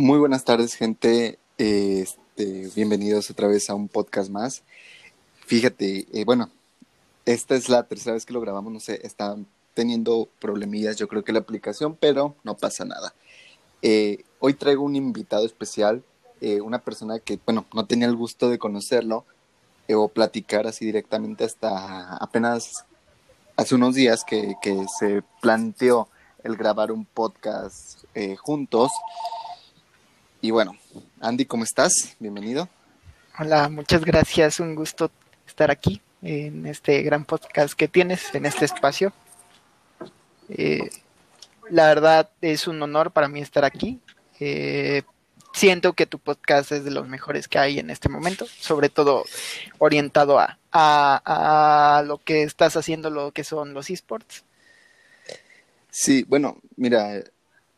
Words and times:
Muy 0.00 0.20
buenas 0.20 0.44
tardes, 0.44 0.76
gente. 0.76 1.40
Este, 1.58 2.70
bienvenidos 2.76 3.32
otra 3.32 3.48
vez 3.48 3.68
a 3.68 3.74
un 3.74 3.88
podcast 3.88 4.30
más. 4.30 4.62
Fíjate, 5.44 6.06
eh, 6.12 6.24
bueno, 6.24 6.50
esta 7.26 7.56
es 7.56 7.68
la 7.68 7.82
tercera 7.82 8.14
vez 8.14 8.24
que 8.24 8.32
lo 8.32 8.40
grabamos, 8.40 8.72
no 8.72 8.78
sé, 8.78 9.00
está 9.02 9.36
teniendo 9.74 10.28
problemillas, 10.38 10.98
yo 10.98 11.08
creo 11.08 11.24
que 11.24 11.32
la 11.32 11.40
aplicación, 11.40 11.96
pero 11.98 12.36
no 12.44 12.56
pasa 12.56 12.84
nada. 12.84 13.12
Eh, 13.82 14.22
hoy 14.38 14.54
traigo 14.54 14.84
un 14.84 14.94
invitado 14.94 15.44
especial, 15.44 16.04
eh, 16.40 16.60
una 16.60 16.78
persona 16.78 17.18
que, 17.18 17.40
bueno, 17.44 17.66
no 17.74 17.84
tenía 17.84 18.06
el 18.06 18.14
gusto 18.14 18.50
de 18.50 18.58
conocerlo 18.58 19.24
o 19.92 20.06
platicar 20.06 20.68
así 20.68 20.84
directamente 20.84 21.42
hasta 21.42 22.14
apenas 22.18 22.84
hace 23.56 23.74
unos 23.74 23.96
días 23.96 24.22
que 24.24 24.54
se 25.00 25.24
planteó 25.40 26.06
el 26.44 26.56
grabar 26.56 26.92
un 26.92 27.04
podcast 27.04 28.04
juntos. 28.38 28.92
Y 30.40 30.52
bueno, 30.52 30.76
Andy, 31.20 31.46
¿cómo 31.46 31.64
estás? 31.64 32.16
Bienvenido. 32.20 32.68
Hola, 33.40 33.68
muchas 33.68 34.04
gracias. 34.04 34.60
Un 34.60 34.76
gusto 34.76 35.10
estar 35.46 35.68
aquí 35.70 36.00
en 36.22 36.64
este 36.66 37.02
gran 37.02 37.24
podcast 37.24 37.74
que 37.74 37.88
tienes, 37.88 38.32
en 38.34 38.46
este 38.46 38.64
espacio. 38.64 39.12
Eh, 40.48 40.90
la 41.70 41.88
verdad 41.88 42.30
es 42.40 42.68
un 42.68 42.80
honor 42.80 43.10
para 43.10 43.26
mí 43.26 43.40
estar 43.40 43.64
aquí. 43.64 43.98
Eh, 44.38 45.02
siento 45.52 45.94
que 45.94 46.06
tu 46.06 46.20
podcast 46.20 46.70
es 46.70 46.84
de 46.84 46.92
los 46.92 47.08
mejores 47.08 47.48
que 47.48 47.58
hay 47.58 47.80
en 47.80 47.90
este 47.90 48.08
momento, 48.08 48.46
sobre 48.46 48.90
todo 48.90 49.24
orientado 49.78 50.38
a, 50.38 50.56
a, 50.70 51.98
a 51.98 52.02
lo 52.04 52.18
que 52.18 52.44
estás 52.44 52.76
haciendo, 52.76 53.10
lo 53.10 53.32
que 53.32 53.42
son 53.42 53.74
los 53.74 53.90
esports. 53.90 54.44
Sí, 55.90 56.24
bueno, 56.28 56.58
mira, 56.76 57.24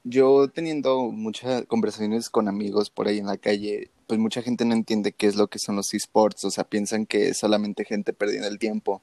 yo 0.04 0.48
teniendo 0.48 1.10
muchas 1.10 1.64
conversaciones 1.66 2.30
con 2.30 2.48
amigos 2.48 2.90
por 2.90 3.08
ahí 3.08 3.18
en 3.18 3.26
la 3.26 3.36
calle, 3.36 3.90
pues 4.06 4.18
mucha 4.18 4.42
gente 4.42 4.64
no 4.64 4.74
entiende 4.74 5.12
qué 5.12 5.26
es 5.26 5.36
lo 5.36 5.48
que 5.48 5.58
son 5.58 5.76
los 5.76 5.92
esports, 5.94 6.44
o 6.44 6.50
sea, 6.50 6.64
piensan 6.64 7.06
que 7.06 7.28
es 7.28 7.38
solamente 7.38 7.84
gente 7.84 8.12
perdiendo 8.12 8.48
el 8.48 8.58
tiempo. 8.58 9.02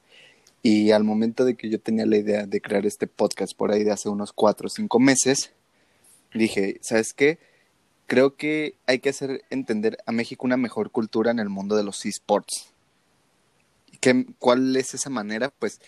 Y 0.62 0.90
al 0.90 1.04
momento 1.04 1.44
de 1.44 1.54
que 1.54 1.70
yo 1.70 1.80
tenía 1.80 2.04
la 2.04 2.16
idea 2.16 2.46
de 2.46 2.60
crear 2.60 2.84
este 2.84 3.06
podcast 3.06 3.56
por 3.56 3.70
ahí 3.70 3.84
de 3.84 3.92
hace 3.92 4.08
unos 4.08 4.32
cuatro 4.32 4.66
o 4.66 4.70
cinco 4.70 4.98
meses, 4.98 5.52
dije, 6.34 6.78
¿sabes 6.82 7.12
qué? 7.14 7.38
Creo 8.06 8.36
que 8.36 8.74
hay 8.86 8.98
que 8.98 9.10
hacer 9.10 9.44
entender 9.50 9.98
a 10.06 10.12
México 10.12 10.46
una 10.46 10.56
mejor 10.56 10.90
cultura 10.90 11.30
en 11.30 11.38
el 11.38 11.48
mundo 11.48 11.76
de 11.76 11.84
los 11.84 12.04
esports. 12.04 12.72
¿Qué, 14.00 14.26
¿Cuál 14.38 14.76
es 14.76 14.94
esa 14.94 15.10
manera? 15.10 15.50
Pues 15.50 15.80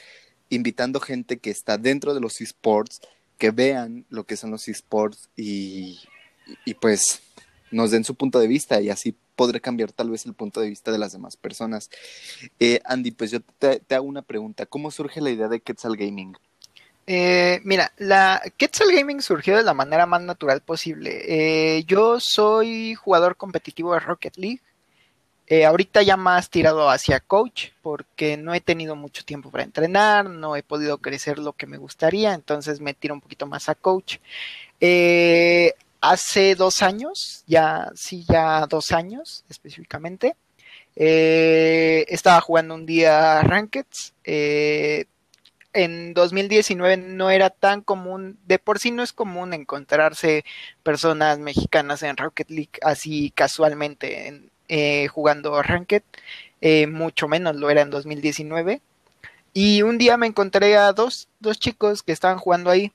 invitando 0.50 1.00
gente 1.00 1.38
que 1.38 1.50
está 1.50 1.78
dentro 1.78 2.14
de 2.14 2.20
los 2.20 2.40
esports, 2.40 3.00
que 3.40 3.50
vean 3.50 4.04
lo 4.10 4.24
que 4.24 4.36
son 4.36 4.50
los 4.50 4.68
esports 4.68 5.30
y, 5.34 5.98
y, 6.66 6.74
pues 6.74 7.22
nos 7.70 7.90
den 7.90 8.04
su 8.04 8.14
punto 8.14 8.38
de 8.38 8.46
vista 8.46 8.80
y 8.82 8.90
así 8.90 9.16
podré 9.34 9.62
cambiar 9.62 9.92
tal 9.92 10.10
vez 10.10 10.26
el 10.26 10.34
punto 10.34 10.60
de 10.60 10.68
vista 10.68 10.92
de 10.92 10.98
las 10.98 11.12
demás 11.12 11.38
personas. 11.38 11.88
Eh, 12.58 12.80
Andy, 12.84 13.12
pues 13.12 13.30
yo 13.30 13.40
te, 13.40 13.82
hago 13.94 14.04
una 14.04 14.20
pregunta. 14.20 14.66
¿Cómo 14.66 14.90
surge 14.90 15.22
la 15.22 15.30
idea 15.30 15.48
de 15.48 15.60
Quetzal 15.60 15.96
Gaming? 15.96 16.36
Eh, 17.06 17.60
mira, 17.64 17.90
la 17.96 18.42
Quetzal 18.58 18.92
Gaming 18.92 19.22
surgió 19.22 19.56
de 19.56 19.62
la 19.62 19.72
manera 19.72 20.04
más 20.04 20.20
natural 20.20 20.60
posible. 20.60 21.22
Eh, 21.26 21.84
yo 21.84 22.18
soy 22.20 22.94
jugador 22.94 23.38
competitivo 23.38 23.94
de 23.94 24.00
Rocket 24.00 24.36
League. 24.36 24.60
Eh, 25.52 25.64
ahorita 25.64 26.02
ya 26.02 26.16
más 26.16 26.48
tirado 26.48 26.88
hacia 26.90 27.18
coach 27.18 27.70
porque 27.82 28.36
no 28.36 28.54
he 28.54 28.60
tenido 28.60 28.94
mucho 28.94 29.24
tiempo 29.24 29.50
para 29.50 29.64
entrenar, 29.64 30.30
no 30.30 30.54
he 30.54 30.62
podido 30.62 30.98
crecer 30.98 31.40
lo 31.40 31.54
que 31.54 31.66
me 31.66 31.76
gustaría, 31.76 32.34
entonces 32.34 32.80
me 32.80 32.94
tiro 32.94 33.14
un 33.14 33.20
poquito 33.20 33.48
más 33.48 33.68
a 33.68 33.74
coach. 33.74 34.18
Eh, 34.80 35.74
hace 36.00 36.54
dos 36.54 36.82
años, 36.82 37.42
ya, 37.48 37.90
sí, 37.96 38.24
ya 38.28 38.64
dos 38.68 38.92
años 38.92 39.44
específicamente, 39.50 40.36
eh, 40.94 42.06
estaba 42.08 42.40
jugando 42.40 42.74
un 42.76 42.86
día 42.86 43.42
Rankeds. 43.42 44.14
en 45.72 46.14
2019 46.14 46.96
no 46.96 47.30
era 47.30 47.50
tan 47.50 47.80
común, 47.82 48.38
de 48.46 48.58
por 48.60 48.78
sí 48.78 48.90
no 48.92 49.02
es 49.02 49.12
común 49.12 49.52
encontrarse 49.52 50.44
personas 50.84 51.38
mexicanas 51.40 52.02
en 52.04 52.16
Rocket 52.16 52.50
League 52.50 52.78
así 52.82 53.30
casualmente 53.30 54.28
en, 54.28 54.50
eh, 54.70 55.08
jugando 55.08 55.60
Ranked, 55.62 56.02
eh, 56.60 56.86
mucho 56.86 57.28
menos 57.28 57.56
lo 57.56 57.68
era 57.70 57.82
en 57.82 57.90
2019. 57.90 58.80
Y 59.52 59.82
un 59.82 59.98
día 59.98 60.16
me 60.16 60.26
encontré 60.26 60.76
a 60.76 60.92
dos, 60.92 61.28
dos 61.40 61.58
chicos 61.58 62.02
que 62.02 62.12
estaban 62.12 62.38
jugando 62.38 62.70
ahí. 62.70 62.92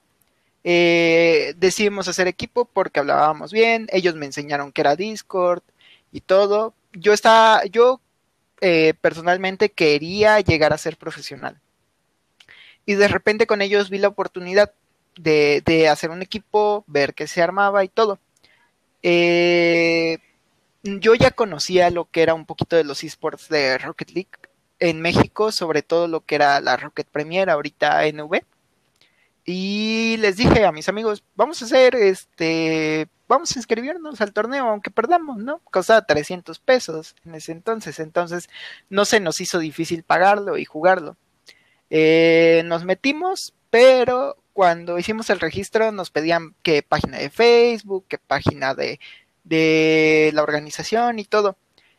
Eh, 0.63 1.53
decidimos 1.57 2.07
hacer 2.07 2.27
equipo 2.27 2.65
porque 2.65 2.99
hablábamos 2.99 3.51
bien, 3.51 3.87
ellos 3.91 4.15
me 4.15 4.25
enseñaron 4.25 4.71
que 4.71 4.81
era 4.81 4.95
Discord 4.95 5.61
y 6.11 6.21
todo. 6.21 6.73
Yo 6.93 7.13
estaba, 7.13 7.65
yo 7.65 8.01
personalmente 9.01 9.69
quería 9.69 10.39
llegar 10.39 10.73
a 10.73 10.79
ser 10.79 10.97
profesional. 10.97 11.59
Y 12.85 12.95
de 12.95 13.07
repente 13.07 13.45
con 13.45 13.61
ellos 13.61 13.89
vi 13.91 13.99
la 13.99 14.07
oportunidad 14.07 14.73
de, 15.17 15.61
de 15.65 15.87
hacer 15.89 16.09
un 16.09 16.21
equipo, 16.23 16.83
ver 16.87 17.13
qué 17.13 17.27
se 17.27 17.41
armaba 17.43 17.83
y 17.83 17.89
todo. 17.89 18.19
Eh, 19.07 20.17
yo 20.85 21.15
ya 21.15 21.31
conocía 21.31 21.89
lo 21.89 22.05
que 22.09 22.21
era 22.21 22.33
un 22.33 22.45
poquito 22.45 22.75
de 22.75 22.83
los 22.83 23.03
esports 23.03 23.49
de 23.49 23.77
Rocket 23.77 24.11
League 24.11 24.29
en 24.79 25.01
México, 25.01 25.51
sobre 25.51 25.81
todo 25.81 26.07
lo 26.07 26.21
que 26.21 26.35
era 26.35 26.59
la 26.61 26.77
Rocket 26.77 27.07
Premier, 27.07 27.49
ahorita 27.49 28.05
NV. 28.07 28.41
Y 29.45 30.17
les 30.17 30.37
dije 30.37 30.65
a 30.65 30.71
mis 30.71 30.89
amigos, 30.89 31.23
vamos 31.35 31.61
a 31.61 31.65
hacer 31.65 31.95
este, 31.95 33.07
vamos 33.27 33.55
a 33.55 33.59
inscribirnos 33.59 34.21
al 34.21 34.33
torneo, 34.33 34.67
aunque 34.69 34.91
perdamos, 34.91 35.37
¿no? 35.37 35.59
Costaba 35.71 36.05
300 36.05 36.59
pesos 36.59 37.15
en 37.25 37.35
ese 37.35 37.51
entonces, 37.51 37.99
entonces 37.99 38.49
no 38.89 39.05
se 39.05 39.19
nos 39.19 39.39
hizo 39.41 39.59
difícil 39.59 40.03
pagarlo 40.03 40.57
y 40.57 40.65
jugarlo. 40.65 41.17
Eh, 41.89 42.63
nos 42.65 42.85
metimos, 42.85 43.53
pero 43.69 44.37
cuando 44.53 44.97
hicimos 44.97 45.29
el 45.29 45.39
registro 45.39 45.91
nos 45.91 46.09
pedían 46.09 46.55
qué 46.63 46.81
página 46.81 47.17
de 47.17 47.29
Facebook, 47.29 48.05
qué 48.07 48.17
página 48.17 48.73
de 48.73 48.99
de 49.45 50.31
la 50.33 50.43
organización 50.43 51.19
y 51.19 51.25
todo. 51.25 51.55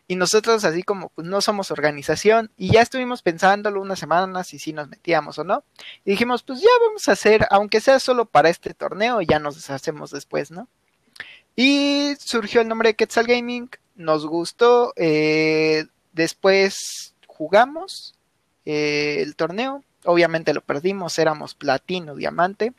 Y 0.08 0.14
nosotros 0.14 0.64
así 0.64 0.82
como 0.84 1.08
pues 1.08 1.26
no 1.26 1.40
somos 1.40 1.72
organización 1.72 2.50
y 2.56 2.72
ya 2.72 2.82
estuvimos 2.82 3.22
pensándolo 3.22 3.80
unas 3.80 3.98
semanas 3.98 4.46
si 4.46 4.72
nos 4.72 4.88
metíamos 4.88 5.38
o 5.38 5.44
no. 5.44 5.64
Y 6.04 6.10
dijimos 6.10 6.42
pues 6.42 6.60
ya 6.60 6.68
vamos 6.86 7.08
a 7.08 7.12
hacer, 7.12 7.46
aunque 7.50 7.80
sea 7.80 7.98
solo 7.98 8.26
para 8.26 8.50
este 8.50 8.74
torneo, 8.74 9.20
ya 9.22 9.38
nos 9.38 9.56
deshacemos 9.56 10.10
después, 10.10 10.50
¿no? 10.50 10.68
Y 11.56 12.14
surgió 12.20 12.60
el 12.60 12.68
nombre 12.68 12.90
de 12.90 12.94
Quetzal 12.94 13.26
Gaming, 13.26 13.70
nos 13.96 14.26
gustó, 14.26 14.92
eh, 14.96 15.86
después 16.12 17.14
jugamos 17.26 18.14
eh, 18.66 19.22
el 19.22 19.34
torneo, 19.36 19.82
obviamente 20.04 20.52
lo 20.52 20.60
perdimos, 20.60 21.18
éramos 21.18 21.54
platino, 21.54 22.14
diamante. 22.14 22.74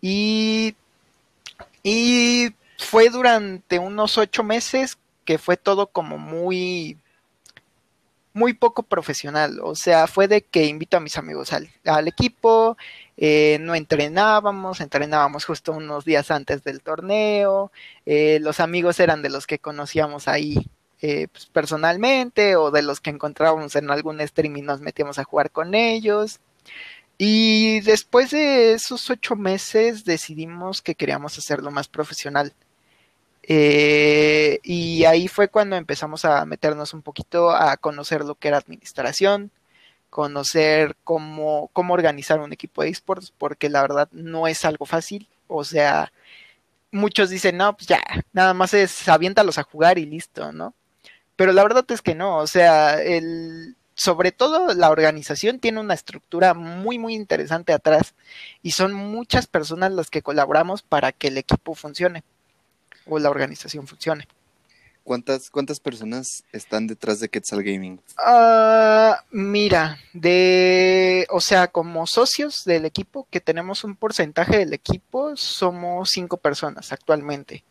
Y, 0.00 0.74
y 1.82 2.54
fue 2.80 3.10
durante 3.10 3.78
unos 3.78 4.18
ocho 4.18 4.42
meses 4.42 4.98
que 5.24 5.38
fue 5.38 5.56
todo 5.56 5.88
como 5.88 6.18
muy 6.18 6.98
muy 8.32 8.54
poco 8.54 8.84
profesional, 8.84 9.58
o 9.60 9.74
sea, 9.74 10.06
fue 10.06 10.28
de 10.28 10.42
que 10.42 10.64
invito 10.66 10.96
a 10.96 11.00
mis 11.00 11.18
amigos 11.18 11.52
al, 11.52 12.08
equipo, 12.08 12.76
eh, 13.16 13.58
no 13.60 13.74
entrenábamos, 13.74 14.80
entrenábamos 14.80 15.44
justo 15.44 15.72
unos 15.72 16.04
días 16.04 16.30
antes 16.30 16.62
del 16.62 16.80
torneo, 16.80 17.72
eh, 18.06 18.38
los 18.40 18.60
amigos 18.60 19.00
eran 19.00 19.22
de 19.22 19.30
los 19.30 19.48
que 19.48 19.58
conocíamos 19.58 20.28
ahí 20.28 20.70
eh, 21.02 21.26
pues, 21.32 21.46
personalmente 21.46 22.54
o 22.56 22.70
de 22.70 22.82
los 22.82 23.00
que 23.00 23.10
encontrábamos 23.10 23.74
en 23.74 23.90
algún 23.90 24.20
stream 24.26 24.56
y 24.58 24.62
nos 24.62 24.80
metíamos 24.80 25.18
a 25.18 25.24
jugar 25.24 25.50
con 25.50 25.74
ellos. 25.74 26.40
Y 27.18 27.80
después 27.80 28.30
de 28.30 28.72
esos 28.72 29.10
ocho 29.10 29.36
meses 29.36 30.04
decidimos 30.04 30.82
que 30.82 30.94
queríamos 30.94 31.36
hacerlo 31.36 31.70
más 31.70 31.88
profesional. 31.88 32.54
Eh, 33.42 34.60
y 34.62 35.04
ahí 35.04 35.28
fue 35.28 35.48
cuando 35.48 35.76
empezamos 35.76 36.24
a 36.24 36.44
meternos 36.44 36.94
un 36.94 37.02
poquito 37.02 37.50
a 37.50 37.76
conocer 37.76 38.24
lo 38.24 38.34
que 38.34 38.48
era 38.48 38.58
administración, 38.58 39.50
conocer 40.10 40.96
cómo, 41.04 41.70
cómo 41.72 41.94
organizar 41.94 42.40
un 42.40 42.52
equipo 42.52 42.82
de 42.82 42.90
esports, 42.90 43.32
porque 43.36 43.68
la 43.68 43.82
verdad 43.82 44.08
no 44.12 44.46
es 44.46 44.64
algo 44.64 44.86
fácil. 44.86 45.28
O 45.48 45.64
sea, 45.64 46.12
muchos 46.92 47.30
dicen, 47.30 47.56
no, 47.56 47.76
pues 47.76 47.88
ya, 47.88 48.02
nada 48.32 48.54
más 48.54 48.74
es 48.74 49.08
aviéntalos 49.08 49.58
a 49.58 49.62
jugar 49.64 49.98
y 49.98 50.06
listo, 50.06 50.52
¿no? 50.52 50.74
Pero 51.36 51.52
la 51.52 51.62
verdad 51.62 51.84
es 51.90 52.02
que 52.02 52.14
no, 52.14 52.38
o 52.38 52.46
sea, 52.46 53.00
el, 53.02 53.76
sobre 53.94 54.32
todo 54.32 54.74
la 54.74 54.90
organización 54.90 55.58
tiene 55.58 55.80
una 55.80 55.94
estructura 55.94 56.54
muy, 56.54 56.98
muy 56.98 57.14
interesante 57.14 57.72
atrás 57.72 58.14
y 58.62 58.72
son 58.72 58.92
muchas 58.94 59.46
personas 59.46 59.92
las 59.92 60.10
que 60.10 60.22
colaboramos 60.22 60.82
para 60.82 61.12
que 61.12 61.28
el 61.28 61.38
equipo 61.38 61.74
funcione 61.74 62.24
o 63.06 63.18
la 63.18 63.30
organización 63.30 63.86
funcione. 63.86 64.26
¿Cuántas, 65.02 65.50
¿Cuántas 65.50 65.80
personas 65.80 66.44
están 66.52 66.86
detrás 66.86 67.20
de 67.20 67.28
Quetzal 67.28 67.62
Gaming? 67.62 68.00
Ah, 68.18 69.24
mira, 69.30 69.98
de, 70.12 71.26
o 71.30 71.40
sea, 71.40 71.68
como 71.68 72.06
socios 72.06 72.62
del 72.64 72.84
equipo, 72.84 73.26
que 73.30 73.40
tenemos 73.40 73.82
un 73.82 73.96
porcentaje 73.96 74.58
del 74.58 74.74
equipo, 74.74 75.36
somos 75.36 76.10
cinco 76.10 76.36
personas 76.36 76.92
actualmente. 76.92 77.64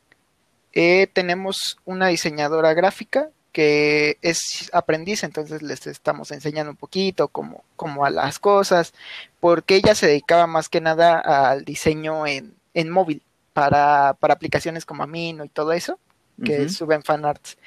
Eh, 0.73 1.07
tenemos 1.13 1.77
una 1.85 2.07
diseñadora 2.07 2.73
gráfica 2.73 3.29
que 3.51 4.17
es 4.21 4.69
aprendiz, 4.73 5.23
entonces 5.23 5.61
les 5.61 5.87
estamos 5.87 6.31
enseñando 6.31 6.71
un 6.71 6.77
poquito 6.77 7.27
cómo, 7.29 7.63
cómo 7.75 8.05
a 8.05 8.09
las 8.09 8.37
cosas, 8.37 8.93
porque 9.39 9.75
ella 9.75 9.95
se 9.95 10.07
dedicaba 10.07 10.45
más 10.45 10.69
que 10.69 10.81
nada 10.81 11.19
al 11.19 11.63
diseño 11.63 12.27
en, 12.27 12.55
en 12.73 12.89
móvil 12.89 13.23
para, 13.59 14.13
para, 14.13 14.33
aplicaciones 14.33 14.85
como 14.85 15.03
Amino 15.03 15.43
y 15.43 15.49
todo 15.49 15.73
eso, 15.73 15.99
que 16.43 16.69
suben 16.69 17.03
fanarts. 17.03 17.57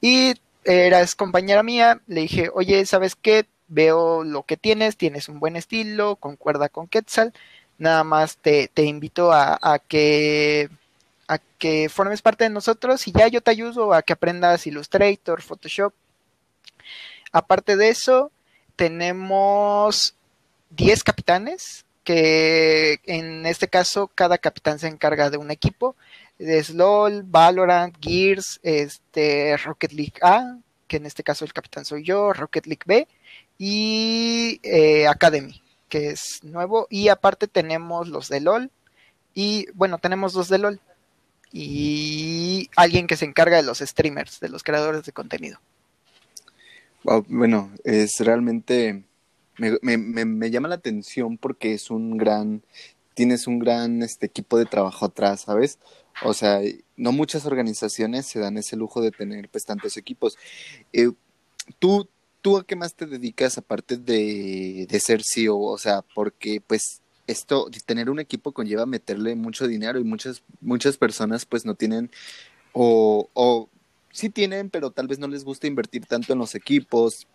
Y 0.00 0.34
eras 0.64 1.14
compañera 1.14 1.62
mía, 1.62 2.00
le 2.06 2.22
dije, 2.22 2.50
oye, 2.54 2.86
¿sabes 2.86 3.14
qué? 3.14 3.46
Veo 3.68 4.24
lo 4.24 4.44
que 4.44 4.56
tienes, 4.56 4.96
tienes 4.96 5.28
un 5.28 5.40
buen 5.40 5.56
estilo, 5.56 6.16
concuerda 6.16 6.68
con 6.68 6.86
Quetzal, 6.86 7.32
nada 7.78 8.04
más 8.04 8.38
te, 8.38 8.68
te 8.68 8.84
invito 8.84 9.32
a, 9.32 9.58
a 9.60 9.78
que 9.78 10.70
a 11.26 11.38
que 11.58 11.88
formes 11.88 12.20
parte 12.20 12.44
de 12.44 12.50
nosotros 12.50 13.08
y 13.08 13.12
ya 13.12 13.28
yo 13.28 13.40
te 13.40 13.50
ayudo 13.50 13.94
a 13.94 14.02
que 14.02 14.12
aprendas 14.12 14.66
Illustrator, 14.66 15.40
Photoshop. 15.40 15.94
Aparte 17.32 17.76
de 17.76 17.88
eso, 17.88 18.30
tenemos 18.76 20.14
10 20.70 21.02
capitanes, 21.02 21.84
que 22.04 23.00
en 23.04 23.46
este 23.46 23.68
caso 23.68 24.10
cada 24.14 24.38
capitán 24.38 24.78
se 24.78 24.88
encarga 24.88 25.30
de 25.30 25.38
un 25.38 25.50
equipo. 25.50 25.96
De 26.38 26.64
LOL, 26.72 27.22
Valorant, 27.22 27.96
Gears, 28.00 28.60
este, 28.62 29.56
Rocket 29.56 29.92
League 29.92 30.14
A, 30.20 30.58
que 30.86 30.98
en 30.98 31.06
este 31.06 31.22
caso 31.22 31.44
el 31.44 31.52
capitán 31.52 31.84
soy 31.84 32.04
yo, 32.04 32.32
Rocket 32.32 32.66
League 32.66 32.82
B 32.86 33.08
y 33.58 34.60
eh, 34.62 35.06
Academy, 35.06 35.62
que 35.88 36.10
es 36.10 36.40
nuevo. 36.42 36.86
Y 36.90 37.08
aparte 37.08 37.48
tenemos 37.48 38.08
los 38.08 38.28
de 38.28 38.40
LOL. 38.40 38.70
Y 39.34 39.66
bueno, 39.72 39.98
tenemos 39.98 40.32
dos 40.32 40.48
de 40.48 40.58
LOL 40.58 40.80
y 41.52 42.68
alguien 42.74 43.06
que 43.06 43.16
se 43.16 43.24
encarga 43.24 43.56
de 43.56 43.62
los 43.62 43.78
streamers, 43.78 44.40
de 44.40 44.48
los 44.48 44.64
creadores 44.64 45.04
de 45.04 45.12
contenido. 45.12 45.60
bueno, 47.28 47.70
es 47.84 48.18
realmente, 48.18 49.04
me, 49.58 50.50
llama 50.50 50.68
la 50.68 50.76
atención 50.76 51.38
porque 51.38 51.74
es 51.74 51.90
un 51.90 52.16
gran, 52.16 52.62
tienes 53.14 53.46
un 53.46 53.58
gran 53.58 54.02
este, 54.02 54.26
equipo 54.26 54.58
de 54.58 54.66
trabajo 54.66 55.06
atrás, 55.06 55.42
¿sabes? 55.42 55.78
O 56.22 56.34
sea, 56.34 56.60
no 56.96 57.12
muchas 57.12 57.46
organizaciones 57.46 58.26
se 58.26 58.38
dan 58.38 58.56
ese 58.56 58.76
lujo 58.76 59.00
de 59.00 59.10
tener 59.10 59.48
pues 59.48 59.64
tantos 59.64 59.96
equipos. 59.96 60.36
Eh, 60.92 61.10
¿tú, 61.78 62.08
¿Tú 62.40 62.58
a 62.58 62.64
qué 62.66 62.76
más 62.76 62.94
te 62.94 63.06
dedicas 63.06 63.58
aparte 63.58 63.96
de, 63.96 64.86
de 64.88 65.00
ser 65.00 65.22
CEO? 65.24 65.58
O 65.58 65.78
sea, 65.78 66.04
porque 66.14 66.60
pues 66.60 67.00
esto, 67.26 67.70
tener 67.86 68.10
un 68.10 68.20
equipo 68.20 68.52
conlleva 68.52 68.86
meterle 68.86 69.34
mucho 69.34 69.66
dinero 69.66 69.98
y 69.98 70.04
muchas, 70.04 70.42
muchas 70.60 70.96
personas 70.96 71.46
pues 71.46 71.64
no 71.64 71.74
tienen 71.74 72.10
o, 72.72 73.30
o 73.32 73.68
sí 74.10 74.30
tienen, 74.30 74.70
pero 74.70 74.90
tal 74.90 75.08
vez 75.08 75.18
no 75.18 75.28
les 75.28 75.44
gusta 75.44 75.66
invertir 75.66 76.06
tanto 76.06 76.32
en 76.32 76.38
los 76.38 76.54
equipos. 76.54 77.26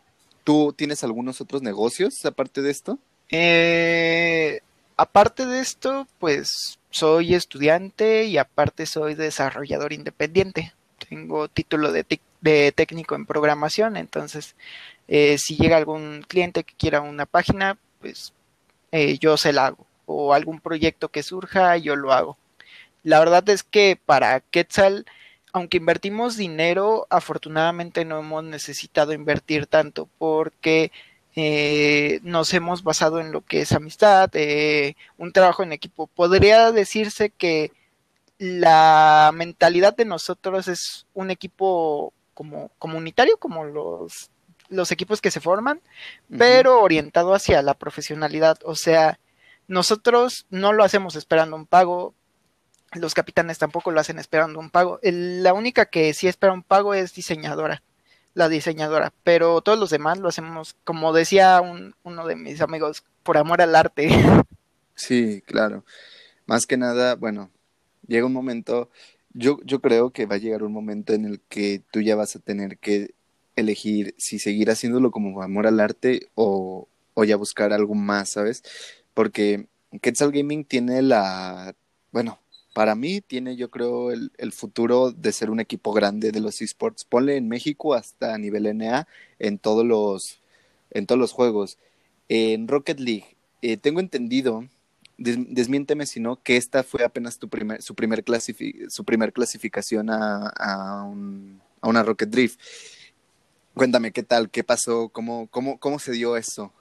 ¿Tú 0.50 0.74
tienes 0.76 1.04
algunos 1.04 1.42
otros 1.42 1.62
negocios 1.62 2.26
aparte 2.26 2.64
de 2.64 2.72
esto? 2.72 2.98
Eh, 3.30 4.62
aparte 4.98 5.46
de 5.46 5.60
esto, 5.60 6.08
pues 6.18 6.80
soy 6.90 7.36
estudiante 7.36 8.24
y 8.24 8.40
aparte 8.40 8.88
soy 8.88 9.14
desarrollador 9.14 9.94
independiente. 9.94 10.74
Tengo 11.08 11.50
título 11.50 11.92
de, 11.92 12.04
técnico 12.72 13.14
en 13.14 13.28
programación, 13.28 13.96
entonces 13.96 14.56
eh, 15.08 15.38
si 15.38 15.56
llega 15.56 15.78
algún 15.78 16.26
cliente 16.28 16.64
que 16.64 16.74
quiera 16.74 17.02
una 17.02 17.28
página, 17.28 17.78
pues 18.02 18.34
eh, 18.92 19.20
yo 19.20 19.38
se 19.38 19.54
la 19.54 19.68
hago. 19.68 19.86
O 20.08 20.34
algún 20.34 20.62
proyecto 20.62 21.10
que 21.10 21.22
surja, 21.22 21.78
yo 21.78 21.96
lo 21.96 22.12
hago. 22.12 22.40
La 23.04 23.20
verdad 23.20 23.48
es 23.50 23.62
que 23.62 24.00
para 24.04 24.40
Quetzal, 24.40 25.06
aunque 25.54 25.78
invertimos 25.78 26.38
dinero, 26.38 27.08
afortunadamente 27.10 28.06
no 28.06 28.20
hemos 28.20 28.44
necesitado 28.44 29.14
invertir 29.14 29.68
tanto 29.68 30.08
porque 30.18 30.92
eh, 31.36 32.20
nos 32.24 32.54
hemos 32.54 32.84
basado 32.84 33.20
en 33.20 33.32
lo 33.32 33.42
que 33.42 33.62
es 33.62 33.72
amistad, 33.72 34.30
eh, 34.34 34.96
un 35.18 35.32
trabajo 35.32 35.64
en 35.64 35.74
equipo. 35.74 36.08
Podría 36.08 36.72
decirse 36.72 37.30
que 37.30 37.72
la 38.38 39.32
mentalidad 39.34 39.96
de 39.96 40.06
nosotros 40.06 40.68
es 40.68 41.08
un 41.14 41.32
equipo 41.32 42.14
como 42.34 42.72
comunitario, 42.80 43.38
como 43.38 43.66
los 43.66 44.32
los 44.70 44.92
equipos 44.92 45.20
que 45.20 45.32
se 45.32 45.40
forman, 45.40 45.82
pero 46.38 46.82
orientado 46.82 47.34
hacia 47.34 47.62
la 47.62 47.74
profesionalidad. 47.74 48.60
O 48.64 48.76
sea, 48.76 49.20
nosotros 49.68 50.46
no 50.50 50.74
lo 50.74 50.84
hacemos 50.84 51.16
esperando 51.16 51.56
un 51.56 51.66
pago, 51.66 52.14
los 52.94 53.14
capitanes 53.14 53.58
tampoco 53.58 53.92
lo 53.92 54.00
hacen 54.00 54.20
esperando 54.20 54.60
un 54.60 54.70
pago. 54.70 55.00
la 55.04 55.54
única 55.54 55.86
que 55.86 56.14
sí 56.14 56.28
espera 56.28 56.54
un 56.54 56.64
pago 56.64 56.94
es 56.94 57.14
diseñadora, 57.14 57.84
la 58.34 58.50
diseñadora, 58.50 59.14
pero 59.24 59.62
todos 59.62 59.80
los 59.80 59.90
demás 59.90 60.18
lo 60.20 60.30
hacemos, 60.30 60.76
como 60.84 61.14
decía 61.14 61.62
uno 62.04 62.28
de 62.28 62.36
mis 62.36 62.62
amigos, 62.62 63.04
por 63.24 63.38
amor 63.38 63.62
al 63.62 63.76
arte. 63.76 64.10
Sí, 64.96 65.42
claro. 65.46 65.86
Más 66.46 66.68
que 66.68 66.76
nada, 66.76 67.16
bueno, 67.16 67.52
llega 68.06 68.26
un 68.26 68.34
momento, 68.34 68.90
yo, 69.32 69.60
yo 69.64 69.80
creo 69.80 70.10
que 70.10 70.26
va 70.26 70.36
a 70.36 70.40
llegar 70.40 70.62
un 70.62 70.74
momento 70.74 71.14
en 71.14 71.24
el 71.24 71.40
que 71.48 71.82
tú 71.90 72.02
ya 72.02 72.18
vas 72.18 72.36
a 72.36 72.40
tener 72.40 72.78
que 72.80 73.12
elegir 73.56 74.14
si 74.18 74.40
seguir 74.40 74.70
haciéndolo 74.70 75.10
como 75.12 75.42
amor 75.42 75.68
al 75.68 75.80
arte 75.80 76.30
o, 76.36 76.90
o 77.14 77.24
ya 77.24 77.38
buscar 77.38 77.72
algo 77.72 77.96
más, 77.96 78.32
¿sabes? 78.32 78.62
Porque 79.14 79.68
Quetzal 80.02 80.34
Gaming 80.34 80.66
tiene 80.66 81.02
la, 81.02 81.76
bueno, 82.12 82.40
para 82.80 82.96
mí 82.96 83.20
tiene 83.20 83.58
yo 83.58 83.70
creo 83.70 84.10
el, 84.10 84.32
el, 84.38 84.54
futuro 84.54 85.12
de 85.12 85.34
ser 85.34 85.50
un 85.50 85.60
equipo 85.60 85.92
grande 85.92 86.32
de 86.32 86.40
los 86.40 86.62
esports. 86.62 87.04
Ponle 87.04 87.36
en 87.36 87.50
México 87.50 87.94
hasta 87.94 88.38
nivel 88.38 88.74
NA 88.78 89.06
en 89.38 89.58
todos 89.58 89.86
los, 89.86 90.40
en 90.90 91.06
todos 91.06 91.20
los 91.20 91.34
juegos. 91.34 91.78
En 92.30 92.70
Rocket 92.70 93.02
League, 93.02 93.36
eh, 93.62 93.76
tengo 93.76 94.00
entendido, 94.00 94.64
desmiénteme 95.18 96.06
si 96.06 96.22
no, 96.22 96.42
que 96.42 96.56
esta 96.56 96.84
fue 96.84 97.04
apenas 97.04 97.38
tu 97.38 97.50
primer, 97.50 97.82
su, 97.82 97.96
primer 97.96 98.24
su 98.88 99.04
primer 99.04 99.34
clasificación 99.34 100.10
a, 100.10 100.48
a, 100.48 101.04
un, 101.04 101.60
a 101.82 101.90
una 101.90 102.02
Rocket 102.02 102.30
Drift. 102.30 102.62
Cuéntame, 103.74 104.14
¿qué 104.14 104.24
tal? 104.24 104.50
¿Qué 104.50 104.64
pasó? 104.64 105.10
¿Cómo, 105.10 105.48
cómo, 105.48 105.82
cómo 105.82 106.00
se 106.00 106.14
dio 106.14 106.38
eso? 106.38 106.72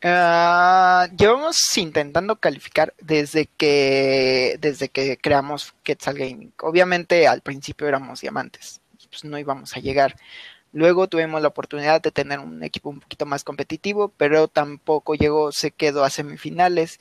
Uh, 0.00 1.10
llevamos 1.16 1.56
intentando 1.76 2.36
calificar 2.36 2.94
desde 3.00 3.46
que 3.46 4.56
desde 4.60 4.88
que 4.90 5.18
creamos 5.18 5.74
Quetzal 5.82 6.16
Gaming. 6.16 6.52
Obviamente 6.60 7.26
al 7.26 7.40
principio 7.40 7.88
éramos 7.88 8.20
diamantes, 8.20 8.80
pues 9.10 9.24
no 9.24 9.38
íbamos 9.38 9.76
a 9.76 9.80
llegar. 9.80 10.14
Luego 10.72 11.08
tuvimos 11.08 11.42
la 11.42 11.48
oportunidad 11.48 12.00
de 12.00 12.12
tener 12.12 12.38
un 12.38 12.62
equipo 12.62 12.90
un 12.90 13.00
poquito 13.00 13.26
más 13.26 13.42
competitivo, 13.42 14.12
pero 14.16 14.46
tampoco 14.46 15.14
llegó, 15.14 15.50
se 15.50 15.72
quedó 15.72 16.04
a 16.04 16.10
semifinales. 16.10 17.00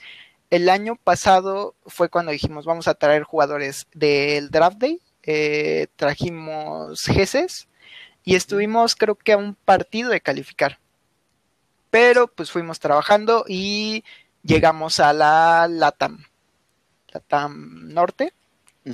El 0.49 0.67
año 0.69 0.95
pasado 0.95 1.75
fue 1.85 2.09
cuando 2.09 2.31
dijimos 2.31 2.65
vamos 2.65 2.87
a 2.87 2.95
traer 2.95 3.23
jugadores 3.23 3.85
del 3.93 4.49
Draft 4.49 4.77
Day. 4.79 5.01
Eh, 5.21 5.87
trajimos 5.97 7.01
GESES 7.03 7.67
y 8.23 8.35
estuvimos 8.35 8.95
creo 8.95 9.15
que 9.15 9.33
a 9.33 9.37
un 9.37 9.53
partido 9.53 10.09
de 10.09 10.21
calificar. 10.21 10.79
Pero 11.89 12.27
pues 12.27 12.51
fuimos 12.51 12.79
trabajando 12.79 13.45
y 13.47 14.03
llegamos 14.43 14.99
a 14.99 15.13
la 15.13 15.67
LATAM, 15.69 16.23
LATAM 17.13 17.93
Norte, 17.93 18.33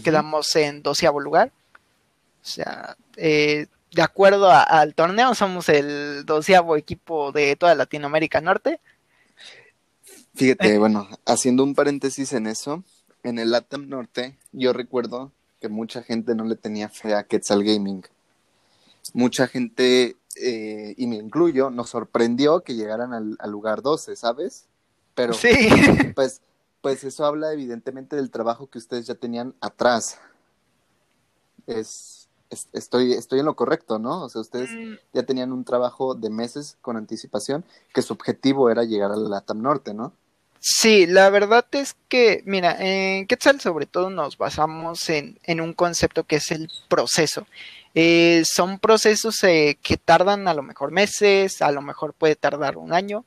quedamos 0.04 0.56
en 0.56 0.84
doceavo 0.84 1.20
lugar. 1.20 1.52
O 2.42 2.46
sea, 2.46 2.98
eh, 3.16 3.68
de 3.92 4.02
acuerdo 4.02 4.52
al 4.52 4.96
torneo, 4.96 5.34
somos 5.36 5.70
el 5.70 6.24
doceavo 6.26 6.76
equipo 6.76 7.32
de 7.32 7.56
toda 7.56 7.76
Latinoamérica 7.76 8.42
Norte. 8.42 8.80
Fíjate, 10.36 10.76
eh. 10.76 10.78
bueno, 10.78 11.08
haciendo 11.26 11.64
un 11.64 11.76
paréntesis 11.76 12.34
en 12.34 12.48
eso, 12.48 12.84
en 13.24 13.40
el 13.40 13.52
LATAM 13.52 13.88
Norte, 13.88 14.36
yo 14.52 14.74
recuerdo 14.74 15.32
que 15.62 15.70
mucha 15.70 16.04
gente 16.04 16.36
no 16.36 16.44
le 16.44 16.56
tenía 16.56 16.90
fe 16.90 17.14
a 17.14 17.24
Quetzal 17.24 17.64
Gaming 17.64 18.04
mucha 19.14 19.48
gente, 19.48 20.16
eh, 20.44 20.96
y 20.98 21.08
me 21.08 21.16
incluyo, 21.16 21.70
nos 21.70 21.90
sorprendió 21.90 22.62
que 22.62 22.76
llegaran 22.76 23.14
al, 23.14 23.52
lugar 23.52 23.82
12, 23.82 24.16
¿sabes? 24.16 24.66
Pero 25.16 25.34
sí. 25.34 25.52
pues, 26.16 26.42
pues 26.82 27.04
eso 27.04 27.26
habla 27.26 27.54
evidentemente 27.54 28.16
del 28.16 28.30
trabajo 28.30 28.68
que 28.68 28.78
ustedes 28.78 29.08
ya 29.08 29.16
tenían 29.16 29.56
atrás. 29.62 30.20
Es, 31.66 32.28
estoy, 32.74 33.14
estoy 33.14 33.40
en 33.40 33.46
lo 33.46 33.56
correcto, 33.56 34.00
¿no? 34.00 34.24
O 34.24 34.30
sea, 34.30 34.42
ustedes 34.42 34.70
mm. 34.72 34.96
ya 35.14 35.24
tenían 35.24 35.52
un 35.52 35.64
trabajo 35.64 36.16
de 36.16 36.30
meses 36.30 36.78
con 36.82 36.98
anticipación, 36.98 37.64
que 37.94 38.02
su 38.02 38.14
objetivo 38.14 38.70
era 38.70 38.84
llegar 38.84 39.12
a 39.12 39.16
la 39.16 39.42
TAM 39.42 39.62
Norte, 39.62 39.94
¿no? 39.94 40.14
Sí, 40.66 41.06
la 41.08 41.30
verdad 41.30 41.66
es 41.74 41.98
que, 42.08 42.42
mira, 42.46 42.78
en 42.80 43.28
Quetzal 43.28 43.60
sobre 43.60 43.86
todo 43.86 44.10
nos 44.10 44.38
basamos 44.38 45.10
en, 45.10 45.38
en 45.44 45.60
un 45.60 45.74
concepto 45.74 46.24
que 46.24 46.38
es 46.38 46.52
el 46.52 46.70
proceso. 46.88 47.46
Eh, 47.96 48.44
son 48.46 48.80
procesos 48.80 49.44
eh, 49.44 49.78
que 49.82 49.98
tardan 49.98 50.48
a 50.48 50.54
lo 50.54 50.64
mejor 50.64 50.92
meses, 50.92 51.62
a 51.62 51.72
lo 51.72 51.82
mejor 51.82 52.14
puede 52.14 52.36
tardar 52.36 52.78
un 52.78 52.92
año, 52.92 53.24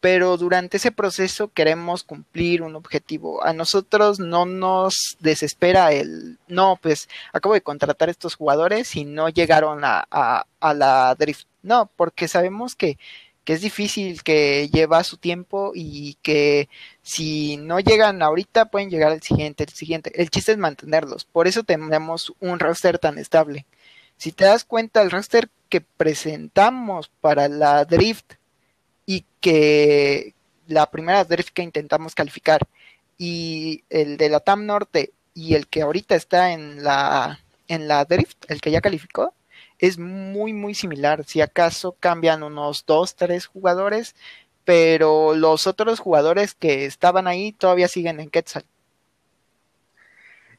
pero 0.00 0.36
durante 0.38 0.78
ese 0.78 0.92
proceso 0.92 1.48
queremos 1.52 2.02
cumplir 2.04 2.62
un 2.62 2.76
objetivo. 2.76 3.44
A 3.44 3.52
nosotros 3.52 4.18
no 4.20 4.46
nos 4.46 5.16
desespera 5.20 5.92
el, 5.92 6.38
no, 6.48 6.78
pues 6.80 7.08
acabo 7.32 7.54
de 7.54 7.60
contratar 7.62 8.08
estos 8.08 8.36
jugadores 8.36 8.96
y 8.96 9.04
no 9.04 9.28
llegaron 9.28 9.84
a, 9.84 10.06
a, 10.10 10.74
la 10.74 11.14
drift. 11.18 11.46
No, 11.62 11.90
porque 11.96 12.28
sabemos 12.28 12.74
que, 12.76 12.98
que 13.44 13.52
es 13.54 13.60
difícil, 13.60 14.22
que 14.22 14.68
lleva 14.72 15.04
su 15.04 15.18
tiempo 15.18 15.72
y 15.74 16.14
que 16.22 16.68
si 17.02 17.56
no 17.58 17.80
llegan 17.80 18.22
ahorita 18.22 18.66
pueden 18.66 18.90
llegar 18.90 19.12
al 19.12 19.22
siguiente, 19.22 19.64
el 19.64 19.70
siguiente. 19.70 20.12
El 20.20 20.30
chiste 20.30 20.52
es 20.52 20.58
mantenerlos. 20.58 21.24
Por 21.24 21.48
eso 21.48 21.64
tenemos 21.64 22.34
un 22.40 22.58
roster 22.58 22.98
tan 22.98 23.18
estable. 23.18 23.66
Si 24.16 24.32
te 24.32 24.44
das 24.44 24.64
cuenta, 24.64 25.02
el 25.02 25.10
roster 25.10 25.48
que 25.68 25.80
presentamos 25.80 27.10
para 27.20 27.48
la 27.48 27.84
drift 27.84 28.34
y 29.04 29.24
que 29.40 30.34
la 30.66 30.90
primera 30.90 31.24
drift 31.24 31.50
que 31.50 31.62
intentamos 31.62 32.14
calificar 32.14 32.60
y 33.18 33.84
el 33.90 34.16
de 34.16 34.28
la 34.28 34.40
TAM 34.40 34.66
Norte 34.66 35.12
y 35.34 35.54
el 35.54 35.68
que 35.68 35.82
ahorita 35.82 36.14
está 36.14 36.52
en 36.52 36.82
la 36.82 37.40
en 37.68 37.88
la 37.88 38.04
drift, 38.04 38.36
el 38.48 38.60
que 38.60 38.70
ya 38.70 38.80
calificó, 38.80 39.34
es 39.78 39.98
muy 39.98 40.52
muy 40.52 40.74
similar. 40.74 41.24
Si 41.26 41.40
acaso 41.40 41.96
cambian 41.98 42.42
unos 42.42 42.84
dos, 42.86 43.16
tres 43.16 43.46
jugadores, 43.46 44.14
pero 44.64 45.34
los 45.34 45.66
otros 45.66 46.00
jugadores 46.00 46.54
que 46.54 46.86
estaban 46.86 47.26
ahí 47.26 47.52
todavía 47.52 47.88
siguen 47.88 48.20
en 48.20 48.30
Quetzal. 48.30 48.64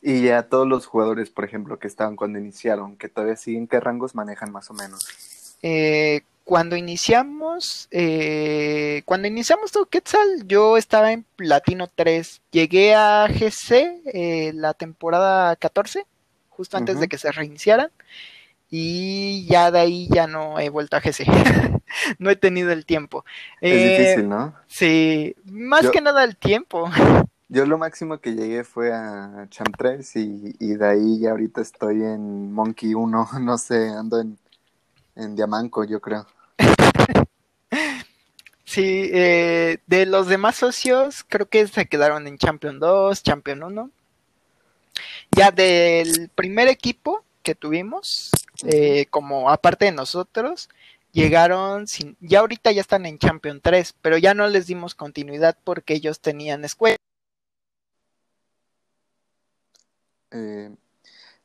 Y 0.08 0.22
ya 0.22 0.44
todos 0.44 0.66
los 0.66 0.86
jugadores, 0.86 1.30
por 1.30 1.44
ejemplo, 1.44 1.80
que 1.80 1.88
estaban 1.88 2.16
cuando 2.16 2.40
iniciaron, 2.40 2.96
que 2.96 3.10
todavía 3.10 3.36
siguen, 3.36 3.68
¿qué 3.68 3.82
rangos 3.82 4.16
manejan 4.16 4.54
más 4.54 4.70
o 4.70 4.74
menos? 4.74 5.06
Eh, 5.62 6.22
cuando 6.46 6.78
iniciamos, 6.78 7.90
eh, 7.92 9.02
cuando 9.04 9.28
iniciamos 9.28 9.74
todo 9.74 9.88
Quetzal, 9.88 10.48
yo 10.48 10.78
estaba 10.78 11.12
en 11.12 11.26
Platino 11.36 11.90
3. 11.94 12.42
Llegué 12.52 12.96
a 12.96 13.28
GC 13.28 14.02
eh, 14.06 14.54
la 14.56 14.74
temporada 14.74 15.54
14, 15.58 16.06
justo 16.48 16.78
antes 16.78 17.02
de 17.02 17.10
que 17.10 17.18
se 17.18 17.30
reiniciaran. 17.34 17.92
Y 18.70 19.46
ya 19.48 19.72
de 19.72 19.80
ahí 19.80 20.08
ya 20.10 20.26
no 20.26 20.58
he 20.58 20.70
vuelto 20.70 20.96
a 20.96 21.02
GC. 21.02 21.26
no 22.18 22.30
he 22.30 22.38
tenido 22.38 22.72
el 22.72 22.86
tiempo. 22.86 23.26
Es 23.60 23.74
eh, 23.74 23.98
difícil, 23.98 24.30
¿no? 24.30 24.56
Sí, 24.68 25.36
más 25.44 25.90
que 25.90 26.00
nada 26.00 26.24
el 26.24 26.38
tiempo. 26.38 26.90
Yo 27.50 27.66
lo 27.66 27.78
máximo 27.78 28.20
que 28.20 28.34
llegué 28.34 28.64
fue 28.66 28.94
a 28.94 29.48
Champ 29.50 29.74
3 29.78 30.16
y, 30.18 30.56
y 30.60 30.76
de 30.76 30.88
ahí 30.88 31.20
ya 31.20 31.32
ahorita 31.32 31.62
estoy 31.62 32.04
en 32.04 32.52
Monkey 32.52 32.94
1, 32.94 33.30
no 33.40 33.58
sé, 33.58 33.90
ando 33.90 34.20
en, 34.20 34.38
en 35.16 35.36
Diamanco, 35.36 35.84
yo 35.84 36.02
creo. 36.02 36.26
Sí, 38.70 39.10
eh, 39.14 39.80
de 39.88 40.06
los 40.06 40.28
demás 40.28 40.58
socios, 40.58 41.24
creo 41.28 41.48
que 41.48 41.66
se 41.68 41.88
quedaron 41.88 42.28
en 42.28 42.38
Champion 42.38 42.80
2, 42.80 43.24
Champion 43.24 43.64
1. 43.64 43.90
Ya 45.32 45.52
del 45.52 46.30
primer 46.36 46.68
equipo 46.68 47.24
que 47.44 47.56
tuvimos, 47.56 48.30
eh, 48.66 49.06
como 49.10 49.50
aparte 49.50 49.86
de 49.86 49.94
nosotros, 49.94 50.70
llegaron, 51.14 51.88
sin, 51.88 52.18
ya 52.20 52.42
ahorita 52.42 52.74
ya 52.74 52.82
están 52.82 53.06
en 53.06 53.18
Champion 53.18 53.62
3, 53.62 53.96
pero 54.02 54.18
ya 54.18 54.34
no 54.34 54.46
les 54.48 54.68
dimos 54.68 54.96
continuidad 54.96 55.58
porque 55.64 55.94
ellos 55.94 56.20
tenían 56.20 56.66
escuela. 56.66 56.98
Eh, 60.32 60.70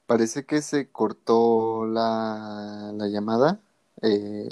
parece 0.07 0.45
que 0.45 0.63
se 0.63 0.89
cortó 0.89 1.87
la, 1.87 2.93
la 2.95 3.07
llamada. 3.09 3.61
Eh, 4.03 4.49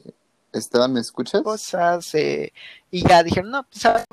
Esteban, 0.53 0.93
¿me 0.93 1.01
escuchas? 1.01 1.43
Cosas, 1.43 2.15
eh, 2.15 2.53
y 2.91 3.07
ya 3.07 3.23
dijeron, 3.23 3.51
no, 3.51 3.63
pues, 3.65 3.87
ah, 3.87 4.05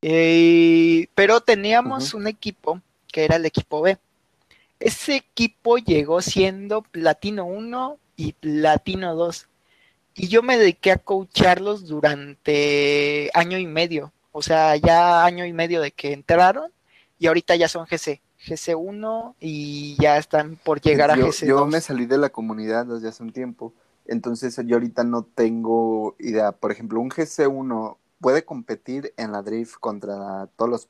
eh, 0.00 1.06
pero 1.14 1.40
teníamos 1.40 2.12
un 2.14 2.26
equipo 2.26 2.80
que 3.06 3.24
era 3.24 3.36
el 3.36 3.46
equipo 3.46 3.82
B. 3.82 3.98
Ese 4.80 5.16
equipo 5.16 5.78
llegó 5.78 6.20
siendo 6.22 6.82
Platino 6.82 7.44
1 7.44 7.98
y 8.16 8.32
Platino 8.32 9.14
2. 9.14 9.46
Y 10.14 10.28
yo 10.28 10.42
me 10.42 10.58
dediqué 10.58 10.90
a 10.90 10.98
coacharlos 10.98 11.86
durante 11.86 13.30
año 13.32 13.58
y 13.58 13.66
medio. 13.66 14.12
O 14.32 14.42
sea, 14.42 14.76
ya 14.76 15.24
año 15.24 15.46
y 15.46 15.52
medio 15.52 15.80
de 15.80 15.92
que 15.92 16.12
entraron 16.12 16.72
y 17.18 17.28
ahorita 17.28 17.54
ya 17.54 17.68
son 17.68 17.86
GC. 17.86 18.20
GC1 18.46 19.34
y 19.40 19.96
ya 20.00 20.18
están 20.18 20.56
por 20.56 20.80
llegar 20.80 21.10
a 21.10 21.16
GC2. 21.16 21.46
Yo 21.46 21.66
me 21.66 21.80
salí 21.80 22.06
de 22.06 22.18
la 22.18 22.30
comunidad 22.30 22.86
desde 22.86 23.08
hace 23.08 23.22
un 23.22 23.32
tiempo 23.32 23.72
entonces 24.06 24.58
yo 24.64 24.76
ahorita 24.76 25.04
no 25.04 25.24
tengo 25.24 26.16
idea. 26.18 26.52
Por 26.52 26.72
ejemplo, 26.72 27.00
un 27.00 27.10
GC1 27.10 27.96
puede 28.20 28.44
competir 28.44 29.12
en 29.16 29.32
la 29.32 29.42
drift 29.42 29.74
contra 29.76 30.48
todos 30.56 30.70
los 30.70 30.88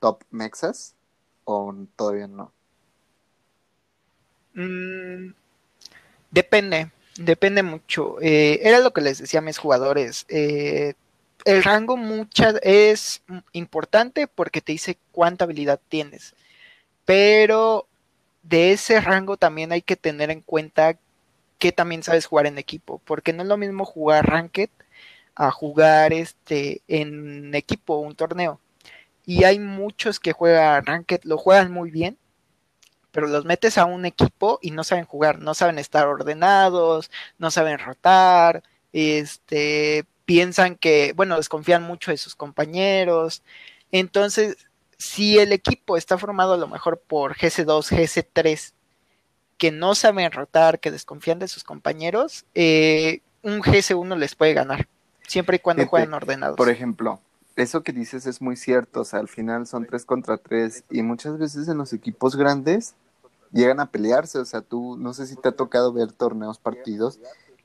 top 0.00 0.22
mexas 0.30 0.94
o 1.44 1.74
todavía 1.96 2.28
no. 2.28 2.52
Mm, 4.54 5.32
depende, 6.30 6.90
depende 7.16 7.62
mucho. 7.62 8.20
Eh, 8.20 8.60
era 8.62 8.80
lo 8.80 8.92
que 8.92 9.00
les 9.00 9.18
decía 9.18 9.40
a 9.40 9.44
mis 9.44 9.58
jugadores. 9.58 10.24
Eh, 10.28 10.94
el 11.44 11.64
rango 11.64 11.96
mucha, 11.96 12.50
es 12.62 13.22
importante 13.52 14.28
porque 14.28 14.60
te 14.60 14.72
dice 14.72 14.98
cuánta 15.10 15.44
habilidad 15.44 15.80
tienes. 15.88 16.34
Pero 17.04 17.88
de 18.42 18.72
ese 18.72 19.00
rango 19.00 19.36
también 19.36 19.72
hay 19.72 19.82
que 19.82 19.96
tener 19.96 20.30
en 20.30 20.40
cuenta 20.42 20.98
que 21.58 21.72
también 21.72 22.02
sabes 22.02 22.26
jugar 22.26 22.46
en 22.46 22.58
equipo, 22.58 23.00
porque 23.04 23.32
no 23.32 23.42
es 23.42 23.48
lo 23.48 23.56
mismo 23.56 23.84
jugar 23.84 24.26
ranked 24.26 24.70
a 25.36 25.50
jugar 25.50 26.12
este 26.12 26.82
en 26.88 27.54
equipo, 27.54 27.98
un 27.98 28.16
torneo. 28.16 28.60
Y 29.26 29.44
hay 29.44 29.58
muchos 29.60 30.20
que 30.20 30.32
juegan 30.32 30.84
ranked, 30.86 31.20
lo 31.24 31.38
juegan 31.38 31.72
muy 31.72 31.90
bien, 31.90 32.18
pero 33.12 33.26
los 33.28 33.44
metes 33.44 33.78
a 33.78 33.84
un 33.84 34.06
equipo 34.06 34.58
y 34.62 34.70
no 34.72 34.84
saben 34.84 35.04
jugar, 35.04 35.38
no 35.40 35.54
saben 35.54 35.78
estar 35.78 36.06
ordenados, 36.08 37.10
no 37.38 37.50
saben 37.50 37.78
rotar, 37.78 38.62
este, 38.92 40.04
piensan 40.24 40.76
que, 40.76 41.12
bueno, 41.14 41.36
desconfían 41.36 41.82
mucho 41.82 42.10
de 42.10 42.16
sus 42.18 42.34
compañeros. 42.36 43.42
Entonces, 43.92 44.56
si 45.02 45.38
el 45.38 45.52
equipo 45.52 45.96
está 45.96 46.16
formado 46.16 46.54
a 46.54 46.56
lo 46.56 46.68
mejor 46.68 47.00
por 47.00 47.34
GC2, 47.36 47.90
GC3 47.90 48.72
que 49.58 49.70
no 49.70 49.94
saben 49.94 50.30
rotar, 50.30 50.80
que 50.80 50.90
desconfían 50.90 51.38
de 51.38 51.48
sus 51.48 51.64
compañeros, 51.64 52.44
eh, 52.54 53.20
un 53.42 53.60
GS1 53.60 54.16
les 54.16 54.34
puede 54.34 54.54
ganar, 54.54 54.88
siempre 55.26 55.56
y 55.56 55.58
cuando 55.60 55.86
jueguen 55.86 56.14
ordenados. 56.14 56.56
Por 56.56 56.68
ejemplo, 56.68 57.20
eso 57.56 57.82
que 57.82 57.92
dices 57.92 58.26
es 58.26 58.40
muy 58.40 58.56
cierto, 58.56 59.00
o 59.00 59.04
sea, 59.04 59.20
al 59.20 59.28
final 59.28 59.66
son 59.66 59.86
tres 59.86 60.04
contra 60.04 60.38
tres 60.38 60.84
y 60.90 61.02
muchas 61.02 61.38
veces 61.38 61.68
en 61.68 61.78
los 61.78 61.92
equipos 61.92 62.36
grandes 62.36 62.94
llegan 63.52 63.80
a 63.80 63.86
pelearse, 63.86 64.38
o 64.38 64.44
sea, 64.44 64.62
tú 64.62 64.96
no 64.96 65.14
sé 65.14 65.26
si 65.26 65.36
te 65.36 65.48
ha 65.48 65.52
tocado 65.52 65.92
ver 65.92 66.12
torneos 66.12 66.58
partidos 66.58 67.18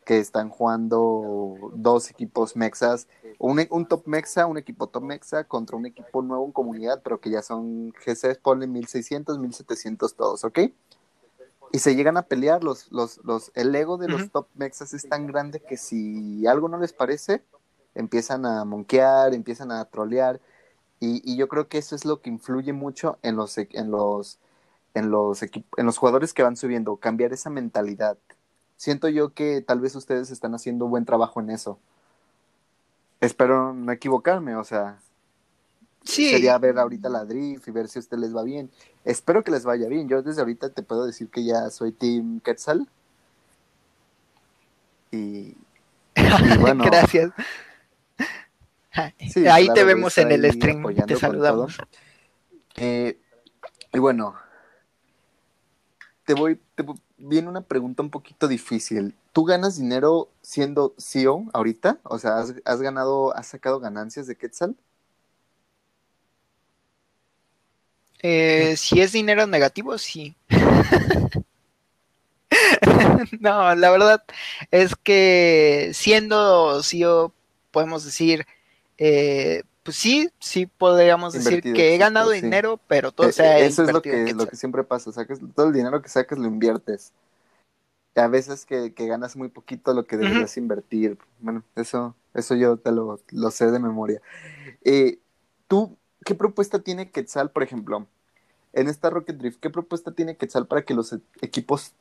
que 0.08 0.20
están 0.20 0.50
jugando 0.50 1.54
dos 1.74 2.10
equipos 2.10 2.56
mexas, 2.56 3.10
un, 3.40 3.62
un 3.70 3.86
top 3.86 4.08
mexa, 4.08 4.46
un 4.46 4.58
equipo 4.58 4.88
top 4.88 5.04
mexa 5.04 5.44
contra 5.44 5.76
un 5.76 5.86
equipo 5.86 6.22
nuevo 6.22 6.46
en 6.46 6.54
comunidad, 6.54 7.02
pero 7.04 7.20
que 7.20 7.30
ya 7.30 7.42
son 7.42 7.92
GCs, 7.92 8.38
ponle 8.38 8.68
1600, 8.68 9.38
1700 9.38 10.16
todos, 10.16 10.46
¿ok? 10.46 10.60
y 11.74 11.80
se 11.80 11.94
llegan 11.94 12.16
a 12.16 12.22
pelear 12.22 12.64
los, 12.64 12.90
los, 12.94 13.20
los, 13.26 13.52
el 13.54 13.76
ego 13.76 13.98
de 13.98 14.08
los 14.08 14.32
top 14.32 14.48
mexas 14.56 14.94
es 14.94 15.10
tan 15.10 15.28
grande 15.28 15.60
que 15.60 15.76
si 15.76 16.48
algo 16.48 16.70
no 16.70 16.78
les 16.78 16.94
parece, 16.94 17.44
empiezan 17.94 18.46
a 18.46 18.64
monquear, 18.64 19.34
empiezan 19.34 19.74
a 19.74 19.84
trolear, 19.84 20.40
y, 21.02 21.22
y 21.30 21.36
yo 21.36 21.50
creo 21.50 21.68
que 21.68 21.80
eso 21.80 21.98
es 21.98 22.06
lo 22.06 22.22
que 22.22 22.30
influye 22.30 22.72
mucho 22.72 23.20
en 23.24 23.36
los, 23.36 23.58
en 23.58 23.92
los, 23.92 24.40
en 24.94 25.12
los 25.12 25.44
en 25.44 25.86
los 25.86 25.98
jugadores 25.98 26.34
que 26.34 26.44
van 26.44 26.56
subiendo, 26.56 26.96
cambiar 26.96 27.34
esa 27.34 27.50
mentalidad. 27.50 28.18
Siento 28.78 29.10
yo 29.10 29.34
que 29.34 29.62
tal 29.62 29.80
vez 29.80 29.96
ustedes 29.96 30.32
están 30.32 30.56
haciendo 30.56 30.88
buen 30.88 31.06
trabajo 31.06 31.42
en 31.42 31.50
eso. 31.50 31.80
Espero 33.20 33.74
no 33.74 33.92
equivocarme, 33.92 34.56
o 34.56 34.64
sea, 34.64 35.00
Sería 36.08 36.58
ver 36.58 36.80
ahorita 36.80 37.10
la 37.10 37.26
drift 37.26 37.68
y 37.68 37.72
ver 37.72 37.88
si 37.90 38.00
a 38.00 38.02
usted 38.02 38.18
les 38.18 38.36
va 38.36 38.44
bien. 38.44 38.72
Espero 39.04 39.44
que 39.44 39.52
les 39.52 39.66
vaya 39.66 39.88
bien. 39.88 40.08
Yo 40.08 40.22
desde 40.22 40.42
ahorita 40.42 40.70
te 40.70 40.82
puedo 40.82 41.06
decir 41.06 41.30
que 41.30 41.44
ya 41.44 41.70
soy 41.70 41.92
Team 41.92 42.40
Quetzal. 42.40 42.88
Y, 45.12 45.54
bueno. 46.60 46.86
Gracias. 46.86 47.32
ahí 49.52 49.68
te 49.74 49.84
vemos 49.84 50.18
en 50.18 50.32
el 50.32 50.52
stream. 50.52 50.96
Te 51.06 51.18
saludamos. 51.18 51.78
Eh, 52.78 53.20
y 53.94 54.00
bueno, 54.00 54.36
te 56.26 56.34
voy, 56.34 56.60
te 56.76 56.84
viene 57.18 57.50
una 57.50 57.62
pregunta 57.62 58.04
un 58.04 58.10
poquito 58.10 58.48
difícil. 58.48 59.16
¿Tú 59.34 59.46
ganas 59.46 59.78
dinero 59.78 60.30
siendo 60.42 60.94
CEO 60.98 61.46
ahorita? 61.54 62.00
O 62.04 62.20
sea, 62.20 62.40
¿has, 62.40 62.82
ganado, 62.82 63.36
has 63.36 63.48
sacado 63.48 63.80
ganancias 63.80 64.28
de 64.28 64.36
Quetzal? 64.36 64.76
Eh, 68.24 68.76
si 68.78 69.02
es 69.02 69.12
dinero 69.12 69.46
negativo, 69.48 69.98
sí. 69.98 70.36
no, 73.40 73.76
la 73.76 73.92
verdad 73.92 74.24
es 74.72 74.96
que 74.96 75.92
siendo 75.94 76.82
CEO, 76.84 77.34
podemos 77.72 78.06
decir, 78.06 78.46
eh, 78.98 79.64
pues 79.88 79.96
sí, 79.96 80.30
sí 80.38 80.66
podríamos 80.66 81.32
decir 81.32 81.62
que 81.62 81.96
he 81.96 81.98
ganado 81.98 82.32
dinero, 82.32 82.78
pero 82.88 83.14
todo 83.14 83.30
e, 83.30 83.32
se 83.32 83.42
ha 83.42 83.58
Eso 83.60 83.84
es 83.86 83.94
lo 83.94 84.02
que, 84.02 84.34
lo 84.34 84.46
que 84.46 84.58
siempre 84.58 84.84
pasa, 84.84 85.14
sacas, 85.14 85.40
todo 85.56 85.68
el 85.68 85.72
dinero 85.72 86.02
que 86.02 86.10
sacas 86.10 86.38
lo 86.38 86.46
inviertes. 86.46 87.14
A 88.14 88.28
veces 88.28 88.66
que, 88.66 88.90
ganas 88.90 89.38
muy 89.38 89.48
poquito 89.48 89.94
lo 89.94 90.06
que 90.06 90.18
deberías 90.18 90.58
invertir. 90.58 91.18
Bueno, 91.40 91.64
eso, 91.78 92.18
eso 92.34 92.54
yo 92.56 92.76
te 92.76 92.92
lo, 92.92 93.22
lo 93.30 93.50
sé 93.50 93.72
de 93.72 93.80
memoria. 93.80 94.22
Eh, 94.84 95.20
¿Tú 95.70 95.98
qué 96.26 96.36
propuesta 96.36 96.80
tiene 96.80 97.10
Quetzal, 97.10 97.52
por 97.52 97.64
ejemplo? 97.64 98.08
En 98.74 98.90
esta 98.90 99.10
Rocket 99.10 99.38
Drift, 99.38 99.62
¿qué 99.62 99.70
propuesta 99.70 100.12
tiene 100.12 100.36
Quetzal 100.36 100.68
para 100.68 100.82
que 100.82 100.96
los 100.96 101.14
e, 101.14 101.22
equipos, 101.40 101.94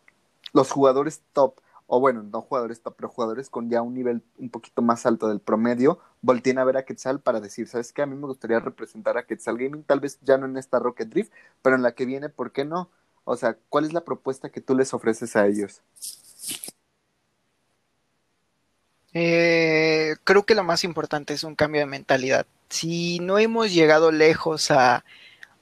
los 0.52 0.72
jugadores 0.72 1.20
top 1.32 1.60
o 1.86 2.00
bueno, 2.00 2.22
no 2.22 2.42
jugadores 2.42 2.80
pero 2.96 3.08
jugadores 3.08 3.48
con 3.50 3.70
ya 3.70 3.82
un 3.82 3.94
nivel 3.94 4.22
un 4.38 4.50
poquito 4.50 4.82
más 4.82 5.06
alto 5.06 5.28
del 5.28 5.40
promedio, 5.40 6.00
volteen 6.22 6.58
a 6.58 6.64
ver 6.64 6.76
a 6.76 6.84
Quetzal 6.84 7.20
para 7.20 7.40
decir, 7.40 7.68
¿sabes 7.68 7.92
qué? 7.92 8.02
A 8.02 8.06
mí 8.06 8.16
me 8.16 8.26
gustaría 8.26 8.58
representar 8.60 9.16
a 9.18 9.26
Quetzal 9.26 9.58
Gaming, 9.58 9.84
tal 9.84 10.00
vez 10.00 10.18
ya 10.22 10.38
no 10.38 10.46
en 10.46 10.56
esta 10.56 10.78
Rocket 10.78 11.08
Drift, 11.08 11.32
pero 11.62 11.76
en 11.76 11.82
la 11.82 11.92
que 11.92 12.06
viene, 12.06 12.28
¿por 12.28 12.52
qué 12.52 12.64
no? 12.64 12.90
O 13.24 13.36
sea, 13.36 13.56
¿cuál 13.68 13.84
es 13.84 13.92
la 13.92 14.04
propuesta 14.04 14.50
que 14.50 14.60
tú 14.60 14.74
les 14.76 14.94
ofreces 14.94 15.36
a 15.36 15.46
ellos? 15.46 15.82
Eh, 19.12 20.16
creo 20.24 20.44
que 20.44 20.54
lo 20.54 20.62
más 20.62 20.84
importante 20.84 21.34
es 21.34 21.42
un 21.42 21.54
cambio 21.54 21.80
de 21.80 21.86
mentalidad. 21.86 22.46
Si 22.68 23.18
no 23.20 23.38
hemos 23.38 23.72
llegado 23.72 24.12
lejos 24.12 24.70
a 24.70 25.04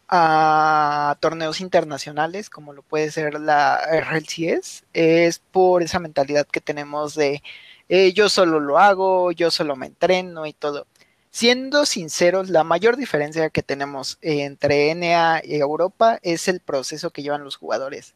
a 0.09 1.17
torneos 1.21 1.61
internacionales, 1.61 2.51
como 2.51 2.73
lo 2.73 2.83
puede 2.83 3.11
ser 3.11 3.41
la 3.41 3.81
RLCS, 3.91 4.85
es 4.93 5.39
por 5.39 5.83
esa 5.83 5.99
mentalidad 5.99 6.47
que 6.47 6.61
tenemos 6.61 7.15
de 7.15 7.43
eh, 7.89 8.13
yo 8.13 8.29
solo 8.29 8.61
lo 8.61 8.79
hago, 8.79 9.33
yo 9.33 9.51
solo 9.51 9.77
me 9.77 9.87
entreno 9.87 10.47
y 10.47 10.53
todo. 10.53 10.87
Siendo 11.31 11.85
sinceros, 11.87 12.49
la 12.51 12.65
mayor 12.65 12.97
diferencia 12.97 13.51
que 13.51 13.63
tenemos 13.63 14.19
entre 14.23 14.95
NA 14.95 15.43
y 15.45 15.57
Europa 15.57 16.19
es 16.23 16.49
el 16.49 16.61
proceso 16.61 17.11
que 17.11 17.23
llevan 17.23 17.45
los 17.45 17.57
jugadores. 17.57 18.15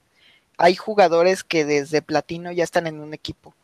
Hay 0.57 0.77
jugadores 0.77 1.45
que 1.45 1.65
desde 1.65 2.03
platino 2.03 2.53
ya 2.53 2.65
están 2.65 2.87
en 2.87 3.01
un 3.01 3.15
equipo 3.15 3.55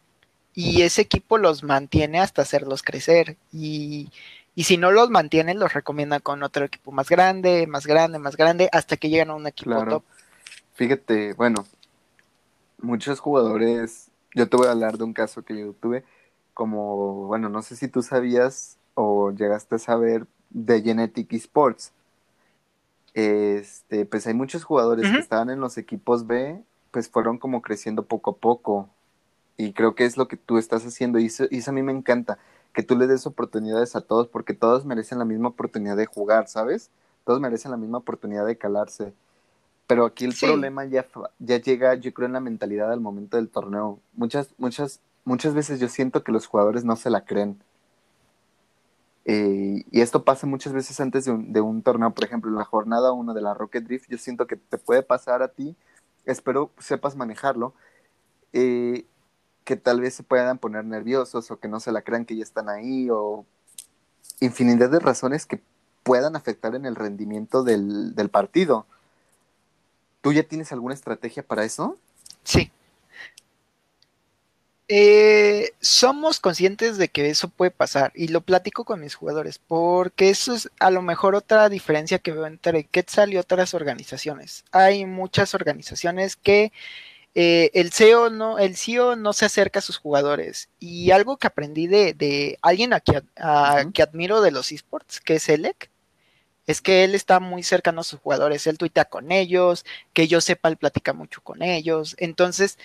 y 0.54 0.82
ese 0.82 1.02
equipo 1.02 1.38
los 1.38 1.62
mantiene 1.64 2.20
hasta 2.20 2.42
hacerlos 2.42 2.82
crecer 2.82 3.36
y 3.52 4.10
y 4.54 4.64
si 4.64 4.76
no 4.76 4.92
los 4.92 5.10
mantienen, 5.10 5.58
los 5.58 5.72
recomiendan 5.72 6.20
con 6.20 6.42
otro 6.42 6.64
equipo 6.64 6.92
más 6.92 7.08
grande, 7.08 7.66
más 7.66 7.86
grande, 7.86 8.18
más 8.18 8.36
grande, 8.36 8.68
hasta 8.72 8.96
que 8.96 9.08
llegan 9.08 9.30
a 9.30 9.34
un 9.34 9.46
equipo 9.46 9.84
top. 9.84 10.04
Fíjate, 10.74 11.32
bueno, 11.34 11.64
muchos 12.80 13.18
jugadores, 13.18 14.10
yo 14.34 14.48
te 14.48 14.56
voy 14.56 14.68
a 14.68 14.72
hablar 14.72 14.96
de 14.96 15.04
un 15.04 15.12
caso 15.12 15.42
que 15.42 15.58
yo 15.58 15.72
tuve, 15.72 16.04
como, 16.52 17.26
bueno, 17.26 17.48
no 17.48 17.62
sé 17.62 17.74
si 17.74 17.88
tú 17.88 18.02
sabías 18.02 18.76
o 18.94 19.32
llegaste 19.32 19.74
a 19.74 19.78
saber 19.78 20.26
de 20.50 20.82
Genetic 20.82 21.32
Esports. 21.32 21.92
Este, 23.12 24.06
pues 24.06 24.26
hay 24.26 24.34
muchos 24.34 24.64
jugadores 24.64 25.10
que 25.10 25.18
estaban 25.18 25.50
en 25.50 25.60
los 25.60 25.78
equipos 25.78 26.26
B, 26.26 26.60
pues 26.90 27.08
fueron 27.08 27.38
como 27.38 27.60
creciendo 27.60 28.04
poco 28.04 28.32
a 28.32 28.36
poco. 28.36 28.88
Y 29.56 29.72
creo 29.72 29.94
que 29.94 30.04
es 30.04 30.16
lo 30.16 30.26
que 30.26 30.36
tú 30.36 30.58
estás 30.58 30.84
haciendo. 30.84 31.18
Y 31.18 31.26
eso, 31.26 31.44
y 31.50 31.58
eso 31.58 31.70
a 31.70 31.74
mí 31.74 31.82
me 31.82 31.92
encanta 31.92 32.38
que 32.74 32.82
tú 32.82 32.96
le 32.96 33.06
des 33.06 33.26
oportunidades 33.26 33.96
a 33.96 34.00
todos, 34.02 34.28
porque 34.28 34.52
todos 34.52 34.84
merecen 34.84 35.18
la 35.18 35.24
misma 35.24 35.48
oportunidad 35.48 35.96
de 35.96 36.06
jugar, 36.06 36.48
¿sabes? 36.48 36.90
Todos 37.24 37.40
merecen 37.40 37.70
la 37.70 37.76
misma 37.76 37.98
oportunidad 37.98 38.44
de 38.44 38.58
calarse. 38.58 39.14
Pero 39.86 40.04
aquí 40.04 40.24
el 40.24 40.34
problema 40.38 40.84
ya, 40.84 41.06
ya 41.38 41.58
llega, 41.58 41.94
yo 41.94 42.12
creo, 42.12 42.26
en 42.26 42.32
la 42.32 42.40
mentalidad 42.40 42.92
al 42.92 43.00
momento 43.00 43.36
del 43.36 43.48
torneo. 43.48 44.00
Muchas, 44.14 44.48
muchas, 44.58 45.00
muchas 45.24 45.54
veces 45.54 45.78
yo 45.78 45.88
siento 45.88 46.24
que 46.24 46.32
los 46.32 46.46
jugadores 46.46 46.84
no 46.84 46.96
se 46.96 47.10
la 47.10 47.24
creen. 47.24 47.62
Eh, 49.24 49.84
y 49.90 50.00
esto 50.00 50.24
pasa 50.24 50.46
muchas 50.46 50.72
veces 50.72 51.00
antes 51.00 51.24
de 51.26 51.32
un, 51.32 51.52
de 51.52 51.60
un 51.60 51.80
torneo, 51.82 52.10
por 52.10 52.24
ejemplo, 52.24 52.50
en 52.50 52.56
la 52.56 52.64
jornada 52.64 53.12
1 53.12 53.34
de 53.34 53.40
la 53.40 53.54
Rocket 53.54 53.84
Drift, 53.84 54.10
yo 54.10 54.18
siento 54.18 54.46
que 54.46 54.56
te 54.56 54.78
puede 54.78 55.02
pasar 55.02 55.42
a 55.42 55.48
ti, 55.48 55.76
espero 56.24 56.72
sepas 56.78 57.16
manejarlo. 57.16 57.74
Eh, 58.52 59.06
que 59.64 59.76
tal 59.76 60.00
vez 60.00 60.14
se 60.14 60.22
puedan 60.22 60.58
poner 60.58 60.84
nerviosos 60.84 61.50
o 61.50 61.58
que 61.58 61.68
no 61.68 61.80
se 61.80 61.92
la 61.92 62.02
crean 62.02 62.24
que 62.24 62.36
ya 62.36 62.42
están 62.42 62.68
ahí 62.68 63.08
o 63.10 63.44
infinidad 64.40 64.90
de 64.90 65.00
razones 65.00 65.46
que 65.46 65.60
puedan 66.02 66.36
afectar 66.36 66.74
en 66.74 66.86
el 66.86 66.94
rendimiento 66.94 67.64
del, 67.64 68.14
partido. 68.30 68.86
¿Tú 70.20 70.32
ya 70.32 70.42
tienes 70.42 70.70
alguna 70.72 70.94
estrategia 70.94 71.42
para 71.42 71.64
eso? 71.64 71.98
Sí. 72.44 72.70
Eh, 74.88 75.72
somos 75.80 76.40
conscientes 76.40 76.98
de 76.98 77.08
que 77.08 77.30
eso 77.30 77.48
puede 77.48 77.70
pasar 77.70 78.12
y 78.14 78.28
lo 78.28 78.42
platico 78.42 78.84
con 78.84 79.00
mis 79.00 79.14
jugadores 79.14 79.58
porque 79.58 80.28
eso 80.28 80.54
es 80.54 80.70
a 80.78 80.90
lo 80.90 81.00
mejor 81.00 81.34
otra 81.34 81.70
diferencia 81.70 82.18
que 82.18 82.32
veo 82.32 82.44
entre 82.44 82.84
Quetzal 82.84 83.32
y 83.32 83.38
otras 83.38 83.72
organizaciones. 83.72 84.64
Hay 84.72 85.06
muchas 85.06 85.54
organizaciones 85.54 86.36
que 86.36 86.70
eh, 87.34 87.72
el 87.74 87.92
CEO 87.92 88.30
no, 88.30 88.58
el 88.58 88.76
CEO 88.76 89.16
no 89.16 89.32
se 89.32 89.46
acerca 89.46 89.80
a 89.80 89.82
sus 89.82 89.98
jugadores. 89.98 90.68
Y 90.78 91.10
algo 91.10 91.36
que 91.36 91.48
aprendí 91.48 91.86
de, 91.86 92.58
alguien 92.62 92.92
a, 92.92 93.00
que 93.00 94.02
admiro 94.02 94.40
de 94.40 94.50
los 94.52 94.70
esports, 94.72 95.20
que 95.20 95.36
es 95.36 95.48
Elec, 95.48 95.90
es 96.66 96.80
que 96.80 97.04
él 97.04 97.14
está 97.14 97.40
muy 97.40 97.62
cercano 97.62 98.00
a 98.02 98.04
sus 98.04 98.20
jugadores. 98.20 98.66
Él 98.66 98.78
tuitea 98.78 99.06
con 99.06 99.32
ellos, 99.32 99.84
que 100.12 100.28
yo 100.28 100.40
sepa, 100.40 100.68
él 100.68 100.76
platica 100.76 101.12
mucho 101.12 101.42
con 101.42 101.62
ellos. 101.62 102.14
Entonces, 102.18 102.78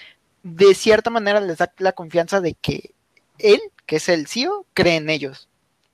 de 0.44 0.74
cierta 0.74 1.10
manera 1.10 1.42
les 1.42 1.60
da 1.60 1.72
la 1.78 1.94
confianza 1.94 2.42
de 2.42 2.56
que 2.56 2.94
él, 3.38 3.62
que 3.86 3.98
es 3.98 4.10
el 4.10 4.28
CEO, 4.28 4.66
cree 4.74 4.96
en 4.98 5.10
ellos. 5.10 5.48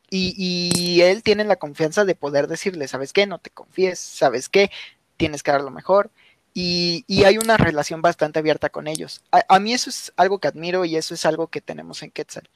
Y, 0.09 0.33
y 0.37 1.01
él 1.01 1.23
tiene 1.23 1.43
la 1.43 1.57
confianza 1.57 2.05
de 2.05 2.15
poder 2.15 2.47
decirle, 2.47 2.87
¿sabes 2.87 3.11
qué? 3.11 3.27
No 3.27 3.39
te 3.39 3.49
confíes, 3.49 3.99
¿sabes 3.99 4.49
qué? 4.49 4.71
Tienes 5.17 5.43
que 5.43 5.51
dar 5.51 5.61
lo 5.61 5.71
mejor 5.71 6.11
y, 6.57 7.03
hay 7.25 7.37
una 7.37 7.57
relación 7.57 8.01
bastante 8.01 8.39
abierta 8.39 8.69
con 8.69 8.87
ellos. 8.87 9.21
A, 9.31 9.59
mí 9.59 9.73
eso 9.73 9.89
es 9.89 10.13
algo 10.15 10.39
que 10.39 10.47
admiro 10.47 10.85
y 10.85 10.95
eso 10.95 11.13
es 11.13 11.25
algo 11.25 11.47
que 11.47 11.59
tenemos 11.59 12.01
en 12.01 12.11
Quetzal. 12.11 12.49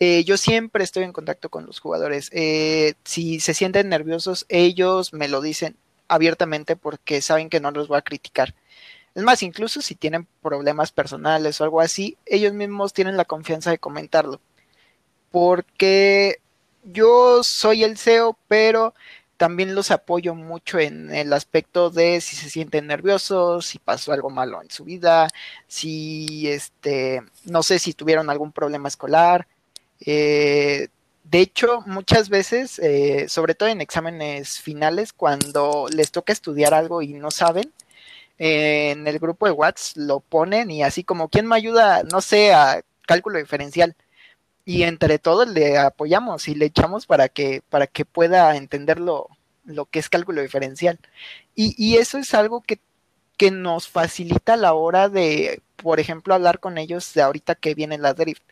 Eh, 0.00 0.24
yo 0.24 0.36
siempre 0.36 0.82
estoy 0.82 1.04
en 1.04 1.12
contacto 1.12 1.48
con 1.48 1.64
los 1.64 1.78
jugadores. 1.78 2.28
Eh, 2.32 2.94
si 3.04 3.38
se 3.38 3.54
sienten 3.54 3.88
nerviosos, 3.88 4.46
ellos 4.48 5.12
me 5.12 5.28
lo 5.28 5.40
dicen 5.40 5.76
abiertamente 6.08 6.74
porque 6.74 7.22
saben 7.22 7.48
que 7.48 7.60
no 7.60 7.70
los 7.70 7.86
voy 7.86 7.98
a 7.98 8.02
criticar. 8.02 8.54
Es 9.14 9.22
más, 9.22 9.42
incluso 9.44 9.80
si 9.80 9.94
tienen 9.94 10.26
problemas 10.42 10.90
personales 10.90 11.60
o 11.60 11.64
algo 11.64 11.80
así, 11.80 12.18
ellos 12.26 12.52
mismos 12.52 12.92
tienen 12.92 13.16
la 13.16 13.24
confianza 13.24 13.70
de 13.70 13.78
comentarlo. 13.78 14.40
Porque 15.30 16.40
yo 16.82 17.44
soy 17.44 17.84
el 17.84 17.96
CEO, 17.96 18.36
pero 18.48 18.92
también 19.36 19.74
los 19.74 19.90
apoyo 19.90 20.34
mucho 20.34 20.78
en 20.78 21.12
el 21.14 21.32
aspecto 21.32 21.90
de 21.90 22.20
si 22.20 22.36
se 22.36 22.50
sienten 22.50 22.86
nerviosos, 22.86 23.66
si 23.66 23.78
pasó 23.78 24.12
algo 24.12 24.30
malo 24.30 24.62
en 24.62 24.70
su 24.70 24.84
vida, 24.84 25.28
si 25.68 26.48
este, 26.48 27.22
no 27.44 27.62
sé 27.62 27.78
si 27.78 27.92
tuvieron 27.92 28.30
algún 28.30 28.52
problema 28.52 28.88
escolar. 28.88 29.46
Eh, 30.00 30.88
de 31.24 31.40
hecho, 31.40 31.82
muchas 31.86 32.28
veces, 32.28 32.78
eh, 32.78 33.28
sobre 33.28 33.54
todo 33.54 33.68
en 33.68 33.80
exámenes 33.80 34.60
finales, 34.60 35.12
cuando 35.12 35.86
les 35.92 36.12
toca 36.12 36.32
estudiar 36.32 36.74
algo 36.74 37.02
y 37.02 37.14
no 37.14 37.30
saben, 37.30 37.72
en 38.38 39.06
el 39.06 39.18
grupo 39.18 39.46
de 39.46 39.52
WhatsApp 39.52 39.96
lo 39.96 40.20
ponen 40.20 40.70
y 40.70 40.82
así 40.82 41.04
como, 41.04 41.28
¿quién 41.28 41.46
me 41.46 41.56
ayuda? 41.56 42.02
No 42.04 42.20
sé, 42.20 42.52
a 42.54 42.82
cálculo 43.06 43.38
diferencial 43.38 43.96
y 44.66 44.82
entre 44.82 45.20
todos 45.20 45.48
le 45.48 45.78
apoyamos 45.78 46.48
y 46.48 46.56
le 46.56 46.66
echamos 46.66 47.06
para 47.06 47.28
que, 47.28 47.62
para 47.70 47.86
que 47.86 48.04
pueda 48.04 48.56
entender 48.56 48.98
lo, 48.98 49.28
que 49.92 50.00
es 50.00 50.10
cálculo 50.10 50.42
diferencial. 50.42 50.98
Y, 51.54 51.96
eso 51.96 52.18
es 52.18 52.34
algo 52.34 52.60
que, 52.60 52.80
que, 53.38 53.52
nos 53.52 53.88
facilita 53.88 54.54
a 54.54 54.58
la 54.58 54.74
hora 54.74 55.08
de, 55.08 55.62
por 55.76 56.00
ejemplo, 56.00 56.34
hablar 56.34 56.58
con 56.58 56.78
ellos 56.78 57.14
de 57.14 57.22
ahorita 57.22 57.54
que 57.54 57.76
viene 57.76 57.96
la 57.96 58.12
drift. 58.12 58.42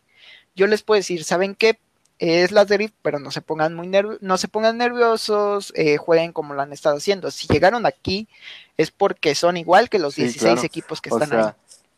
Yo 0.55 0.67
les 0.67 0.83
puedo 0.83 0.97
decir, 0.97 1.25
¿saben 1.25 1.53
qué? 1.53 1.79
Es 2.17 2.53
la 2.53 2.63
drift, 2.63 2.95
pero 3.01 3.19
no 3.19 3.29
se 3.29 3.41
pongan 3.41 3.75
muy 3.75 3.91
no 4.21 4.37
se 4.37 4.47
pongan 4.47 4.77
nerviosos, 4.77 5.73
eh, 5.75 5.97
jueguen 5.97 6.31
como 6.31 6.53
lo 6.53 6.61
han 6.61 6.71
estado 6.71 6.95
haciendo. 6.95 7.29
Si 7.29 7.45
llegaron 7.49 7.85
aquí 7.85 8.29
es 8.77 8.89
porque 8.89 9.35
son 9.35 9.57
igual 9.57 9.89
que 9.89 9.99
los 9.99 10.15
16 10.15 10.63
equipos 10.63 11.01
que 11.01 11.09
están 11.09 11.33
ahí. 11.33 11.51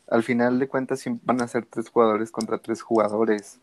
Al 0.09 0.23
final 0.23 0.57
de 0.57 0.67
cuentas 0.67 1.03
van 1.23 1.41
a 1.41 1.47
ser 1.47 1.65
tres 1.65 1.89
jugadores 1.89 2.31
contra 2.31 2.57
tres 2.57 2.81
jugadores 2.81 3.59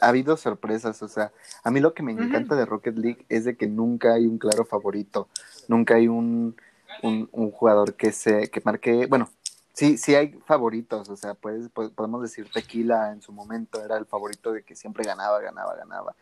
ha 0.00 0.08
habido 0.08 0.36
sorpresas, 0.36 1.02
o 1.02 1.08
sea, 1.08 1.32
a 1.64 1.70
mí 1.70 1.80
lo 1.80 1.94
que 1.94 2.02
me 2.02 2.12
encanta 2.12 2.54
de 2.54 2.66
Rocket 2.66 2.96
League 2.96 3.26
es 3.28 3.44
de 3.44 3.56
que 3.56 3.66
nunca 3.66 4.14
hay 4.14 4.26
un 4.26 4.38
claro 4.38 4.64
favorito, 4.64 5.28
nunca 5.68 5.96
hay 5.96 6.08
un, 6.08 6.56
un, 7.02 7.50
jugador 7.50 7.94
que 7.94 8.12
se, 8.12 8.48
que 8.50 8.60
marque, 8.64 9.06
bueno, 9.06 9.28
sí, 9.72 9.98
sí 9.98 10.14
hay 10.14 10.38
favoritos, 10.46 11.08
o 11.08 11.16
sea, 11.16 11.34
puedes, 11.34 11.68
podemos 11.70 12.22
decir 12.22 12.48
Tequila 12.52 13.12
en 13.12 13.22
su 13.22 13.32
momento 13.32 13.84
era 13.84 13.96
el 13.96 14.06
favorito 14.06 14.52
de 14.52 14.62
que 14.62 14.76
siempre 14.76 15.04
ganaba, 15.04 15.40
ganaba, 15.40 15.74
ganaba, 15.74 16.14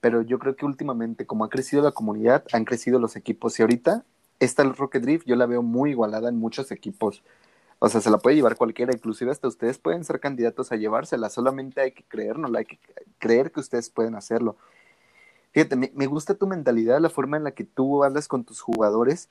pero 0.00 0.22
yo 0.22 0.38
creo 0.38 0.54
que 0.56 0.66
últimamente, 0.66 1.26
como 1.26 1.44
ha 1.44 1.50
crecido 1.50 1.82
la 1.82 1.92
comunidad, 1.92 2.44
han 2.52 2.64
crecido 2.64 2.98
los 2.98 3.16
equipos 3.16 3.58
y 3.58 3.62
ahorita 3.62 4.04
esta 4.40 4.62
Rocket 4.64 5.02
Drift 5.02 5.26
yo 5.26 5.36
la 5.36 5.46
veo 5.46 5.62
muy 5.62 5.90
igualada 5.90 6.28
en 6.28 6.38
muchos 6.38 6.70
equipos. 6.72 7.22
O 7.84 7.88
sea, 7.90 8.00
se 8.00 8.08
la 8.08 8.16
puede 8.16 8.36
llevar 8.36 8.56
cualquiera, 8.56 8.94
inclusive 8.94 9.30
hasta 9.30 9.46
ustedes 9.46 9.76
pueden 9.76 10.04
ser 10.04 10.18
candidatos 10.18 10.72
a 10.72 10.76
llevársela, 10.76 11.28
solamente 11.28 11.82
hay 11.82 11.92
que 11.92 12.02
creernos, 12.02 12.50
hay 12.54 12.64
que 12.64 12.78
creer 13.18 13.52
que 13.52 13.60
ustedes 13.60 13.90
pueden 13.90 14.14
hacerlo. 14.14 14.56
Fíjate, 15.52 15.76
me, 15.76 16.06
gusta 16.06 16.32
tu 16.32 16.46
mentalidad, 16.46 16.98
la 16.98 17.10
forma 17.10 17.36
en 17.36 17.44
la 17.44 17.50
que 17.50 17.64
tú 17.64 18.02
hablas 18.02 18.26
con 18.26 18.42
tus 18.42 18.62
jugadores. 18.62 19.28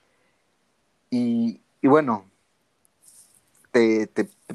Y, 1.10 1.62
bueno, 1.82 2.30
te, 3.72 4.08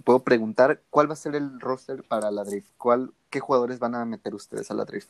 puedo 0.06 0.24
preguntar, 0.24 0.82
¿cuál 0.90 1.10
va 1.10 1.14
a 1.14 1.18
ser 1.18 1.36
el 1.36 1.60
roster 1.60 2.02
para 2.04 2.32
la 2.32 2.46
Drift? 2.46 2.70
¿Cuál, 2.78 3.12
¿Qué 3.30 3.42
jugadores 3.42 3.80
van 3.80 3.96
a 3.96 4.06
meter 4.06 4.34
ustedes 4.34 4.72
a 4.72 4.76
la 4.76 4.86
Drift? 4.86 5.10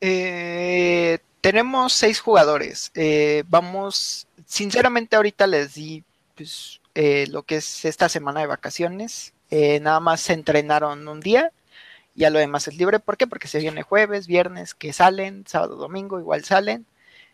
Eh, 0.00 1.18
tenemos 1.40 1.92
seis 1.94 2.20
jugadores. 2.20 2.92
Eh, 2.94 3.42
vamos, 3.48 4.28
sinceramente 4.46 5.16
ahorita 5.16 5.48
les 5.48 5.74
di 5.74 6.04
pues, 6.36 6.80
eh, 6.94 7.26
lo 7.28 7.42
que 7.44 7.56
es 7.56 7.84
esta 7.84 8.08
semana 8.08 8.40
de 8.40 8.46
vacaciones. 8.46 9.34
nada 9.50 10.00
más 10.00 10.20
se 10.20 10.32
entrenaron 10.34 11.06
un 11.08 11.20
día 11.20 11.52
ya 12.16 12.30
lo 12.30 12.38
demás 12.38 12.66
es 12.68 12.76
libre. 12.76 12.98
¿Por 12.98 13.16
qué? 13.16 13.26
Porque 13.26 13.48
se 13.48 13.60
viene 13.60 13.82
jueves, 13.82 14.26
viernes, 14.26 14.74
que 14.74 14.92
salen, 14.92 15.44
sábado, 15.46 15.76
domingo, 15.76 16.18
igual 16.18 16.44
salen. 16.44 16.86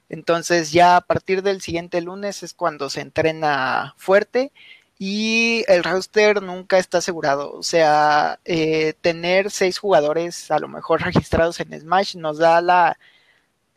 Entonces 0.08 0.72
ya 0.72 0.96
a 0.96 1.00
partir 1.02 1.42
del 1.42 1.62
siguiente 1.62 2.00
lunes 2.02 2.42
es 2.42 2.54
cuando 2.54 2.90
se 2.90 3.00
entrena 3.00 3.94
fuerte 3.96 4.52
y 4.98 5.64
el 5.68 5.84
roster 5.84 6.42
nunca 6.42 6.78
está 6.78 6.98
asegurado. 6.98 7.52
O 7.54 7.62
sea, 7.62 8.40
eh, 8.44 8.94
tener 9.00 9.50
seis 9.50 9.78
jugadores 9.78 10.50
a 10.50 10.58
lo 10.58 10.68
mejor 10.68 11.02
registrados 11.02 11.60
en 11.60 11.78
Smash 11.80 12.16
nos 12.16 12.38
da 12.38 12.60
la, 12.60 12.98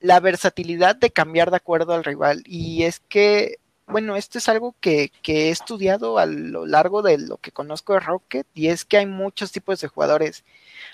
la 0.02 0.20
versatilidad 0.20 0.96
de 0.96 1.12
cambiar 1.12 1.52
de 1.52 1.58
acuerdo 1.58 1.94
al 1.94 2.04
rival. 2.04 2.44
Y 2.46 2.84
es 2.84 3.00
que 3.00 3.60
bueno, 3.88 4.16
esto 4.16 4.40
es 4.40 4.50
algo 4.50 4.76
que, 4.80 5.12
que, 5.22 5.48
he 5.48 5.50
estudiado 5.52 6.18
a 6.18 6.26
lo 6.26 6.66
largo 6.66 7.02
de 7.02 7.18
lo 7.20 7.38
que 7.38 7.52
conozco 7.52 7.94
de 7.94 8.00
Rocket 8.00 8.48
y 8.54 8.70
es 8.70 8.84
que 8.84 8.98
hay 8.98 9.06
muchos 9.06 9.52
tipos 9.52 9.80
de 9.80 9.88
jugadores. 9.88 10.44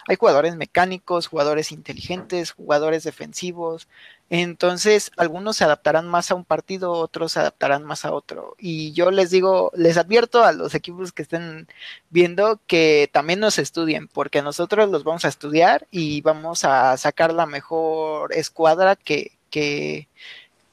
Hay 0.08 0.18
jugadores 0.18 0.56
mecánicos, 0.56 1.28
jugadores 1.28 1.72
inteligentes, 1.72 2.52
jugadores 2.52 3.04
defensivos. 3.04 3.88
Entonces, 4.30 5.12
algunos 5.18 5.58
se 5.58 5.64
adaptarán 5.66 6.08
más 6.08 6.32
a 6.32 6.36
un 6.36 6.46
partido, 6.46 6.92
otros 6.94 7.34
se 7.34 7.40
adaptarán 7.40 7.84
más 7.84 8.06
a 8.06 8.14
otro. 8.14 8.56
Y 8.58 8.94
yo 8.94 9.12
les 9.12 9.30
digo, 9.30 9.72
les 9.76 9.98
advierto 9.98 10.44
a 10.44 10.54
los 10.54 10.74
equipos 10.76 11.12
que 11.12 11.24
estén 11.24 11.68
viendo 12.10 12.60
que 12.68 13.10
también 13.12 13.40
nos 13.40 13.60
estudien, 13.60 14.08
porque 14.08 14.42
nosotros 14.42 14.90
los 14.90 15.04
vamos 15.04 15.26
a 15.26 15.30
estudiar 15.30 15.88
y 15.92 16.22
vamos 16.22 16.64
a 16.66 16.96
sacar 16.98 17.34
la 17.34 17.46
mejor 17.46 18.34
escuadra 18.34 18.96
que, 18.96 19.38
que, 19.50 20.08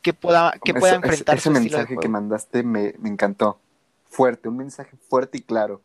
que 0.02 0.12
pueda, 0.14 0.54
que 0.64 0.74
pueda 0.74 0.94
enfrentar 0.94 1.38
ese, 1.38 1.50
mensaje 1.50 1.96
que 1.96 2.08
mandaste 2.08 2.62
me, 2.62 2.94
me, 2.98 3.08
encantó. 3.08 3.58
Fuerte, 4.06 4.48
un 4.48 4.56
mensaje 4.56 4.96
fuerte 5.08 5.38
y 5.38 5.42
claro. 5.42 5.82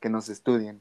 Que 0.00 0.08
nos 0.08 0.28
estudien. 0.28 0.80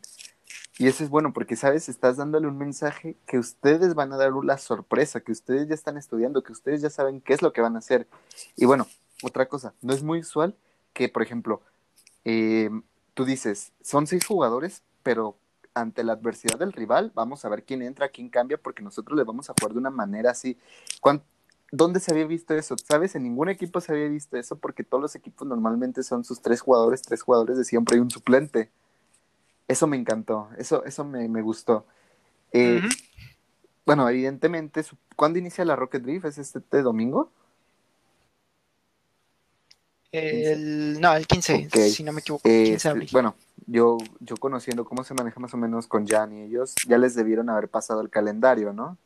Y 0.78 0.88
eso 0.88 1.04
es 1.04 1.10
bueno 1.10 1.34
porque, 1.34 1.58
¿sabes? 1.58 1.90
Estás 1.90 2.16
dándole 2.16 2.48
un 2.48 2.58
mensaje 2.58 3.18
que 3.26 3.38
ustedes 3.38 3.96
van 3.96 4.14
a 4.14 4.18
dar 4.18 4.32
una 4.32 4.58
sorpresa, 4.58 5.20
que 5.20 5.34
ustedes 5.34 5.68
ya 5.68 5.76
están 5.76 5.98
estudiando, 5.98 6.42
que 6.42 6.54
ustedes 6.54 6.82
ya 6.82 6.90
saben 6.90 7.20
qué 7.20 7.34
es 7.34 7.42
lo 7.42 7.52
que 7.52 7.60
van 7.60 7.76
a 7.76 7.80
hacer. 7.80 8.08
Y 8.56 8.64
bueno, 8.64 8.88
otra 9.22 9.48
cosa, 9.48 9.74
no 9.82 9.94
es 9.94 10.04
muy 10.04 10.20
usual 10.20 10.56
que, 10.94 11.10
por 11.10 11.22
ejemplo, 11.22 11.62
eh, 12.24 12.70
tú 13.14 13.26
dices, 13.26 13.74
son 13.82 14.08
seis 14.08 14.26
jugadores, 14.26 14.82
pero 15.04 15.38
ante 15.74 16.04
la 16.04 16.14
adversidad 16.14 16.58
del 16.58 16.72
rival, 16.72 17.12
vamos 17.14 17.44
a 17.44 17.50
ver 17.50 17.64
quién 17.64 17.82
entra, 17.82 18.08
quién 18.08 18.30
cambia, 18.30 18.58
porque 18.58 18.82
nosotros 18.82 19.18
le 19.18 19.26
vamos 19.26 19.50
a 19.50 19.54
jugar 19.60 19.74
de 19.74 19.80
una 19.80 19.90
manera 19.90 20.32
así. 20.32 20.58
¿Dónde 21.72 22.00
se 22.00 22.12
había 22.12 22.26
visto 22.26 22.54
eso? 22.56 22.76
¿Sabes? 22.88 23.16
En 23.16 23.24
ningún 23.24 23.50
equipo 23.50 23.80
se 23.82 23.92
había 23.92 24.08
visto 24.08 24.38
eso 24.38 24.58
porque 24.58 24.84
todos 24.84 25.02
los 25.02 25.16
equipos 25.16 25.48
normalmente 25.48 26.04
son 26.04 26.24
sus 26.24 26.42
tres 26.42 26.62
jugadores, 26.62 27.02
tres 27.02 27.22
jugadores 27.22 27.58
de 27.58 27.64
siempre 27.64 27.96
hay 27.96 28.02
un 28.02 28.10
suplente. 28.10 28.70
Eso 29.68 29.86
me 29.86 29.98
encantó, 29.98 30.50
eso, 30.58 30.84
eso 30.86 31.06
me, 31.06 31.42
gustó. 31.44 31.86
Eh, 32.52 32.82
bueno, 33.86 34.10
evidentemente, 34.10 34.84
¿cuándo 35.16 35.38
inicia 35.38 35.64
la 35.64 35.76
Rocket 35.76 36.02
Drift? 36.02 36.26
¿Es 36.26 36.38
este, 36.40 36.58
este 36.58 36.82
domingo? 36.82 37.32
El, 40.12 41.00
no, 41.00 41.14
el 41.14 41.28
15, 41.28 41.70
si 41.70 42.04
no 42.04 42.12
me 42.12 42.22
equivoco. 42.22 42.42
Este, 42.50 43.08
bueno, 43.12 43.36
yo, 43.68 44.00
yo 44.20 44.38
conociendo 44.38 44.84
cómo 44.86 45.04
se 45.04 45.14
maneja 45.14 45.40
más 45.40 45.54
o 45.54 45.58
menos 45.58 45.86
con 45.86 46.08
Jan 46.08 46.34
y 46.34 46.42
ellos, 46.42 46.74
ya 46.88 46.98
les 46.98 47.14
debieron 47.14 47.48
haber 47.50 47.70
pasado 47.70 48.02
el 48.02 48.10
calendario, 48.10 48.74
¿no? 48.74 48.98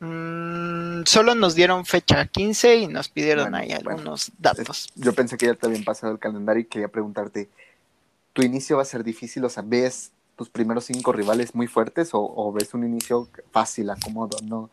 Mm, 0.00 1.02
solo 1.06 1.34
nos 1.34 1.56
dieron 1.56 1.84
fecha 1.84 2.24
15 2.26 2.76
y 2.76 2.86
nos 2.86 3.08
pidieron 3.08 3.54
ahí 3.56 3.72
algunos 3.72 4.30
datos. 4.38 4.88
yo 4.94 5.12
pensé 5.12 5.36
que 5.36 5.46
ya 5.46 5.54
te 5.54 5.66
habían 5.66 5.82
pasado 5.82 6.12
el 6.12 6.20
calendario 6.20 6.62
y 6.62 6.66
quería 6.66 6.88
preguntarte, 6.88 7.48
¿tu 8.32 8.42
inicio 8.42 8.76
va 8.76 8.82
a 8.82 8.86
ser 8.86 9.02
difícil? 9.02 9.44
O 9.44 9.48
sea, 9.48 9.64
¿ves 9.66 10.12
tus 10.36 10.48
primeros 10.48 10.84
cinco 10.84 11.10
rivales 11.12 11.52
muy 11.52 11.66
fuertes 11.66 12.10
o, 12.12 12.52
ves 12.52 12.74
un 12.74 12.84
inicio 12.84 13.28
fácil, 13.50 13.90
acomodo? 13.90 14.38
No, 14.44 14.70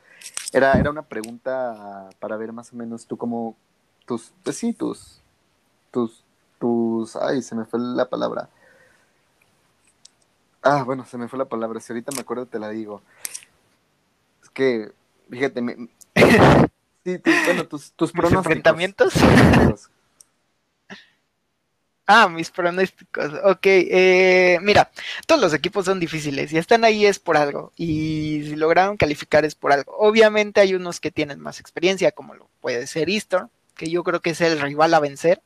era, 0.53 0.73
era 0.73 0.91
una 0.91 1.01
pregunta 1.01 2.09
para 2.19 2.37
ver 2.37 2.53
más 2.53 2.71
o 2.71 2.75
menos 2.75 3.07
tú 3.07 3.17
cómo, 3.17 3.55
tus, 4.05 4.31
pues 4.43 4.57
sí, 4.57 4.73
tus, 4.73 5.21
tus, 5.89 6.23
tus, 6.59 7.15
ay, 7.15 7.41
se 7.41 7.55
me 7.55 7.65
fue 7.65 7.79
la 7.79 8.07
palabra. 8.07 8.47
Ah, 10.61 10.83
bueno, 10.83 11.03
se 11.05 11.17
me 11.17 11.27
fue 11.27 11.39
la 11.39 11.45
palabra, 11.45 11.79
si 11.79 11.93
ahorita 11.93 12.11
me 12.11 12.21
acuerdo 12.21 12.45
te 12.45 12.59
la 12.59 12.69
digo. 12.69 13.01
Es 14.43 14.49
que 14.49 14.91
Fíjate, 15.29 15.61
sí, 17.03 17.21
bueno, 17.45 17.65
tus, 17.67 17.91
tus 17.93 18.11
pronósticos. 18.11 18.45
enfrentamientos? 18.45 19.13
Ah, 22.07 22.29
mis 22.29 22.51
pronósticos. 22.51 23.31
Ok, 23.43 23.65
eh, 23.65 24.59
mira, 24.61 24.91
todos 25.25 25.41
los 25.41 25.53
equipos 25.55 25.85
son 25.85 25.99
difíciles 25.99 26.53
y 26.53 26.57
están 26.57 26.83
ahí 26.83 27.05
es 27.05 27.17
por 27.17 27.35
algo. 27.35 27.73
Y 27.75 28.43
si 28.43 28.55
lograron 28.55 28.95
calificar 28.97 29.43
es 29.43 29.55
por 29.55 29.71
algo. 29.71 29.91
Obviamente 29.97 30.61
hay 30.61 30.75
unos 30.75 30.99
que 30.99 31.09
tienen 31.11 31.39
más 31.39 31.59
experiencia, 31.59 32.11
como 32.11 32.35
lo 32.35 32.47
puede 32.61 32.85
ser 32.85 33.09
Easton, 33.09 33.49
que 33.75 33.89
yo 33.89 34.03
creo 34.03 34.21
que 34.21 34.31
es 34.31 34.41
el 34.41 34.59
rival 34.61 34.93
a 34.93 34.99
vencer. 34.99 35.41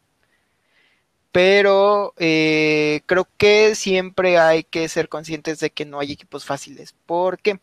Pero 1.32 2.14
eh, 2.18 3.02
creo 3.06 3.28
que 3.38 3.76
siempre 3.76 4.38
hay 4.40 4.64
que 4.64 4.90
ser 4.90 5.10
conscientes 5.10 5.60
de 5.60 5.70
que 5.70 5.86
no 5.86 6.00
hay 6.00 6.12
equipos 6.12 6.44
fáciles. 6.46 6.96
¿Por 7.06 7.40
qué? 7.40 7.60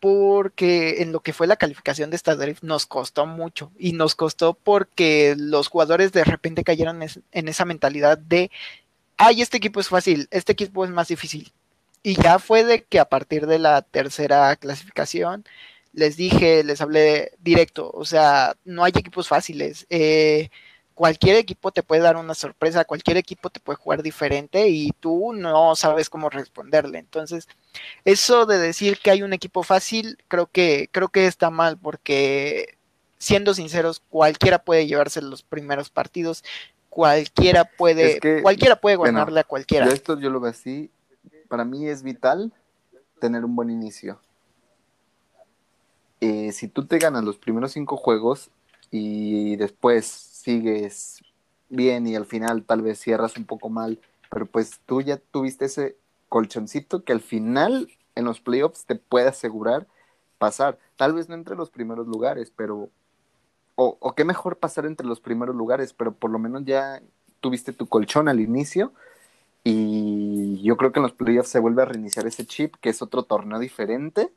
Porque 0.00 1.02
en 1.02 1.12
lo 1.12 1.20
que 1.20 1.32
fue 1.32 1.46
la 1.46 1.56
calificación 1.56 2.10
de 2.10 2.16
esta 2.16 2.34
drift 2.36 2.62
nos 2.62 2.86
costó 2.86 3.26
mucho 3.26 3.70
y 3.78 3.92
nos 3.92 4.14
costó 4.14 4.54
porque 4.54 5.34
los 5.38 5.68
jugadores 5.68 6.12
de 6.12 6.24
repente 6.24 6.64
cayeron 6.64 7.02
en 7.02 7.48
esa 7.48 7.64
mentalidad 7.66 8.18
de, 8.18 8.50
ay, 9.18 9.42
este 9.42 9.58
equipo 9.58 9.80
es 9.80 9.88
fácil, 9.88 10.28
este 10.30 10.52
equipo 10.52 10.84
es 10.84 10.90
más 10.90 11.08
difícil. 11.08 11.52
Y 12.02 12.14
ya 12.20 12.38
fue 12.38 12.64
de 12.64 12.82
que 12.84 12.98
a 12.98 13.04
partir 13.04 13.46
de 13.46 13.58
la 13.58 13.82
tercera 13.82 14.56
clasificación 14.56 15.44
les 15.92 16.16
dije, 16.16 16.64
les 16.64 16.80
hablé 16.80 17.32
directo, 17.40 17.90
o 17.92 18.04
sea, 18.04 18.56
no 18.64 18.84
hay 18.84 18.92
equipos 18.94 19.28
fáciles. 19.28 19.86
Eh, 19.90 20.50
cualquier 21.00 21.36
equipo 21.36 21.72
te 21.72 21.82
puede 21.82 22.02
dar 22.02 22.18
una 22.18 22.34
sorpresa, 22.34 22.84
cualquier 22.84 23.16
equipo 23.16 23.48
te 23.48 23.58
puede 23.58 23.78
jugar 23.78 24.02
diferente 24.02 24.68
y 24.68 24.90
tú 25.00 25.32
no 25.32 25.74
sabes 25.74 26.10
cómo 26.10 26.28
responderle. 26.28 26.98
Entonces, 26.98 27.48
eso 28.04 28.44
de 28.44 28.58
decir 28.58 28.98
que 28.98 29.10
hay 29.10 29.22
un 29.22 29.32
equipo 29.32 29.62
fácil, 29.62 30.18
creo 30.28 30.46
que, 30.52 30.90
creo 30.92 31.08
que 31.08 31.26
está 31.26 31.48
mal, 31.48 31.78
porque 31.78 32.76
siendo 33.16 33.54
sinceros, 33.54 34.02
cualquiera 34.10 34.62
puede 34.62 34.86
llevarse 34.86 35.22
los 35.22 35.42
primeros 35.42 35.88
partidos, 35.88 36.44
cualquiera 36.90 37.64
puede, 37.64 38.20
cualquiera 38.42 38.78
puede 38.78 38.98
ganarle 38.98 39.40
a 39.40 39.44
cualquiera. 39.44 39.86
esto 39.86 40.20
yo 40.20 40.28
lo 40.28 40.38
veo 40.38 40.50
así, 40.50 40.90
para 41.48 41.64
mí 41.64 41.88
es 41.88 42.02
vital 42.02 42.52
tener 43.18 43.46
un 43.46 43.56
buen 43.56 43.70
inicio. 43.70 44.20
Eh, 46.20 46.52
si 46.52 46.68
tú 46.68 46.84
te 46.84 46.98
ganas 46.98 47.24
los 47.24 47.38
primeros 47.38 47.72
cinco 47.72 47.96
juegos 47.96 48.50
y 48.90 49.56
después 49.56 50.29
sigues 50.40 51.22
bien 51.68 52.06
y 52.06 52.16
al 52.16 52.26
final 52.26 52.64
tal 52.64 52.82
vez 52.82 52.98
cierras 52.98 53.36
un 53.36 53.44
poco 53.44 53.68
mal, 53.68 54.00
pero 54.30 54.46
pues 54.46 54.80
tú 54.86 55.00
ya 55.00 55.16
tuviste 55.16 55.66
ese 55.66 55.96
colchoncito 56.28 57.04
que 57.04 57.12
al 57.12 57.20
final 57.20 57.88
en 58.14 58.24
los 58.24 58.40
playoffs 58.40 58.84
te 58.86 58.96
puede 58.96 59.28
asegurar 59.28 59.86
pasar. 60.38 60.78
Tal 60.96 61.12
vez 61.14 61.28
no 61.28 61.34
entre 61.34 61.56
los 61.56 61.70
primeros 61.70 62.06
lugares, 62.06 62.52
pero... 62.54 62.90
O, 63.76 63.96
o 63.98 64.14
qué 64.14 64.24
mejor 64.24 64.58
pasar 64.58 64.84
entre 64.84 65.06
los 65.06 65.20
primeros 65.20 65.56
lugares, 65.56 65.94
pero 65.94 66.12
por 66.12 66.30
lo 66.30 66.38
menos 66.38 66.64
ya 66.66 67.00
tuviste 67.40 67.72
tu 67.72 67.86
colchón 67.86 68.28
al 68.28 68.38
inicio 68.38 68.92
y 69.64 70.60
yo 70.62 70.76
creo 70.76 70.92
que 70.92 70.98
en 70.98 71.04
los 71.04 71.12
playoffs 71.12 71.48
se 71.48 71.60
vuelve 71.60 71.82
a 71.82 71.86
reiniciar 71.86 72.26
ese 72.26 72.44
chip, 72.44 72.74
que 72.80 72.90
es 72.90 73.00
otro 73.00 73.22
torneo 73.22 73.58
diferente 73.58 74.30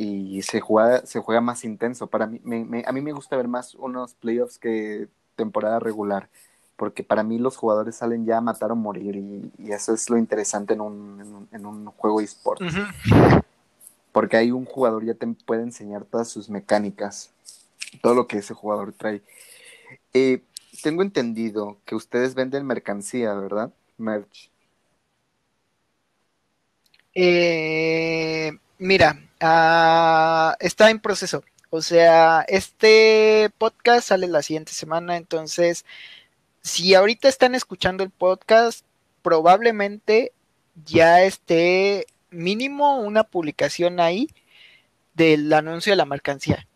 y 0.00 0.42
se 0.42 0.60
juega, 0.60 1.04
se 1.04 1.18
juega 1.18 1.40
más 1.40 1.64
intenso. 1.64 2.06
Para 2.06 2.28
mí, 2.28 2.40
me, 2.44 2.84
a 2.86 2.92
mí 2.92 3.00
me 3.00 3.12
gusta 3.12 3.36
ver 3.36 3.48
más 3.48 3.74
unos 3.74 4.14
playoffs 4.14 4.56
que 4.56 5.08
temporada 5.34 5.80
regular, 5.80 6.28
porque 6.76 7.02
para 7.02 7.24
mí 7.24 7.36
los 7.36 7.56
jugadores 7.56 7.96
salen 7.96 8.24
ya 8.24 8.36
a 8.36 8.40
matar 8.40 8.70
o 8.70 8.76
morir 8.76 9.16
y, 9.16 9.72
eso 9.72 9.92
es 9.92 10.08
lo 10.08 10.16
interesante 10.16 10.74
en 10.74 10.82
un, 10.82 11.48
en 11.50 11.66
un, 11.66 11.86
juego 11.86 12.20
eSport. 12.20 12.60
Porque 14.12 14.36
ahí 14.36 14.52
un 14.52 14.66
jugador 14.66 15.04
ya 15.04 15.14
te 15.14 15.26
puede 15.26 15.62
enseñar 15.62 16.04
todas 16.04 16.28
sus 16.28 16.48
mecánicas, 16.48 17.32
todo 18.00 18.14
lo 18.14 18.28
que 18.28 18.38
ese 18.38 18.54
jugador 18.54 18.92
trae. 18.92 19.20
Eh, 20.14 20.44
tengo 20.80 21.02
entendido 21.02 21.78
que 21.84 21.96
ustedes 21.96 22.36
venden 22.36 22.64
mercancía, 22.64 23.34
¿verdad? 23.34 23.72
Merch. 23.96 24.48
Eh, 27.16 28.56
mira, 28.78 29.20
ah, 29.40 30.56
está 30.60 30.90
en 30.90 31.00
proceso. 31.00 31.44
O 31.70 31.82
sea, 31.82 32.44
este 32.48 33.50
podcast 33.58 34.08
sale 34.08 34.26
la 34.26 34.42
siguiente 34.42 34.72
semana, 34.72 35.16
entonces, 35.16 35.84
si 36.62 36.94
ahorita 36.94 37.28
están 37.28 37.54
escuchando 37.54 38.04
el 38.04 38.10
podcast, 38.10 38.84
probablemente 39.22 40.32
ya 40.86 41.22
esté 41.22 42.06
mínimo 42.30 42.98
una 43.00 43.24
publicación 43.24 44.00
ahí 44.00 44.28
del 45.14 45.52
anuncio 45.52 45.92
de 45.92 45.96
la 45.96 46.06
mercancía. 46.06 46.66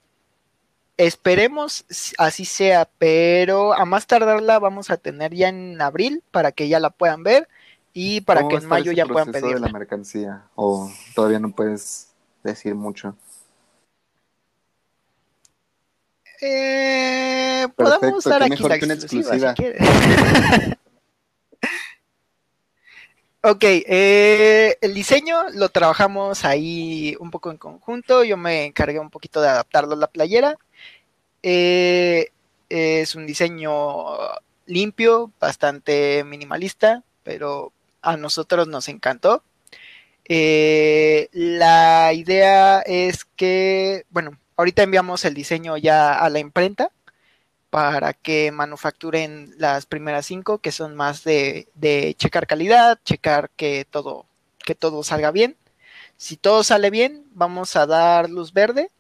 Esperemos 0.99 1.87
así 2.19 2.45
sea, 2.45 2.89
pero 2.99 3.73
a 3.73 3.85
más 3.87 4.07
tardarla 4.07 4.59
vamos 4.59 4.91
a 4.91 4.99
tener 4.99 5.35
ya 5.35 5.49
en 5.49 5.81
abril 5.81 6.23
para 6.31 6.53
que 6.53 6.69
ya 6.69 6.81
la 6.81 6.91
puedan 6.91 7.23
ver 7.23 7.49
y 7.93 8.21
para 8.23 8.49
que 8.49 8.57
en 8.57 8.67
mayo 8.67 8.93
ya 8.93 9.07
puedan 9.07 9.31
pedir. 9.33 9.61
la 9.61 9.69
mercancía 9.69 10.45
o 10.55 10.91
todavía 11.15 11.39
no 11.39 11.51
puedes 11.51 12.09
decir 12.43 12.75
mucho? 12.75 13.17
Eh, 16.41 17.69
podemos 17.77 18.25
dar 18.25 18.43
aquí 18.43 18.63
la 18.65 18.75
exclusiva, 18.75 19.55
si 19.55 19.65
ok, 23.43 23.63
eh, 23.63 24.77
el 24.81 24.93
diseño 24.93 25.51
lo 25.51 25.69
trabajamos 25.69 26.45
ahí 26.45 27.17
un 27.21 27.31
poco 27.31 27.53
en 27.53 27.59
conjunto. 27.59 28.25
Yo 28.25 28.37
me 28.37 28.65
encargué 28.65 28.99
un 28.99 29.11
poquito 29.11 29.41
de 29.41 29.51
adaptarlo 29.51 29.93
a 29.93 29.97
la 29.97 30.09
playera. 30.09 30.59
Eh, 31.45 32.31
es 32.69 33.15
un 33.15 33.27
diseño 33.27 34.17
limpio, 34.67 35.31
bastante 35.39 36.25
minimalista, 36.25 37.05
pero 37.23 37.73
a 38.03 38.17
nosotros 38.17 38.69
nos 38.69 38.89
encantó. 38.89 39.43
Eh, 40.29 41.29
la 41.33 42.13
idea 42.13 42.81
es 42.81 43.25
que, 43.25 44.05
bueno, 44.11 44.39
ahorita 44.57 44.83
enviamos 44.83 45.25
el 45.25 45.35
diseño 45.35 45.77
ya 45.77 46.15
a 46.15 46.29
la 46.31 46.39
imprenta 46.39 46.91
para 47.71 48.13
que 48.13 48.53
manufacturen 48.53 49.55
las 49.59 49.87
primeras 49.87 50.27
cinco, 50.27 50.59
que 50.59 50.73
son 50.73 50.95
más 50.95 51.25
de, 51.25 51.69
checar 52.19 52.47
calidad, 52.47 52.99
checar 53.05 53.51
que 53.51 53.87
todo, 53.91 54.27
que 54.65 54.75
todo 54.75 55.03
salga 55.03 55.31
bien. 55.31 55.57
Si 56.17 56.37
todo 56.37 56.65
sale 56.65 56.91
bien, 56.91 57.25
vamos 57.33 57.77
a 57.77 57.87
dar 57.87 58.31
luz 58.31 58.53
verde 58.53 58.91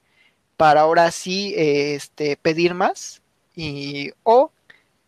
para 0.56 0.82
ahora 0.82 1.10
sí 1.10 1.54
este, 1.56 2.36
pedir 2.36 2.74
más 2.74 3.22
y 3.54 4.12
o 4.22 4.52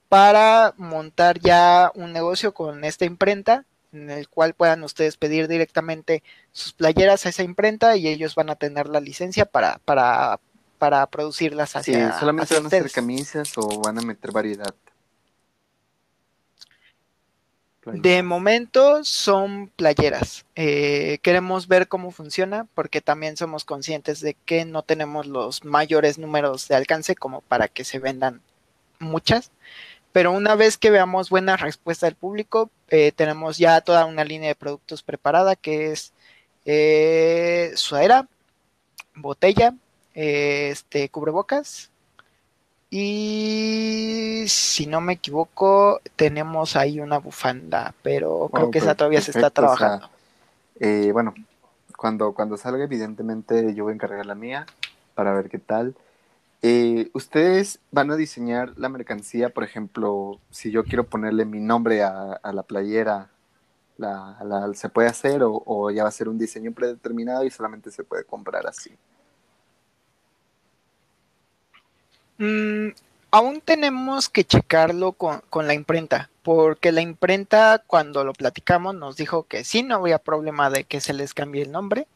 para 0.09 0.74
montar 0.76 1.40
ya 1.40 1.90
un 1.94 2.12
negocio 2.12 2.54
con 2.54 2.85
esta 2.85 3.04
imprenta 3.04 3.64
en 3.94 4.11
el 4.11 4.28
cual 4.28 4.54
puedan 4.54 4.83
ustedes 4.83 5.16
pedir 5.16 5.48
directamente 5.48 6.22
sus 6.52 6.72
playeras 6.72 7.26
a 7.26 7.28
esa 7.28 7.42
imprenta 7.42 7.96
y 7.96 8.09
ellos 8.09 8.35
van 8.35 8.50
a 8.50 8.57
tener 8.57 8.88
la 8.88 9.00
licencia 9.00 9.44
para, 9.46 9.78
para, 9.85 10.40
para 10.78 11.07
producirlas 11.07 11.76
hacia 11.76 12.12
sí, 12.12 12.18
solamente 12.18 12.54
van 12.54 12.64
a 12.64 12.66
hacer 12.66 12.90
camisas 12.90 13.52
o 13.57 13.80
van 13.80 13.98
a 13.98 14.02
meter 14.02 14.33
variedad. 14.33 14.74
De 17.87 18.22
momento 18.22 19.04
son 19.04 19.70
playeras. 19.76 20.46
Eh, 20.54 21.18
queremos 21.22 21.68
ver 21.68 21.87
cómo 21.87 22.12
funciona 22.12 22.66
porque 22.74 23.02
también 23.02 23.37
somos 23.37 23.64
conscientes 23.64 24.20
de 24.20 24.35
que 24.46 24.64
no 24.64 24.83
tenemos 24.83 25.26
los 25.26 25.64
mayores 25.64 26.18
números 26.18 26.66
de 26.66 26.76
alcance 26.76 27.14
como 27.14 27.42
para 27.42 27.68
que 27.68 27.85
se 27.85 27.98
vendan 27.98 28.40
muchas 28.98 29.50
pero 30.14 30.31
una 30.31 30.55
vez 30.55 30.79
que 30.79 30.92
veamos 30.92 31.29
buena 31.29 31.57
respuesta 31.57 32.07
del 32.07 32.14
público, 32.14 32.70
eh, 32.88 33.11
tenemos 33.11 33.59
ya 33.59 33.81
toda 33.81 34.07
una 34.07 34.22
línea 34.22 34.50
de 34.50 34.55
productos 34.55 35.03
preparada 35.03 35.57
que 35.57 35.90
es 35.90 36.12
eh, 36.66 37.72
suadera, 37.74 38.29
botella, 39.16 39.74
eh, 40.14 40.68
este 40.70 41.09
cubrebocas 41.09 41.90
y 42.90 44.44
si 44.46 44.87
no 44.87 45.00
me 45.00 45.14
equivoco 45.14 46.00
tenemos 46.14 46.77
ahí 46.77 47.00
una 47.00 47.18
bufanda, 47.18 47.92
pero 48.05 48.48
creo 48.53 48.70
que 48.70 48.79
esa 48.79 48.94
todavía 48.94 49.20
se 49.20 49.33
está 49.33 49.50
trabajando. 49.50 50.09
Eh, 50.79 51.11
bueno, 51.12 51.35
cuando, 51.96 52.33
cuando 52.35 52.57
salga 52.57 52.85
evidentemente 52.85 53.74
yo 53.74 53.83
voy 53.83 53.90
a 53.90 53.94
encargar 53.96 54.27
la 54.27 54.37
mía 54.37 54.64
para 55.16 55.35
ver 55.35 55.50
qué 55.50 55.59
tal. 55.59 55.96
Eh, 56.66 57.11
¿Ustedes 57.12 57.79
van 57.90 58.11
a 58.11 58.16
diseñar 58.16 58.72
la 58.79 58.88
mercancía, 58.88 59.50
por 59.50 59.64
ejemplo, 59.64 60.40
si 60.48 60.70
yo 60.70 60.83
quiero 60.83 61.05
ponerle 61.05 61.44
mi 61.44 61.61
nombre 61.61 62.03
a, 62.03 62.40
la 62.42 62.62
playera, 62.62 63.29
la, 63.98 64.70
¿se 64.72 64.88
puede 64.88 65.09
hacer 65.09 65.42
o, 65.44 65.90
ya 65.90 66.05
va 66.05 66.09
a 66.09 66.12
ser 66.12 66.27
un 66.27 66.38
diseño 66.38 66.72
predeterminado 66.72 67.44
y 67.44 67.50
solamente 67.50 67.90
se 67.90 68.03
puede 68.03 68.24
comprar 68.24 68.66
así? 68.66 68.96
Mm, 72.38 72.94
aún 73.31 73.61
tenemos 73.61 74.31
que 74.31 74.44
checarlo 74.44 75.12
con, 75.12 75.42
con, 75.50 75.66
la 75.66 75.74
imprenta, 75.74 76.31
porque 76.42 76.92
la 76.92 77.03
imprenta 77.03 77.85
cuando 77.87 78.24
lo 78.24 78.33
platicamos 78.33 78.94
nos 78.94 79.16
dijo 79.16 79.42
que 79.42 79.64
sí, 79.64 79.83
no 79.83 79.96
había 79.96 80.18
problema 80.18 80.70
de 80.70 80.85
que 80.85 81.03
se 81.03 81.12
les 81.12 81.35
cambie 81.35 81.61
el 81.61 81.72
nombre 81.72 82.07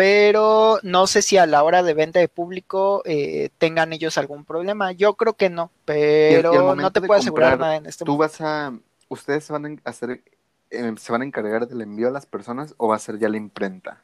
pero 0.00 0.78
no 0.82 1.06
sé 1.06 1.20
si 1.20 1.36
a 1.36 1.44
la 1.44 1.62
hora 1.62 1.82
de 1.82 1.92
venta 1.92 2.20
de 2.20 2.28
público 2.28 3.02
eh, 3.04 3.50
tengan 3.58 3.92
ellos 3.92 4.16
algún 4.16 4.46
problema. 4.46 4.92
Yo 4.92 5.12
creo 5.12 5.34
que 5.34 5.50
no, 5.50 5.70
pero 5.84 6.74
no 6.74 6.90
te 6.90 7.02
puedo 7.02 7.20
asegurar 7.20 7.58
nada 7.58 7.76
en 7.76 7.84
este 7.84 8.06
¿Tú 8.06 8.16
vas 8.16 8.40
a, 8.40 8.72
ustedes 9.10 9.44
se 9.44 9.52
van 9.52 9.78
a 9.84 9.90
hacer, 9.90 10.22
eh, 10.70 10.94
se 10.96 11.12
van 11.12 11.20
a 11.20 11.26
encargar 11.26 11.68
del 11.68 11.82
envío 11.82 12.08
a 12.08 12.10
las 12.10 12.24
personas 12.24 12.72
o 12.78 12.88
va 12.88 12.96
a 12.96 12.98
ser 12.98 13.18
ya 13.18 13.28
la 13.28 13.36
imprenta? 13.36 14.02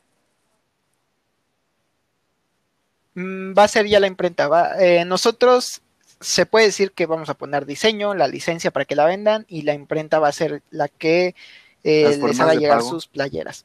Mm, 3.14 3.54
va 3.56 3.64
a 3.64 3.68
ser 3.68 3.86
ya 3.86 3.98
la 3.98 4.06
imprenta. 4.06 4.48
Va, 4.48 4.78
eh, 4.78 5.06
nosotros 5.06 5.80
se 6.20 6.44
puede 6.44 6.66
decir 6.66 6.92
que 6.92 7.06
vamos 7.06 7.30
a 7.30 7.38
poner 7.38 7.64
diseño, 7.64 8.12
la 8.12 8.28
licencia 8.28 8.70
para 8.70 8.84
que 8.84 8.96
la 8.96 9.06
vendan 9.06 9.46
y 9.48 9.62
la 9.62 9.72
imprenta 9.72 10.18
va 10.18 10.28
a 10.28 10.32
ser 10.32 10.62
la 10.68 10.88
que 10.88 11.34
les 11.82 12.38
haga 12.38 12.54
llegar 12.54 12.82
sus 12.82 13.06
playeras. 13.06 13.64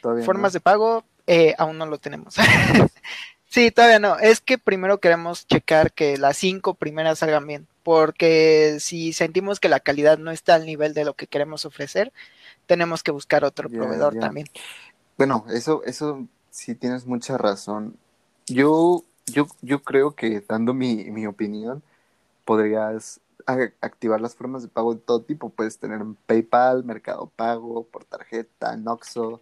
Formas 0.00 0.52
de 0.52 0.60
pago, 0.60 1.04
eh, 1.26 1.54
aún 1.58 1.78
no 1.78 1.86
lo 1.86 1.98
tenemos. 1.98 2.34
sí, 3.46 3.70
todavía 3.70 3.98
no. 3.98 4.18
Es 4.18 4.40
que 4.40 4.58
primero 4.58 4.98
queremos 4.98 5.46
checar 5.46 5.92
que 5.92 6.16
las 6.18 6.36
cinco 6.36 6.74
primeras 6.74 7.20
salgan 7.20 7.46
bien, 7.46 7.66
porque 7.82 8.78
si 8.80 9.12
sentimos 9.12 9.60
que 9.60 9.68
la 9.68 9.80
calidad 9.80 10.18
no 10.18 10.30
está 10.30 10.54
al 10.54 10.66
nivel 10.66 10.94
de 10.94 11.04
lo 11.04 11.14
que 11.14 11.26
queremos 11.26 11.64
ofrecer, 11.64 12.12
tenemos 12.66 13.02
que 13.02 13.10
buscar 13.10 13.44
otro 13.44 13.68
proveedor 13.68 14.18
también. 14.18 14.46
Bueno, 15.16 15.44
eso, 15.50 15.82
eso 15.84 16.26
sí 16.50 16.74
tienes 16.74 17.06
mucha 17.06 17.36
razón. 17.36 17.96
Yo, 18.46 19.04
yo, 19.26 19.46
yo 19.60 19.82
creo 19.82 20.14
que 20.14 20.40
dando 20.40 20.72
mi, 20.72 21.10
mi 21.10 21.26
opinión, 21.26 21.82
podrías 22.44 23.20
activar 23.80 24.20
las 24.20 24.34
formas 24.34 24.62
de 24.62 24.68
pago 24.68 24.94
de 24.94 25.00
todo 25.00 25.22
tipo. 25.22 25.50
Puedes 25.50 25.78
tener 25.78 26.00
PayPal, 26.26 26.84
Mercado 26.84 27.30
Pago, 27.36 27.84
por 27.84 28.04
tarjeta, 28.04 28.76
Noxo, 28.76 29.40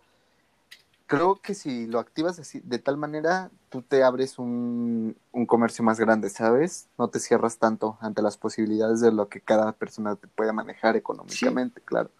creo 1.09 1.40
que 1.40 1.55
si 1.55 1.87
lo 1.87 1.99
activas 1.99 2.38
así, 2.38 2.61
de 2.62 2.79
tal 2.79 2.99
manera, 2.99 3.51
tú 3.71 3.83
te 3.83 4.05
abres 4.05 4.38
un, 4.38 5.16
comercio 5.49 5.83
más 5.83 5.99
grande, 5.99 6.29
¿sabes? 6.29 6.87
No 6.99 7.09
te 7.09 7.18
cierras 7.18 7.59
tanto 7.59 7.97
ante 8.01 8.23
las 8.23 8.37
posibilidades 8.37 9.01
de 9.01 9.11
lo 9.11 9.29
que 9.29 9.40
cada 9.40 9.73
persona 9.73 10.16
te 10.16 10.29
puede 10.29 10.53
manejar 10.53 10.97
económicamente, 10.97 11.81
claro. 11.81 12.11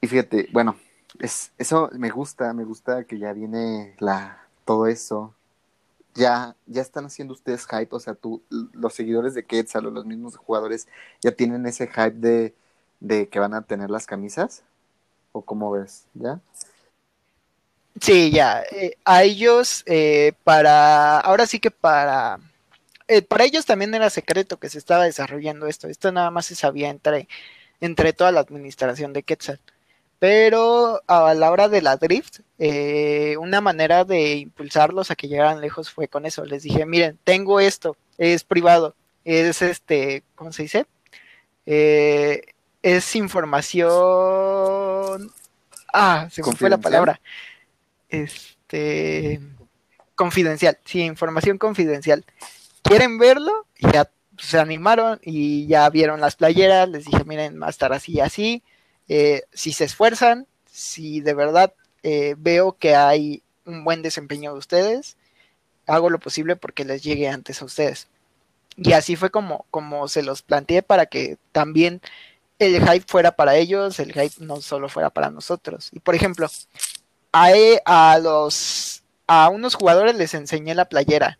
Y 0.00 0.08
fíjate, 0.08 0.48
bueno, 0.52 0.76
es, 1.20 1.52
eso 1.56 1.88
me 1.92 2.10
gusta, 2.10 2.52
me 2.52 2.64
gusta 2.64 3.04
que 3.04 3.18
ya 3.18 3.32
viene 3.32 3.94
la, 4.00 4.44
todo 4.64 4.88
eso. 4.88 5.34
Ya, 6.14 6.56
ya 6.66 6.82
están 6.82 7.04
haciendo 7.04 7.32
ustedes 7.32 7.64
hype, 7.66 7.94
o 7.94 8.00
sea, 8.00 8.14
tú, 8.14 8.42
los 8.50 8.92
seguidores 8.92 9.34
de 9.34 9.44
Quetzal 9.44 9.86
o 9.86 9.90
los 9.92 10.04
mismos 10.04 10.36
jugadores 10.36 10.88
ya 11.20 11.30
tienen 11.30 11.64
ese 11.66 11.86
hype 11.86 12.10
de, 12.10 12.56
de 12.98 13.28
que 13.28 13.38
van 13.38 13.54
a 13.54 13.62
tener 13.62 13.88
las 13.88 14.06
camisas. 14.06 14.64
¿O 15.30 15.42
cómo 15.42 15.70
ves? 15.70 16.08
¿Ya? 16.14 16.40
Sí, 17.98 18.30
ya. 18.30 18.62
Eh, 18.70 18.96
a 19.04 19.22
ellos, 19.24 19.82
eh, 19.86 20.32
para. 20.44 21.18
Ahora 21.20 21.46
sí 21.46 21.58
que 21.58 21.70
para. 21.70 22.38
Eh, 23.08 23.22
para 23.22 23.44
ellos 23.44 23.66
también 23.66 23.94
era 23.94 24.10
secreto 24.10 24.58
que 24.58 24.68
se 24.68 24.78
estaba 24.78 25.04
desarrollando 25.04 25.66
esto. 25.66 25.88
Esto 25.88 26.12
nada 26.12 26.30
más 26.30 26.46
se 26.46 26.54
sabía 26.54 26.90
entre, 26.90 27.28
entre 27.80 28.12
toda 28.12 28.32
la 28.32 28.40
administración 28.40 29.12
de 29.12 29.22
Quetzal. 29.24 29.60
Pero 30.20 31.02
a 31.06 31.34
la 31.34 31.50
hora 31.50 31.68
de 31.68 31.82
la 31.82 31.96
drift, 31.96 32.40
una 33.38 33.60
manera 33.62 34.04
de 34.04 34.34
impulsarlos 34.36 35.10
a 35.10 35.16
que 35.16 35.28
llegaran 35.28 35.60
lejos 35.60 35.90
fue 35.90 36.08
con 36.08 36.26
eso. 36.26 36.44
Les 36.44 36.62
dije, 36.62 36.86
miren, 36.86 37.18
tengo 37.24 37.60
esto, 37.60 37.96
es 38.18 38.44
privado, 38.44 38.94
es 39.24 39.62
este, 39.62 40.22
¿cómo 40.34 40.52
se 40.52 40.64
dice? 40.64 40.86
es 42.82 43.16
información. 43.16 45.32
Ah, 45.92 46.28
se 46.30 46.42
me 46.42 46.52
fue 46.52 46.70
la 46.70 46.78
palabra 46.78 47.20
este 48.10 49.40
confidencial, 50.14 50.78
sí, 50.84 51.00
información 51.02 51.56
confidencial. 51.58 52.24
¿Quieren 52.82 53.18
verlo? 53.18 53.66
Ya 53.92 54.10
se 54.38 54.58
animaron 54.58 55.18
y 55.22 55.66
ya 55.66 55.88
vieron 55.90 56.20
las 56.20 56.36
playeras, 56.36 56.88
les 56.88 57.04
dije, 57.06 57.24
miren, 57.24 57.60
va 57.60 57.68
a 57.68 57.70
estar 57.70 57.92
así 57.92 58.12
y 58.12 58.20
así. 58.20 58.62
Eh, 59.08 59.42
si 59.52 59.72
se 59.72 59.84
esfuerzan, 59.84 60.46
si 60.66 61.20
de 61.20 61.34
verdad 61.34 61.74
eh, 62.02 62.34
veo 62.38 62.76
que 62.78 62.94
hay 62.94 63.42
un 63.64 63.84
buen 63.84 64.02
desempeño 64.02 64.52
de 64.52 64.58
ustedes, 64.58 65.16
hago 65.86 66.10
lo 66.10 66.18
posible 66.18 66.56
porque 66.56 66.84
les 66.84 67.02
llegue 67.02 67.28
antes 67.28 67.60
a 67.60 67.64
ustedes. 67.64 68.08
Y 68.76 68.92
así 68.92 69.16
fue 69.16 69.30
como, 69.30 69.66
como 69.70 70.08
se 70.08 70.22
los 70.22 70.42
planteé 70.42 70.82
para 70.82 71.06
que 71.06 71.38
también 71.52 72.00
el 72.58 72.86
hype 72.86 73.06
fuera 73.06 73.32
para 73.32 73.56
ellos, 73.56 73.98
el 74.00 74.12
hype 74.12 74.44
no 74.44 74.60
solo 74.60 74.88
fuera 74.88 75.10
para 75.10 75.30
nosotros. 75.30 75.90
Y 75.92 76.00
por 76.00 76.14
ejemplo, 76.14 76.46
a, 77.32 77.52
e, 77.52 77.80
a 77.84 78.18
los 78.18 79.02
a 79.26 79.48
unos 79.48 79.74
jugadores 79.76 80.16
les 80.16 80.34
enseñé 80.34 80.74
la 80.74 80.86
playera, 80.86 81.38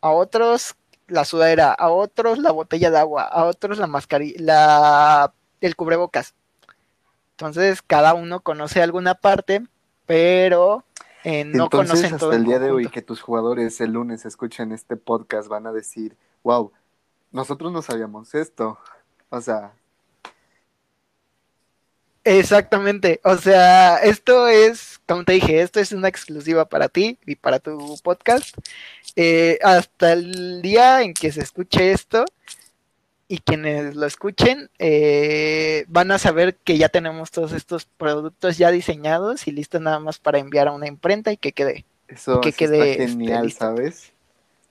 a 0.00 0.10
otros 0.10 0.74
la 1.06 1.24
sudadera, 1.24 1.72
a 1.72 1.90
otros 1.90 2.38
la 2.38 2.50
botella 2.50 2.90
de 2.90 2.98
agua, 2.98 3.22
a 3.22 3.44
otros 3.44 3.78
la 3.78 3.86
mascarilla, 3.86 4.36
la 4.40 5.32
el 5.60 5.76
cubrebocas. 5.76 6.34
Entonces, 7.32 7.82
cada 7.82 8.14
uno 8.14 8.40
conoce 8.40 8.82
alguna 8.82 9.14
parte, 9.14 9.64
pero 10.06 10.84
eh, 11.24 11.44
no 11.44 11.64
Entonces, 11.64 11.90
conocen 11.90 12.14
hasta 12.14 12.18
todo 12.18 12.32
el 12.32 12.44
día 12.44 12.58
de 12.58 12.72
hoy 12.72 12.88
que 12.88 13.02
tus 13.02 13.20
jugadores 13.20 13.80
el 13.80 13.92
lunes 13.92 14.24
escuchen 14.24 14.72
este 14.72 14.96
podcast 14.96 15.48
van 15.48 15.66
a 15.66 15.72
decir, 15.72 16.16
wow, 16.42 16.72
nosotros 17.30 17.72
no 17.72 17.82
sabíamos 17.82 18.34
esto. 18.34 18.78
O 19.30 19.40
sea, 19.40 19.72
Exactamente, 22.24 23.20
o 23.24 23.36
sea, 23.36 23.96
esto 23.98 24.48
es, 24.48 25.00
como 25.06 25.24
te 25.24 25.32
dije, 25.32 25.62
esto 25.62 25.80
es 25.80 25.92
una 25.92 26.08
exclusiva 26.08 26.68
para 26.68 26.88
ti 26.88 27.18
y 27.24 27.36
para 27.36 27.58
tu 27.58 27.96
podcast. 28.02 28.56
Eh, 29.16 29.58
hasta 29.62 30.12
el 30.12 30.60
día 30.60 31.02
en 31.02 31.14
que 31.14 31.32
se 31.32 31.40
escuche 31.40 31.92
esto 31.92 32.24
y 33.28 33.38
quienes 33.38 33.94
lo 33.94 34.06
escuchen 34.06 34.70
eh, 34.78 35.84
van 35.88 36.10
a 36.10 36.18
saber 36.18 36.56
que 36.56 36.78
ya 36.78 36.88
tenemos 36.88 37.30
todos 37.30 37.52
estos 37.52 37.84
productos 37.84 38.56
ya 38.58 38.70
diseñados 38.70 39.46
y 39.46 39.52
listos 39.52 39.80
nada 39.80 39.98
más 40.00 40.18
para 40.18 40.38
enviar 40.38 40.68
a 40.68 40.72
una 40.72 40.88
imprenta 40.88 41.30
y 41.30 41.36
que 41.36 41.52
quede. 41.52 41.84
eso, 42.08 42.40
que 42.40 42.50
eso 42.50 42.58
quede, 42.58 42.92
está 42.92 43.02
este, 43.04 43.18
genial, 43.18 43.44
listo. 43.46 43.64
¿sabes? 43.64 44.12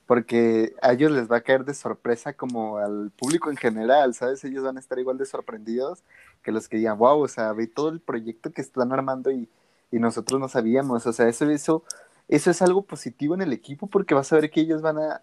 Porque 0.06 0.74
a 0.82 0.92
ellos 0.92 1.12
les 1.12 1.30
va 1.30 1.36
a 1.36 1.40
caer 1.42 1.64
de 1.64 1.74
sorpresa 1.74 2.32
como 2.32 2.78
al 2.78 3.10
público 3.16 3.50
en 3.50 3.56
general, 3.56 4.14
¿sabes? 4.14 4.42
Ellos 4.44 4.64
van 4.64 4.76
a 4.76 4.80
estar 4.80 4.98
igual 4.98 5.18
de 5.18 5.26
sorprendidos 5.26 6.02
que 6.42 6.52
los 6.52 6.68
que 6.68 6.76
digan, 6.78 6.98
wow, 6.98 7.20
o 7.22 7.28
sea, 7.28 7.52
ve 7.52 7.66
todo 7.66 7.88
el 7.90 8.00
proyecto 8.00 8.52
que 8.52 8.60
están 8.62 8.92
armando 8.92 9.30
y, 9.30 9.48
y 9.90 9.98
nosotros 9.98 10.40
no 10.40 10.48
sabíamos. 10.48 11.06
O 11.06 11.12
sea, 11.12 11.28
eso, 11.28 11.48
eso, 11.50 11.84
eso 12.28 12.50
es 12.50 12.62
algo 12.62 12.82
positivo 12.82 13.34
en 13.34 13.42
el 13.42 13.52
equipo 13.52 13.86
porque 13.86 14.14
vas 14.14 14.32
a 14.32 14.36
ver 14.36 14.50
que 14.50 14.60
ellos 14.60 14.82
van 14.82 14.98
a, 14.98 15.20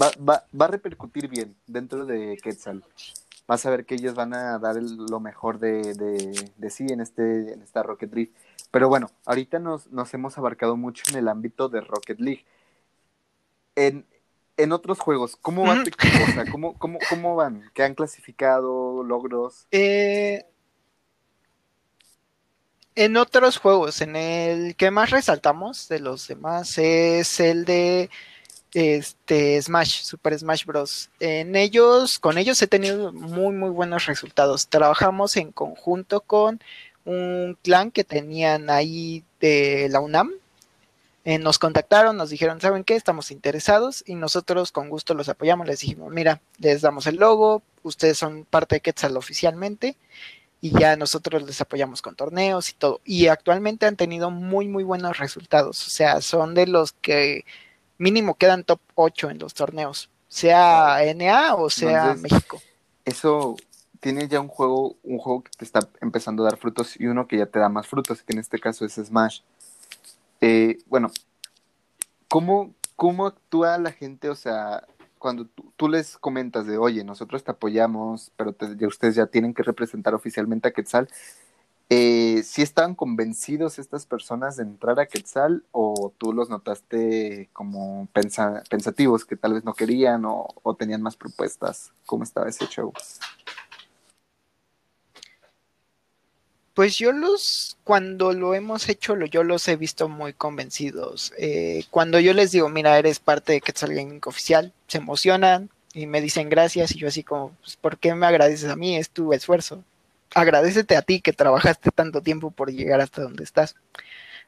va, 0.00 0.10
va, 0.28 0.44
va 0.58 0.64
a 0.66 0.68
repercutir 0.68 1.28
bien 1.28 1.54
dentro 1.66 2.06
de 2.06 2.38
Quetzal. 2.42 2.84
Vas 3.46 3.64
a 3.64 3.70
ver 3.70 3.86
que 3.86 3.94
ellos 3.94 4.14
van 4.14 4.34
a 4.34 4.58
dar 4.58 4.76
el- 4.76 4.96
lo 5.06 5.20
mejor 5.20 5.58
de, 5.60 5.94
de, 5.94 6.50
de 6.56 6.70
sí 6.70 6.86
en, 6.90 7.00
este, 7.00 7.52
en 7.52 7.62
esta 7.62 7.82
Rocket 7.82 8.12
League. 8.12 8.32
Pero 8.72 8.88
bueno, 8.88 9.08
ahorita 9.24 9.58
nos, 9.60 9.86
nos 9.92 10.12
hemos 10.14 10.36
abarcado 10.36 10.76
mucho 10.76 11.04
en 11.10 11.16
el 11.18 11.28
ámbito 11.28 11.68
de 11.68 11.80
Rocket 11.80 12.18
League. 12.18 12.44
En, 13.76 14.04
en 14.56 14.72
otros 14.72 14.98
juegos, 14.98 15.36
¿cómo 15.36 15.62
va 15.64 15.74
tu 15.74 15.88
equipo? 15.90 16.24
O 16.28 16.32
sea, 16.32 16.50
¿cómo, 16.50 16.78
cómo, 16.78 16.98
¿cómo 17.10 17.36
van? 17.36 17.62
¿Qué 17.74 17.82
han 17.82 17.94
clasificado? 17.94 19.02
¿Logros? 19.04 19.66
Eh, 19.70 20.46
en 22.96 23.16
otros 23.18 23.58
juegos, 23.58 24.00
en 24.00 24.16
el 24.16 24.74
que 24.74 24.90
más 24.90 25.10
resaltamos 25.10 25.88
de 25.88 26.00
los 26.00 26.26
demás 26.28 26.78
es 26.78 27.40
el 27.40 27.66
de 27.66 28.10
este 28.72 29.60
Smash, 29.62 30.02
Super 30.02 30.38
Smash 30.38 30.64
Bros. 30.64 31.10
En 31.20 31.56
ellos, 31.56 32.18
con 32.18 32.38
ellos 32.38 32.60
he 32.62 32.66
tenido 32.66 33.12
muy 33.12 33.54
muy 33.54 33.70
buenos 33.70 34.06
resultados. 34.06 34.68
Trabajamos 34.68 35.36
en 35.36 35.52
conjunto 35.52 36.22
con 36.22 36.60
un 37.04 37.58
clan 37.62 37.90
que 37.90 38.02
tenían 38.04 38.70
ahí 38.70 39.24
de 39.40 39.88
la 39.90 40.00
UNAM. 40.00 40.32
Eh, 41.24 41.38
nos 41.38 41.58
contactaron, 41.58 42.16
nos 42.16 42.30
dijeron, 42.30 42.60
¿saben 42.60 42.84
qué? 42.84 42.94
Estamos 42.94 43.30
interesados 43.30 44.04
y 44.06 44.14
nosotros 44.14 44.72
con 44.72 44.88
gusto 44.88 45.12
los 45.14 45.28
apoyamos. 45.28 45.66
Les 45.66 45.80
dijimos, 45.80 46.12
mira, 46.12 46.40
les 46.58 46.80
damos 46.82 47.06
el 47.06 47.16
logo, 47.16 47.62
ustedes 47.82 48.16
son 48.16 48.44
parte 48.44 48.76
de 48.76 48.80
Quetzal 48.80 49.16
oficialmente 49.16 49.96
y 50.66 50.78
ya 50.78 50.96
nosotros 50.96 51.44
les 51.44 51.60
apoyamos 51.60 52.02
con 52.02 52.16
torneos 52.16 52.70
y 52.70 52.72
todo. 52.74 53.00
Y 53.04 53.28
actualmente 53.28 53.86
han 53.86 53.96
tenido 53.96 54.30
muy, 54.30 54.66
muy 54.66 54.82
buenos 54.82 55.18
resultados. 55.18 55.86
O 55.86 55.90
sea, 55.90 56.20
son 56.20 56.54
de 56.54 56.66
los 56.66 56.92
que 56.92 57.44
mínimo 57.98 58.34
quedan 58.34 58.64
top 58.64 58.80
8 58.96 59.30
en 59.30 59.38
los 59.38 59.54
torneos, 59.54 60.10
sea 60.28 60.98
NA 61.14 61.54
o 61.54 61.70
sea 61.70 62.10
Entonces, 62.10 62.32
México. 62.32 62.62
Eso 63.04 63.56
tiene 64.00 64.26
ya 64.26 64.40
un 64.40 64.48
juego, 64.48 64.96
un 65.04 65.18
juego 65.18 65.44
que 65.44 65.52
te 65.56 65.64
está 65.64 65.88
empezando 66.00 66.42
a 66.42 66.50
dar 66.50 66.58
frutos 66.58 66.98
y 66.98 67.06
uno 67.06 67.28
que 67.28 67.38
ya 67.38 67.46
te 67.46 67.60
da 67.60 67.68
más 67.68 67.86
frutos, 67.86 68.22
que 68.22 68.32
en 68.32 68.40
este 68.40 68.58
caso 68.58 68.84
es 68.84 68.94
Smash. 68.94 69.40
Eh, 70.40 70.78
bueno, 70.86 71.10
¿cómo, 72.28 72.74
¿cómo 72.96 73.26
actúa 73.26 73.78
la 73.78 73.92
gente? 73.92 74.28
O 74.28 74.34
sea, 74.34 74.84
cuando 75.26 75.48
tú, 75.74 75.88
les 75.88 76.18
comentas 76.18 76.68
de, 76.68 76.78
oye, 76.78 77.02
nosotros 77.02 77.42
te 77.42 77.50
apoyamos, 77.50 78.30
pero 78.36 78.52
te- 78.52 78.86
ustedes 78.86 79.16
ya 79.16 79.26
tienen 79.26 79.54
que 79.54 79.64
representar 79.64 80.14
oficialmente 80.14 80.68
a 80.68 80.70
Quetzal, 80.70 81.08
eh, 81.90 82.44
¿sí 82.44 82.62
estaban 82.62 82.94
convencidos 82.94 83.80
estas 83.80 84.06
personas 84.06 84.56
de 84.56 84.62
entrar 84.62 85.00
a 85.00 85.06
Quetzal 85.06 85.64
o 85.72 86.12
tú 86.16 86.32
los 86.32 86.48
notaste 86.48 87.48
como 87.52 88.06
pensa- 88.12 88.62
pensativos 88.70 89.24
que 89.24 89.34
tal 89.34 89.54
vez 89.54 89.64
no 89.64 89.74
querían 89.74 90.24
o, 90.26 90.46
o 90.62 90.74
tenían 90.74 91.02
más 91.02 91.16
propuestas? 91.16 91.90
¿Cómo 92.06 92.22
estaba 92.22 92.48
ese 92.48 92.66
show? 92.66 92.92
Pues 96.76 96.98
yo 96.98 97.12
los, 97.12 97.78
cuando 97.84 98.34
lo 98.34 98.52
hemos 98.52 98.90
hecho, 98.90 99.16
yo 99.16 99.42
los 99.44 99.66
he 99.66 99.76
visto 99.76 100.10
muy 100.10 100.34
convencidos. 100.34 101.32
Eh, 101.38 101.84
cuando 101.90 102.20
yo 102.20 102.34
les 102.34 102.52
digo, 102.52 102.68
mira, 102.68 102.98
eres 102.98 103.18
parte 103.18 103.54
de 103.54 103.62
Quetzal 103.62 103.94
Gaming 103.94 104.20
oficial, 104.26 104.74
se 104.86 104.98
emocionan 104.98 105.70
y 105.94 106.06
me 106.06 106.20
dicen 106.20 106.50
gracias 106.50 106.94
y 106.94 106.98
yo 106.98 107.08
así 107.08 107.22
como, 107.24 107.52
pues, 107.62 107.76
¿por 107.76 107.96
qué 107.96 108.14
me 108.14 108.26
agradeces 108.26 108.68
a 108.68 108.76
mí? 108.76 108.94
Es 108.94 109.08
tu 109.08 109.32
esfuerzo. 109.32 109.84
Agradecete 110.34 110.96
a 110.96 111.00
ti 111.02 111.22
que 111.22 111.32
trabajaste 111.32 111.90
tanto 111.92 112.20
tiempo 112.20 112.50
por 112.50 112.70
llegar 112.70 113.00
hasta 113.00 113.22
donde 113.22 113.44
estás. 113.44 113.74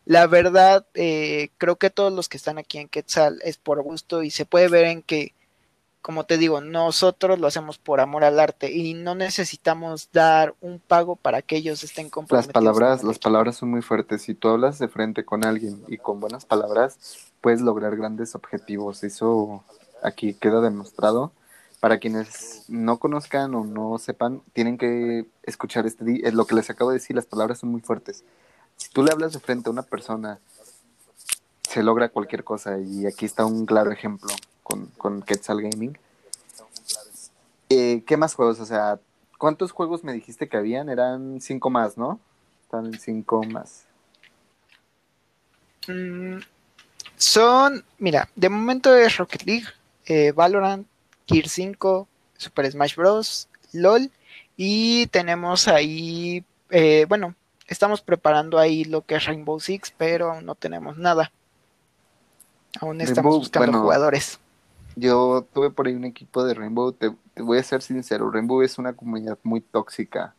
La 0.04 0.26
verdad, 0.26 0.86
eh, 0.92 1.48
creo 1.56 1.76
que 1.76 1.88
todos 1.88 2.12
los 2.12 2.28
que 2.28 2.36
están 2.36 2.58
aquí 2.58 2.76
en 2.76 2.88
Quetzal 2.88 3.40
es 3.42 3.56
por 3.56 3.82
gusto 3.82 4.22
y 4.22 4.30
se 4.30 4.44
puede 4.44 4.68
ver 4.68 4.84
en 4.84 5.00
que, 5.00 5.32
como 6.02 6.24
te 6.24 6.38
digo, 6.38 6.60
nosotros 6.60 7.38
lo 7.38 7.46
hacemos 7.46 7.78
por 7.78 8.00
amor 8.00 8.24
al 8.24 8.40
arte 8.40 8.72
y 8.72 8.94
no 8.94 9.14
necesitamos 9.14 10.08
dar 10.12 10.54
un 10.60 10.78
pago 10.78 11.16
para 11.16 11.42
que 11.42 11.56
ellos 11.56 11.82
estén 11.82 12.06
Las 12.06 12.12
comprometidos. 12.12 12.52
palabras, 12.52 12.98
con 12.98 13.06
el 13.06 13.08
las 13.08 13.18
palabras 13.18 13.56
son 13.56 13.70
muy 13.70 13.82
fuertes. 13.82 14.22
Si 14.22 14.34
tú 14.34 14.48
hablas 14.48 14.78
de 14.78 14.88
frente 14.88 15.24
con 15.24 15.44
alguien 15.44 15.82
y 15.88 15.98
con 15.98 16.20
buenas 16.20 16.46
palabras, 16.46 16.98
puedes 17.40 17.60
lograr 17.60 17.96
grandes 17.96 18.34
objetivos. 18.34 19.02
Eso 19.04 19.64
aquí 20.02 20.34
queda 20.34 20.60
demostrado. 20.60 21.32
Para 21.80 21.98
quienes 21.98 22.64
no 22.68 22.98
conozcan 22.98 23.54
o 23.54 23.64
no 23.64 23.98
sepan, 23.98 24.42
tienen 24.52 24.78
que 24.78 25.26
escuchar 25.44 25.86
este 25.86 26.26
eh, 26.26 26.32
lo 26.32 26.44
que 26.46 26.54
les 26.54 26.70
acabo 26.70 26.90
de 26.90 26.96
decir. 26.98 27.14
Las 27.14 27.26
palabras 27.26 27.58
son 27.58 27.70
muy 27.70 27.80
fuertes. 27.80 28.24
Si 28.76 28.88
tú 28.90 29.02
le 29.02 29.12
hablas 29.12 29.32
de 29.32 29.40
frente 29.40 29.68
a 29.68 29.72
una 29.72 29.82
persona, 29.82 30.38
se 31.68 31.82
logra 31.82 32.08
cualquier 32.08 32.44
cosa. 32.44 32.78
Y 32.78 33.06
aquí 33.06 33.26
está 33.26 33.44
un 33.44 33.66
claro 33.66 33.92
ejemplo 33.92 34.30
con, 34.68 34.86
con 34.98 35.22
Quetzal 35.22 35.62
Gaming. 35.62 35.98
Eh, 37.70 38.02
¿Qué 38.06 38.16
más 38.16 38.34
juegos? 38.34 38.60
O 38.60 38.66
sea, 38.66 39.00
¿cuántos 39.38 39.72
juegos 39.72 40.04
me 40.04 40.12
dijiste 40.12 40.48
que 40.48 40.56
habían? 40.56 40.88
Eran 40.88 41.40
cinco 41.40 41.70
más, 41.70 41.96
¿no? 41.96 42.20
Están 42.62 42.86
en 42.86 43.00
cinco 43.00 43.42
más. 43.44 43.84
Mm, 45.86 46.38
son, 47.16 47.84
mira, 47.98 48.28
de 48.36 48.48
momento 48.48 48.94
es 48.94 49.16
Rocket 49.16 49.42
League, 49.44 49.66
eh, 50.06 50.32
Valorant, 50.32 50.86
Gear 51.26 51.48
5, 51.48 52.06
Super 52.36 52.70
Smash 52.70 52.94
Bros., 52.94 53.48
LOL, 53.72 54.10
y 54.56 55.06
tenemos 55.08 55.68
ahí, 55.68 56.44
eh, 56.70 57.06
bueno, 57.08 57.34
estamos 57.66 58.02
preparando 58.02 58.58
ahí 58.58 58.84
lo 58.84 59.02
que 59.02 59.16
es 59.16 59.24
Rainbow 59.24 59.60
Six, 59.60 59.94
pero 59.96 60.32
aún 60.32 60.44
no 60.44 60.54
tenemos 60.54 60.98
nada. 60.98 61.32
Aún 62.80 63.00
estamos 63.00 63.24
Rainbow, 63.24 63.38
buscando 63.38 63.66
bueno, 63.72 63.82
jugadores. 63.82 64.38
Yo 64.98 65.46
tuve 65.52 65.70
por 65.70 65.86
ahí 65.86 65.94
un 65.94 66.04
equipo 66.04 66.44
de 66.44 66.54
Rainbow, 66.54 66.92
te, 66.92 67.14
voy 67.36 67.58
a 67.58 67.62
ser 67.62 67.82
sincero, 67.82 68.30
Rainbow 68.30 68.62
es 68.62 68.78
una 68.78 68.94
comunidad 68.94 69.38
muy 69.44 69.60
tóxica. 69.60 70.34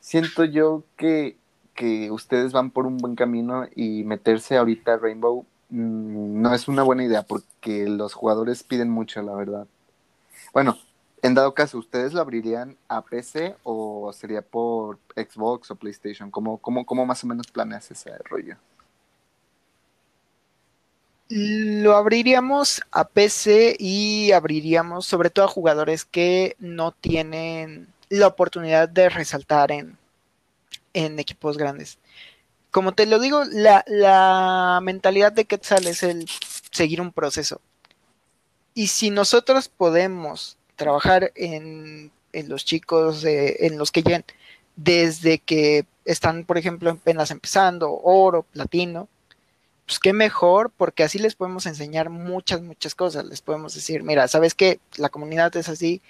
Siento 0.00 0.44
yo 0.44 0.84
que, 0.96 1.36
que 1.74 2.10
ustedes 2.12 2.52
van 2.52 2.70
por 2.70 2.86
un 2.86 2.98
buen 2.98 3.16
camino 3.16 3.66
y 3.74 4.04
meterse 4.04 4.56
ahorita 4.56 4.94
a 4.94 4.96
Rainbow 4.98 5.44
mm, 5.70 6.40
no 6.40 6.54
es 6.54 6.68
una 6.68 6.84
buena 6.84 7.04
idea 7.04 7.24
porque 7.24 7.88
los 7.88 8.14
jugadores 8.14 8.62
piden 8.62 8.90
mucho, 8.90 9.20
la 9.22 9.34
verdad. 9.34 9.66
Bueno, 10.52 10.78
en 11.22 11.34
dado 11.34 11.54
caso, 11.54 11.78
¿ustedes 11.78 12.12
lo 12.12 12.20
abrirían 12.20 12.76
a 12.86 13.02
PC 13.02 13.56
o 13.64 14.12
sería 14.12 14.42
por 14.42 14.98
Xbox 15.16 15.72
o 15.72 15.74
PlayStation? 15.74 16.30
¿Cómo, 16.30 16.58
cómo, 16.58 16.86
cómo 16.86 17.04
más 17.04 17.24
o 17.24 17.26
menos 17.26 17.48
planeas 17.48 17.90
ese 17.90 18.12
rollo? 18.30 18.56
Lo 21.28 21.96
abriríamos 21.96 22.82
a 22.92 23.08
PC 23.08 23.76
y 23.78 24.30
abriríamos 24.32 25.06
sobre 25.06 25.30
todo 25.30 25.46
a 25.46 25.48
jugadores 25.48 26.04
que 26.04 26.56
no 26.60 26.92
tienen 26.92 27.88
la 28.08 28.28
oportunidad 28.28 28.88
de 28.88 29.08
resaltar 29.08 29.72
en, 29.72 29.98
en 30.94 31.18
equipos 31.18 31.58
grandes. 31.58 31.98
Como 32.70 32.92
te 32.92 33.06
lo 33.06 33.18
digo, 33.18 33.42
la, 33.44 33.84
la 33.88 34.78
mentalidad 34.82 35.32
de 35.32 35.46
Quetzal 35.46 35.86
es 35.86 36.02
el 36.02 36.28
seguir 36.70 37.00
un 37.00 37.12
proceso. 37.12 37.60
Y 38.74 38.88
si 38.88 39.10
nosotros 39.10 39.68
podemos 39.68 40.58
trabajar 40.76 41.32
en, 41.34 42.12
en 42.32 42.48
los 42.48 42.64
chicos, 42.64 43.24
en 43.24 43.78
los 43.78 43.90
que 43.90 44.02
llegan 44.02 44.24
desde 44.76 45.38
que 45.38 45.86
están, 46.04 46.44
por 46.44 46.58
ejemplo, 46.58 46.90
apenas 46.90 47.30
empezando, 47.30 47.90
oro, 47.92 48.42
platino, 48.42 49.08
pues 49.86 50.00
qué 50.00 50.12
mejor, 50.12 50.72
porque 50.76 51.04
así 51.04 51.18
les 51.18 51.36
podemos 51.36 51.64
enseñar 51.66 52.10
muchas, 52.10 52.60
muchas 52.60 52.94
cosas. 52.94 53.24
Les 53.24 53.40
podemos 53.40 53.74
decir, 53.74 54.02
mira, 54.02 54.26
¿sabes 54.28 54.54
qué? 54.54 54.80
La 54.96 55.08
comunidad 55.08 55.54
es 55.56 55.68
así, 55.68 56.02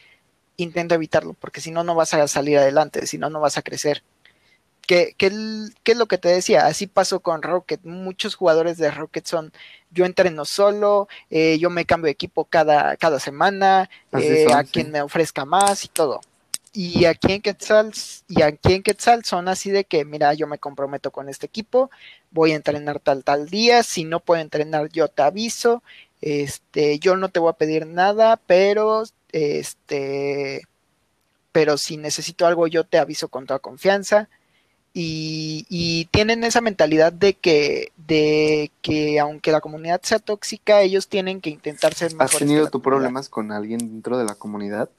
intenta 0.57 0.95
evitarlo, 0.95 1.35
porque 1.35 1.61
si 1.61 1.71
no, 1.71 1.85
no 1.85 1.95
vas 1.95 2.15
a 2.15 2.27
salir 2.27 2.59
adelante, 2.59 3.07
si 3.07 3.19
no, 3.19 3.29
no 3.29 3.41
vas 3.41 3.59
a 3.59 3.63
crecer. 3.63 4.03
¿Qué, 4.87 5.15
qué, 5.19 5.27
es 5.27 5.97
lo 5.97 6.07
que 6.07 6.17
te 6.17 6.29
decía? 6.29 6.67
Así 6.67 6.87
pasó 6.87 7.21
con 7.21 7.43
Rocket. 7.43 7.81
Muchos 7.85 8.37
jugadores 8.37 8.79
de 8.79 8.91
Rocket 8.91 9.27
son, 9.27 9.53
yo 9.91 10.07
entreno 10.07 10.45
solo, 10.45 11.09
eh, 11.29 11.59
yo 11.59 11.71
me 11.71 11.85
cambio 11.85 12.07
de 12.07 12.13
equipo 12.13 12.45
cada, 12.45 12.97
cada 12.97 13.21
semana, 13.21 13.91
eh, 14.13 14.47
a 14.55 14.65
quien 14.65 14.91
me 14.93 15.03
ofrezca 15.03 15.45
más 15.45 15.85
y 15.85 15.89
todo. 15.89 16.21
Y 16.79 17.07
aquí 17.07 17.33
en 17.33 17.41
Quetzal, 17.41 17.91
y 18.29 18.43
aquí 18.43 18.75
en 18.75 18.83
Quetzal 18.83 19.25
son 19.25 19.49
así 19.49 19.71
de 19.71 19.85
que, 19.85 20.05
mira, 20.05 20.35
yo 20.35 20.47
me 20.47 20.59
comprometo 20.59 21.11
con 21.11 21.31
este 21.31 21.47
equipo, 21.47 21.91
voy 22.31 22.53
a 22.53 22.57
entrenar 22.57 23.01
tal 23.01 23.25
tal 23.25 23.49
día, 23.49 23.83
si 23.83 24.05
no 24.05 24.21
puedo 24.21 24.43
entrenar 24.43 24.91
yo 24.91 25.09
te 25.09 25.23
aviso, 25.23 25.83
este, 26.21 26.99
yo 26.99 27.17
no 27.17 27.31
te 27.31 27.41
voy 27.41 27.49
a 27.49 27.55
pedir 27.55 27.87
nada, 27.87 28.37
pero 28.47 29.05
este, 29.33 30.67
pero 31.51 31.79
si 31.79 31.97
necesito 31.97 32.47
algo 32.47 32.67
yo 32.67 32.85
te 32.85 32.99
aviso 32.99 33.29
con 33.29 33.47
toda 33.47 33.59
confianza 33.59 34.29
y, 34.93 36.09
tienen 36.11 36.45
esa 36.45 36.61
mentalidad 36.61 37.11
de 37.11 37.33
que, 37.33 37.91
de 37.97 38.71
que 38.83 39.19
aunque 39.19 39.51
la 39.51 39.63
comunidad 39.63 40.03
sea 40.03 40.19
tóxica, 40.19 40.83
ellos 40.83 41.09
tienen 41.09 41.41
que 41.41 41.49
intentar 41.49 41.95
ser 41.95 42.13
mejores. 42.13 42.35
¿Has 42.35 42.39
tenido 42.39 42.69
tú 42.69 42.83
problemas 42.83 43.31
con 43.31 43.51
alguien 43.51 43.79
dentro 43.79 44.19
de 44.19 44.27
la 44.27 44.35
comunidad? 44.35 44.91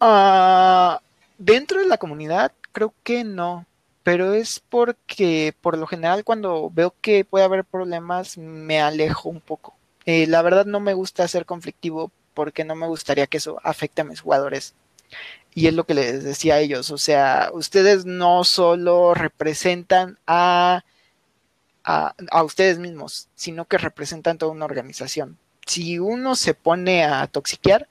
Ah, 0.00 1.00
dentro 1.38 1.80
de 1.80 1.86
la 1.86 1.98
comunidad, 1.98 2.52
creo 2.72 2.94
que 3.02 3.24
no. 3.24 3.66
Pero 4.02 4.32
es 4.32 4.60
porque 4.60 5.54
por 5.60 5.76
lo 5.76 5.86
general 5.86 6.24
cuando 6.24 6.70
veo 6.70 6.94
que 7.00 7.24
puede 7.24 7.44
haber 7.44 7.64
problemas, 7.64 8.38
me 8.38 8.80
alejo 8.80 9.28
un 9.28 9.40
poco. 9.40 9.74
Eh, 10.06 10.26
la 10.26 10.40
verdad 10.42 10.64
no 10.64 10.80
me 10.80 10.94
gusta 10.94 11.28
ser 11.28 11.44
conflictivo 11.44 12.10
porque 12.32 12.64
no 12.64 12.74
me 12.74 12.86
gustaría 12.86 13.26
que 13.26 13.36
eso 13.38 13.58
afecte 13.62 14.00
a 14.00 14.04
mis 14.04 14.20
jugadores. 14.20 14.74
Y 15.54 15.66
es 15.66 15.74
lo 15.74 15.84
que 15.84 15.94
les 15.94 16.24
decía 16.24 16.54
a 16.54 16.60
ellos, 16.60 16.90
o 16.90 16.98
sea, 16.98 17.50
ustedes 17.52 18.04
no 18.06 18.44
solo 18.44 19.12
representan 19.14 20.18
a, 20.26 20.84
a, 21.84 22.42
ustedes 22.44 22.78
mismos, 22.78 23.28
sino 23.34 23.64
que 23.64 23.78
representan 23.78 24.38
toda 24.38 24.52
una 24.52 24.66
organización. 24.66 25.38
Si 25.66 25.98
uno 25.98 26.36
se 26.36 26.54
pone 26.54 27.04
a 27.04 27.26
toxiquear, 27.26 27.88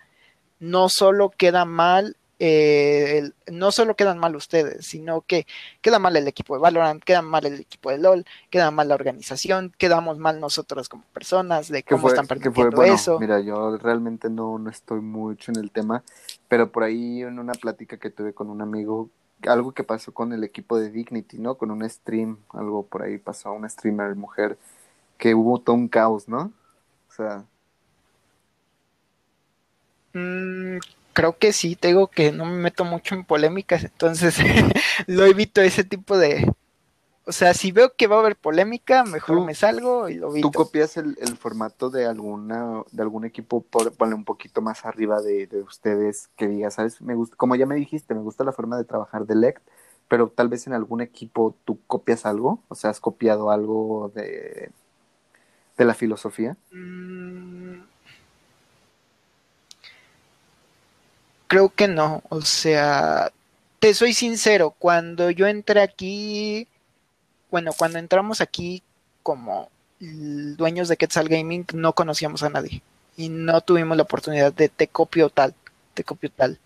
no 0.59 0.89
solo 0.89 1.29
queda 1.29 1.65
mal 1.65 2.15
eh, 2.39 3.31
no 3.51 3.71
solo 3.71 3.95
quedan 3.95 4.19
mal 4.19 4.35
ustedes, 4.35 4.85
sino 4.85 5.21
que 5.21 5.47
queda 5.81 5.97
mal 5.97 6.15
el 6.15 6.27
equipo 6.27 6.53
de 6.55 6.61
Valorant, 6.61 7.03
queda 7.03 7.23
mal 7.23 7.45
el 7.45 7.61
equipo 7.61 7.89
de 7.89 7.97
LOL, 7.97 8.25
queda 8.51 8.69
mal 8.69 8.87
la 8.87 8.95
organización, 8.95 9.73
quedamos 9.77 10.19
mal 10.19 10.39
nosotros 10.39 10.87
como 10.87 11.03
personas 11.13 11.67
de 11.69 11.81
cómo 11.81 12.09
están 12.09 12.27
permitiendo 12.27 12.83
eso. 12.83 13.19
Mira, 13.19 13.39
yo 13.39 13.77
realmente 13.77 14.29
no, 14.29 14.59
no 14.59 14.69
estoy 14.69 15.01
mucho 15.01 15.51
en 15.51 15.57
el 15.57 15.71
tema, 15.71 16.03
pero 16.47 16.71
por 16.71 16.83
ahí 16.83 17.23
en 17.23 17.39
una 17.39 17.53
plática 17.53 17.97
que 17.97 18.11
tuve 18.11 18.33
con 18.33 18.51
un 18.51 18.61
amigo, 18.61 19.09
algo 19.47 19.71
que 19.71 19.83
pasó 19.83 20.13
con 20.13 20.31
el 20.31 20.43
equipo 20.43 20.77
de 20.77 20.91
Dignity, 20.91 21.39
¿no? 21.39 21.55
Con 21.55 21.71
un 21.71 21.87
stream, 21.89 22.37
algo 22.49 22.83
por 22.85 23.01
ahí 23.01 23.17
pasó, 23.17 23.51
una 23.51 23.67
streamer 23.67 24.15
mujer, 24.15 24.59
que 25.17 25.33
hubo 25.33 25.59
todo 25.59 25.75
un 25.75 25.87
caos, 25.87 26.27
¿no? 26.27 26.51
O 27.09 27.13
sea... 27.13 27.43
Mm, 30.17 30.79
creo 31.13 31.37
que 31.37 31.53
sí, 31.53 31.75
te 31.75 31.89
digo 31.89 32.07
que 32.07 32.31
no 32.31 32.45
me 32.45 32.57
meto 32.57 32.85
mucho 32.85 33.15
en 33.15 33.23
polémicas, 33.23 33.83
entonces 33.83 34.37
lo 35.07 35.25
evito 35.25 35.61
ese 35.61 35.83
tipo 35.83 36.17
de... 36.17 36.51
O 37.25 37.33
sea, 37.33 37.53
si 37.53 37.73
veo 37.73 37.93
que 37.97 38.07
va 38.07 38.15
a 38.15 38.19
haber 38.19 38.37
polémica, 38.37 39.03
mejor 39.03 39.43
me 39.43 39.53
salgo 39.53 40.07
y 40.07 40.15
lo 40.15 40.29
evito. 40.29 40.49
¿Tú 40.49 40.57
copias 40.57 40.95
el, 40.95 41.17
formato 41.37 41.89
de 41.89 42.05
alguna 42.05 42.83
de 42.91 43.01
algún 43.01 43.25
equipo, 43.25 43.61
por, 43.61 43.91
ponle 43.93 44.15
un 44.15 44.23
poquito 44.23 44.61
más 44.61 44.85
arriba 44.85 45.21
de, 45.21 45.49
ustedes, 45.67 46.29
que 46.37 46.47
diga, 46.47 46.71
sabes, 46.71 47.01
me 47.01 47.15
gusta, 47.15 47.35
como 47.35 47.57
ya 47.57 47.65
me 47.65 47.75
dijiste, 47.75 48.13
me 48.13 48.21
gusta 48.21 48.45
la 48.45 48.53
forma 48.53 48.77
de 48.77 48.85
trabajar 48.85 49.25
de 49.25 49.35
LECT, 49.35 49.61
pero 50.07 50.29
tal 50.29 50.47
vez 50.47 50.67
en 50.67 50.73
algún 50.73 51.01
equipo 51.01 51.53
tú 51.65 51.79
copias 51.85 52.25
algo, 52.25 52.63
o 52.69 52.75
sea, 52.75 52.91
has 52.91 53.01
copiado 53.01 53.51
algo 53.51 54.09
de, 54.15 54.71
de 55.77 55.85
la 55.85 55.93
filosofía. 55.93 56.55
Mm, 56.71 57.81
Creo 61.47 61.69
que 61.69 61.87
no, 61.87 62.23
o 62.29 62.41
sea, 62.41 63.31
te 63.79 63.93
soy 63.93 64.13
sincero, 64.13 64.75
cuando 64.77 65.29
yo 65.31 65.47
entré 65.47 65.81
aquí, 65.81 66.67
bueno, 67.49 67.71
cuando 67.77 67.99
entramos 67.99 68.41
aquí 68.41 68.83
como 69.23 69.69
dueños 69.99 70.89
de 70.89 70.97
Quetzal 70.97 71.29
Gaming, 71.29 71.65
no 71.73 71.93
conocíamos 71.93 72.43
a 72.43 72.49
nadie 72.49 72.81
y 73.15 73.29
no 73.29 73.61
tuvimos 73.61 73.97
la 73.97 74.03
oportunidad 74.03 74.53
de 74.53 74.69
te 74.69 74.87
copio 74.87 75.29
tal, 75.29 75.53
te 75.93 76.03
copio 76.03 76.29
tal. 76.29 76.59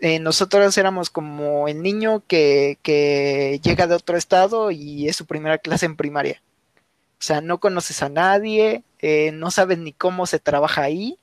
Eh, 0.00 0.18
nosotros 0.18 0.76
éramos 0.78 1.10
como 1.10 1.68
el 1.68 1.82
niño 1.82 2.22
que, 2.26 2.78
que 2.82 3.60
llega 3.62 3.86
de 3.86 3.94
otro 3.94 4.16
estado 4.16 4.70
y 4.70 5.08
es 5.08 5.16
su 5.16 5.26
primera 5.26 5.58
clase 5.58 5.86
en 5.86 5.96
primaria. 5.96 6.42
O 7.20 7.24
sea, 7.24 7.40
no 7.40 7.58
conoces 7.58 8.02
a 8.02 8.08
nadie, 8.08 8.82
eh, 8.98 9.30
no 9.32 9.50
sabes 9.50 9.78
ni 9.78 9.92
cómo 9.92 10.26
se 10.26 10.40
trabaja 10.40 10.82
ahí 10.82 11.18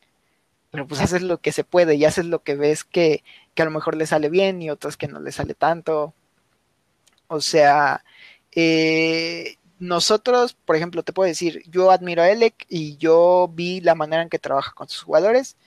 pero 0.71 0.87
pues 0.87 1.01
haces 1.01 1.21
lo 1.21 1.39
que 1.39 1.51
se 1.51 1.63
puede 1.63 1.95
y 1.95 2.05
haces 2.05 2.25
lo 2.25 2.43
que 2.43 2.55
ves 2.55 2.83
que, 2.83 3.23
a 3.57 3.65
lo 3.65 3.71
mejor 3.71 3.97
le 3.97 4.07
sale 4.07 4.29
bien 4.29 4.61
y 4.61 4.69
otros 4.69 4.95
que 4.97 5.07
no 5.07 5.19
le 5.19 5.31
sale 5.31 5.53
tanto. 5.53 6.13
O 7.27 7.41
sea, 7.41 8.03
eh, 8.53 9.57
nosotros, 9.79 10.53
por 10.65 10.75
ejemplo, 10.75 11.03
te 11.03 11.13
puedo 11.13 11.27
decir, 11.27 11.63
yo 11.69 11.91
admiro 11.91 12.21
a 12.21 12.29
Elec 12.29 12.65
y 12.69 12.97
yo 12.97 13.49
vi 13.53 13.81
la 13.81 13.95
manera 13.95 14.21
en 14.23 14.29
que 14.29 14.39
trabaja 14.39 14.73
con 14.73 14.87
sus 14.89 15.03
jugadores. 15.03 15.57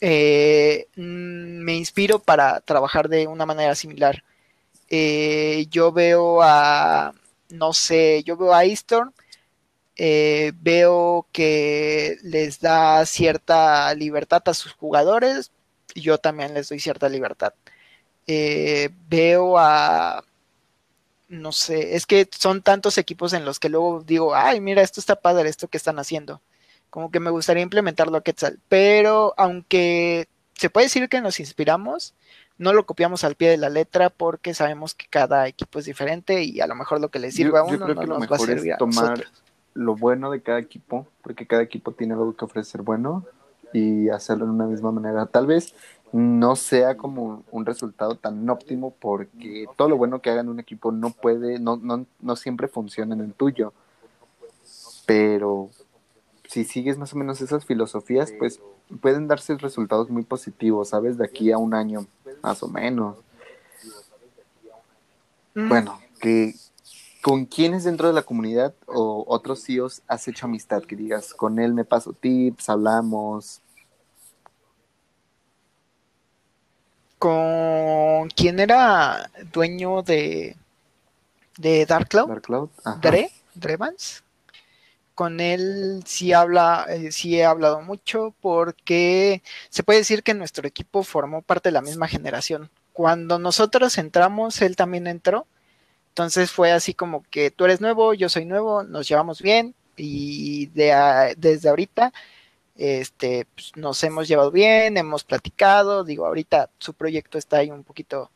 Eh, 0.00 0.86
mm, 0.96 1.62
me 1.64 1.74
inspiro 1.74 2.18
para 2.20 2.60
trabajar 2.60 3.08
de 3.08 3.26
una 3.26 3.46
manera 3.46 3.74
similar. 3.74 4.24
Eh, 4.88 5.66
yo 5.70 5.92
veo 5.92 6.42
a, 6.42 7.14
no 7.50 7.72
sé, 7.72 8.22
yo 8.24 8.36
veo 8.36 8.54
a 8.54 8.64
Eastorm 8.64 9.12
eh, 10.02 10.52
veo 10.62 11.26
que 11.30 12.16
les 12.22 12.58
da 12.58 13.04
cierta 13.04 13.92
libertad 13.94 14.42
a 14.46 14.54
sus 14.54 14.72
jugadores 14.72 15.52
y 15.92 16.00
yo 16.00 16.16
también 16.16 16.54
les 16.54 16.70
doy 16.70 16.80
cierta 16.80 17.10
libertad. 17.10 17.52
Eh, 18.26 18.88
veo 19.10 19.58
a, 19.58 20.24
no 21.28 21.52
sé, 21.52 21.96
es 21.96 22.06
que 22.06 22.26
son 22.32 22.62
tantos 22.62 22.96
equipos 22.96 23.34
en 23.34 23.44
los 23.44 23.60
que 23.60 23.68
luego 23.68 24.02
digo, 24.02 24.34
ay, 24.34 24.62
mira, 24.62 24.80
esto 24.80 25.00
está 25.00 25.16
padre, 25.16 25.50
esto 25.50 25.68
que 25.68 25.76
están 25.76 25.98
haciendo. 25.98 26.40
Como 26.88 27.10
que 27.10 27.20
me 27.20 27.28
gustaría 27.28 27.62
implementarlo 27.62 28.16
a 28.16 28.22
Quetzal, 28.22 28.58
pero 28.70 29.34
aunque 29.36 30.28
se 30.54 30.70
puede 30.70 30.86
decir 30.86 31.10
que 31.10 31.20
nos 31.20 31.40
inspiramos, 31.40 32.14
no 32.56 32.72
lo 32.72 32.86
copiamos 32.86 33.22
al 33.22 33.34
pie 33.34 33.50
de 33.50 33.58
la 33.58 33.68
letra 33.68 34.08
porque 34.08 34.54
sabemos 34.54 34.94
que 34.94 35.08
cada 35.10 35.46
equipo 35.46 35.78
es 35.78 35.84
diferente 35.84 36.42
y 36.42 36.62
a 36.62 36.66
lo 36.66 36.74
mejor 36.74 37.02
lo 37.02 37.10
que 37.10 37.18
le 37.18 37.32
sirve 37.32 37.58
a 37.58 37.64
uno 37.64 37.86
no 37.86 37.94
nos 37.94 38.32
va 38.32 38.36
a 38.36 38.38
servir 38.38 38.72
a 38.72 38.78
nosotros 38.78 39.30
lo 39.74 39.94
bueno 39.94 40.30
de 40.30 40.42
cada 40.42 40.58
equipo, 40.58 41.06
porque 41.22 41.46
cada 41.46 41.62
equipo 41.62 41.92
tiene 41.92 42.14
algo 42.14 42.34
que 42.34 42.44
ofrecer 42.44 42.82
bueno 42.82 43.24
y 43.72 44.08
hacerlo 44.08 44.46
de 44.46 44.52
una 44.52 44.66
misma 44.66 44.92
manera. 44.92 45.26
Tal 45.26 45.46
vez 45.46 45.74
no 46.12 46.56
sea 46.56 46.96
como 46.96 47.44
un 47.52 47.66
resultado 47.66 48.16
tan 48.16 48.48
óptimo 48.50 48.94
porque 48.98 49.66
todo 49.76 49.88
lo 49.88 49.96
bueno 49.96 50.20
que 50.20 50.30
haga 50.30 50.40
en 50.40 50.48
un 50.48 50.58
equipo 50.58 50.90
no 50.90 51.10
puede, 51.10 51.58
no, 51.60 51.76
no, 51.76 52.04
no 52.20 52.36
siempre 52.36 52.68
funciona 52.68 53.14
en 53.14 53.20
el 53.20 53.32
tuyo. 53.32 53.72
Pero 55.06 55.70
si 56.48 56.64
sigues 56.64 56.98
más 56.98 57.12
o 57.12 57.16
menos 57.16 57.40
esas 57.40 57.64
filosofías, 57.64 58.32
pues 58.38 58.60
pueden 59.00 59.28
darse 59.28 59.56
resultados 59.56 60.10
muy 60.10 60.24
positivos, 60.24 60.88
¿sabes? 60.88 61.16
De 61.16 61.24
aquí 61.24 61.52
a 61.52 61.58
un 61.58 61.74
año, 61.74 62.06
más 62.42 62.62
o 62.62 62.68
menos. 62.68 63.16
Mm. 65.54 65.68
Bueno, 65.68 66.00
que 66.20 66.54
¿Con 67.22 67.44
quiénes 67.44 67.84
dentro 67.84 68.08
de 68.08 68.14
la 68.14 68.22
comunidad 68.22 68.74
o 68.86 69.24
otros 69.28 69.64
CEOs 69.64 70.02
has 70.06 70.26
hecho 70.28 70.46
amistad? 70.46 70.82
Que 70.82 70.96
digas, 70.96 71.34
con 71.34 71.58
él 71.58 71.74
me 71.74 71.84
paso 71.84 72.12
tips, 72.12 72.68
hablamos. 72.68 73.60
Con 77.18 78.28
quién 78.30 78.58
era 78.58 79.30
dueño 79.52 80.02
de, 80.02 80.56
de 81.58 81.84
Dark 81.84 82.08
Cloud, 82.08 82.28
Dark 82.28 82.42
Cloud. 82.42 82.70
Dre, 83.02 83.30
Drevans. 83.54 84.24
Con 85.14 85.40
él 85.40 86.02
sí 86.06 86.32
habla, 86.32 86.86
eh, 86.88 87.12
sí 87.12 87.38
he 87.38 87.44
hablado 87.44 87.82
mucho 87.82 88.34
porque 88.40 89.42
se 89.68 89.82
puede 89.82 89.98
decir 89.98 90.22
que 90.22 90.32
nuestro 90.32 90.66
equipo 90.66 91.02
formó 91.02 91.42
parte 91.42 91.68
de 91.68 91.74
la 91.74 91.82
misma 91.82 92.08
generación 92.08 92.70
cuando 93.00 93.38
nosotros 93.38 93.96
entramos, 93.96 94.60
él 94.60 94.76
también 94.76 95.06
entró. 95.06 95.46
Entonces 96.10 96.50
fue 96.50 96.72
así 96.72 96.94
como 96.94 97.24
que 97.30 97.50
tú 97.50 97.64
eres 97.64 97.80
nuevo, 97.80 98.14
yo 98.14 98.28
soy 98.28 98.44
nuevo, 98.44 98.82
nos 98.82 99.08
llevamos 99.08 99.40
bien 99.40 99.74
y 99.96 100.66
de, 100.66 101.34
desde 101.38 101.68
ahorita 101.68 102.12
este, 102.76 103.46
pues, 103.54 103.72
nos 103.76 104.02
hemos 104.04 104.26
llevado 104.26 104.50
bien, 104.50 104.96
hemos 104.96 105.22
platicado, 105.22 106.02
digo, 106.02 106.26
ahorita 106.26 106.70
su 106.78 106.94
proyecto 106.94 107.36
está 107.36 107.58
ahí 107.58 107.70
un 107.70 107.84
poquito, 107.84 108.30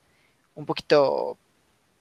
un 0.55 0.66
poquito 0.66 1.39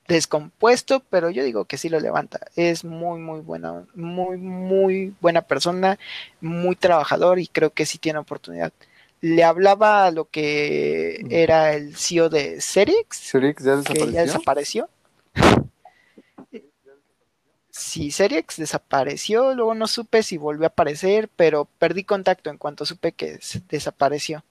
descompuesto, 0.07 1.01
pero 1.09 1.29
yo 1.29 1.43
digo 1.43 1.65
que 1.65 1.77
sí 1.77 1.87
lo 1.89 1.99
levanta. 1.99 2.41
Es 2.55 2.83
muy, 2.83 3.19
muy 3.19 3.39
buena, 3.39 3.85
muy, 3.95 4.37
muy 4.37 5.15
buena 5.21 5.41
persona, 5.41 5.97
muy 6.41 6.75
trabajador 6.75 7.39
y 7.39 7.47
creo 7.47 7.69
que 7.71 7.85
sí 7.85 7.97
tiene 7.97 8.19
oportunidad. 8.19 8.73
Le 9.21 9.43
hablaba 9.45 10.05
a 10.05 10.11
lo 10.11 10.25
que 10.25 11.25
era 11.29 11.73
el 11.73 11.95
CEO 11.95 12.27
de 12.27 12.59
Serix, 12.59 13.15
Serix 13.15 13.63
ya 13.63 13.81
que 13.81 14.11
ya 14.11 14.23
desapareció. 14.23 14.89
Sí, 17.69 18.11
Serix 18.11 18.57
desapareció, 18.57 19.55
luego 19.55 19.73
no 19.73 19.87
supe 19.87 20.21
si 20.21 20.37
volvió 20.37 20.65
a 20.65 20.67
aparecer, 20.67 21.29
pero 21.35 21.67
perdí 21.79 22.03
contacto 22.03 22.51
en 22.51 22.57
cuanto 22.57 22.85
supe 22.85 23.13
que 23.13 23.39
desapareció. 23.67 24.43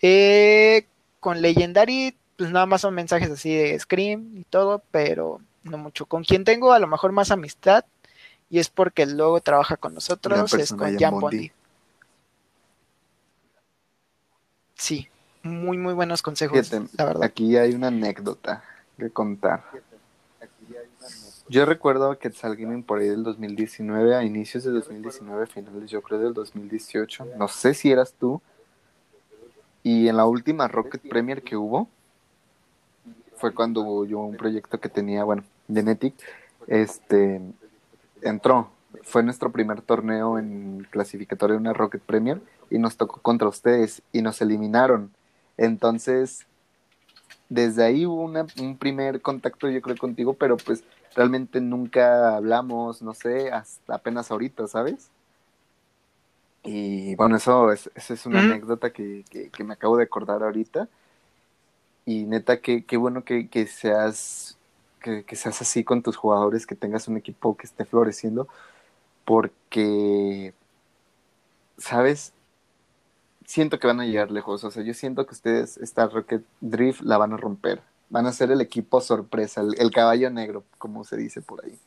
Eh, 0.00 0.86
con 1.18 1.42
Legendary 1.42 2.16
pues 2.36 2.50
nada 2.50 2.66
más 2.66 2.82
son 2.82 2.94
mensajes 2.94 3.30
así 3.30 3.54
de 3.54 3.78
Scream 3.78 4.36
y 4.36 4.44
todo, 4.44 4.82
pero 4.90 5.40
no 5.64 5.78
mucho. 5.78 6.06
Con 6.06 6.22
quien 6.22 6.44
tengo 6.44 6.72
a 6.72 6.78
lo 6.78 6.86
mejor 6.86 7.12
más 7.12 7.30
amistad 7.30 7.84
y 8.50 8.58
es 8.58 8.68
porque 8.68 9.06
luego 9.06 9.40
trabaja 9.40 9.76
con 9.76 9.94
nosotros, 9.94 10.52
es 10.54 10.72
con 10.72 10.98
Jan 10.98 11.18
Bondi. 11.18 11.50
Sí, 14.74 15.08
muy 15.42 15.78
muy 15.78 15.94
buenos 15.94 16.22
consejos, 16.22 16.70
la 16.96 17.04
verdad. 17.04 17.22
Aquí 17.22 17.56
hay 17.56 17.72
una 17.74 17.88
anécdota 17.88 18.62
que 18.98 19.10
contar. 19.10 19.64
Yo 21.48 21.64
recuerdo 21.64 22.18
que 22.18 22.28
Gaming 22.28 22.82
por 22.82 22.98
ahí 22.98 23.08
del 23.08 23.22
2019, 23.22 24.16
a 24.16 24.24
inicios 24.24 24.64
de 24.64 24.72
2019, 24.72 25.46
finales 25.46 25.88
yo 25.88 26.02
creo 26.02 26.18
del 26.18 26.34
2018, 26.34 27.26
no 27.38 27.46
sé 27.46 27.72
si 27.72 27.92
eras 27.92 28.14
tú, 28.18 28.42
y 29.84 30.08
en 30.08 30.16
la 30.16 30.26
última 30.26 30.66
Rocket 30.66 31.08
Premier 31.08 31.42
que 31.42 31.56
hubo, 31.56 31.88
fue 33.36 33.54
cuando 33.54 34.04
yo 34.04 34.18
un 34.20 34.36
proyecto 34.36 34.80
que 34.80 34.88
tenía, 34.88 35.22
bueno, 35.22 35.44
Genetic, 35.72 36.14
este, 36.66 37.40
entró. 38.22 38.70
Fue 39.02 39.22
nuestro 39.22 39.52
primer 39.52 39.82
torneo 39.82 40.38
en 40.38 40.86
clasificatorio 40.90 41.54
de 41.54 41.60
una 41.60 41.72
Rocket 41.74 42.02
Premier 42.02 42.40
y 42.70 42.78
nos 42.78 42.96
tocó 42.96 43.20
contra 43.20 43.46
ustedes 43.46 44.02
y 44.10 44.22
nos 44.22 44.40
eliminaron. 44.40 45.12
Entonces, 45.58 46.46
desde 47.48 47.84
ahí 47.84 48.06
hubo 48.06 48.24
un 48.24 48.76
primer 48.78 49.20
contacto, 49.20 49.68
yo 49.68 49.80
creo, 49.80 49.96
contigo, 49.96 50.34
pero 50.34 50.56
pues 50.56 50.82
realmente 51.16 51.60
nunca 51.60 52.36
hablamos, 52.36 53.02
no 53.02 53.14
sé, 53.14 53.50
hasta 53.50 53.96
apenas 53.96 54.30
ahorita, 54.30 54.68
¿sabes? 54.68 55.10
Y 56.62 57.14
bueno, 57.16 57.36
eso 57.36 57.72
es, 57.72 57.90
esa 57.94 58.14
es 58.14 58.26
una 58.26 58.40
anécdota 58.40 58.90
que, 58.92 59.24
que, 59.30 59.64
me 59.64 59.74
acabo 59.74 59.96
de 59.96 60.04
acordar 60.04 60.42
ahorita 60.42 60.88
y 62.04 62.24
neta, 62.24 62.60
qué, 62.60 62.84
qué 62.84 62.96
bueno 62.96 63.24
que, 63.24 63.48
que 63.48 63.66
seas 63.66 64.56
que, 65.26 65.36
seas 65.36 65.60
así 65.62 65.84
con 65.84 66.02
tus 66.02 66.16
jugadores, 66.16 66.66
que 66.66 66.74
tengas 66.74 67.08
un 67.08 67.16
equipo 67.16 67.56
que 67.56 67.66
esté 67.66 67.84
floreciendo, 67.84 68.48
porque, 69.24 70.54
¿sabes? 71.78 72.32
Siento 73.44 73.78
que 73.78 73.86
van 73.86 74.00
a 74.00 74.06
llegar 74.06 74.30
lejos, 74.30 74.64
o 74.64 74.70
sea, 74.70 74.82
yo 74.82 74.94
siento 74.94 75.26
que 75.26 75.34
ustedes, 75.34 75.76
esta 75.78 76.06
Rocket 76.08 76.44
Drift, 76.60 77.02
la 77.02 77.18
van 77.18 77.32
a 77.32 77.36
romper. 77.36 77.80
Van 78.08 78.26
a 78.26 78.32
ser 78.32 78.50
el 78.50 78.60
equipo 78.60 79.00
sorpresa, 79.00 79.62
el, 79.62 79.90
caballo 79.90 80.30
negro, 80.30 80.64
como 80.78 81.04
se 81.04 81.16
dice 81.16 81.42
por 81.42 81.64
ahí. 81.64 81.78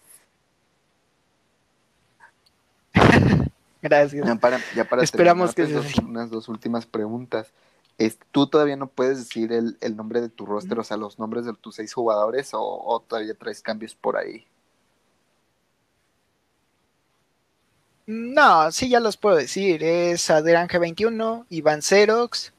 Gracias. 3.82 4.28
Ya 4.28 4.36
para, 4.36 4.60
ya 4.76 4.84
para 4.84 5.04
Esperamos 5.04 5.56
que 5.56 5.66
dos, 5.66 5.98
unas 6.00 6.30
dos 6.30 6.50
últimas 6.50 6.86
preguntas 6.86 7.48
tú 8.32 8.48
todavía 8.48 8.78
no 8.78 8.88
puedes 8.88 9.18
decir 9.18 9.52
el, 9.52 9.78
nombre 9.96 10.22
de 10.22 10.30
tu 10.30 10.46
roster, 10.46 10.80
o 10.80 10.84
sea, 10.84 10.98
los 10.98 11.20
nombres 11.20 11.46
de 11.46 11.54
tus 11.54 11.76
seis 11.76 11.94
jugadores, 11.94 12.52
o, 12.54 13.04
todavía 13.08 13.34
traes 13.34 13.62
cambios 13.62 13.96
por 13.96 14.18
ahí. 14.18 14.46
No, 18.06 18.72
sí, 18.72 18.90
ya 18.90 19.00
los 19.00 19.18
puedo 19.18 19.36
decir. 19.36 19.84
Es 19.84 20.32
Adrián 20.32 20.68
G21, 20.68 21.46
Iván 21.50 21.82
Xerox, 21.82 22.54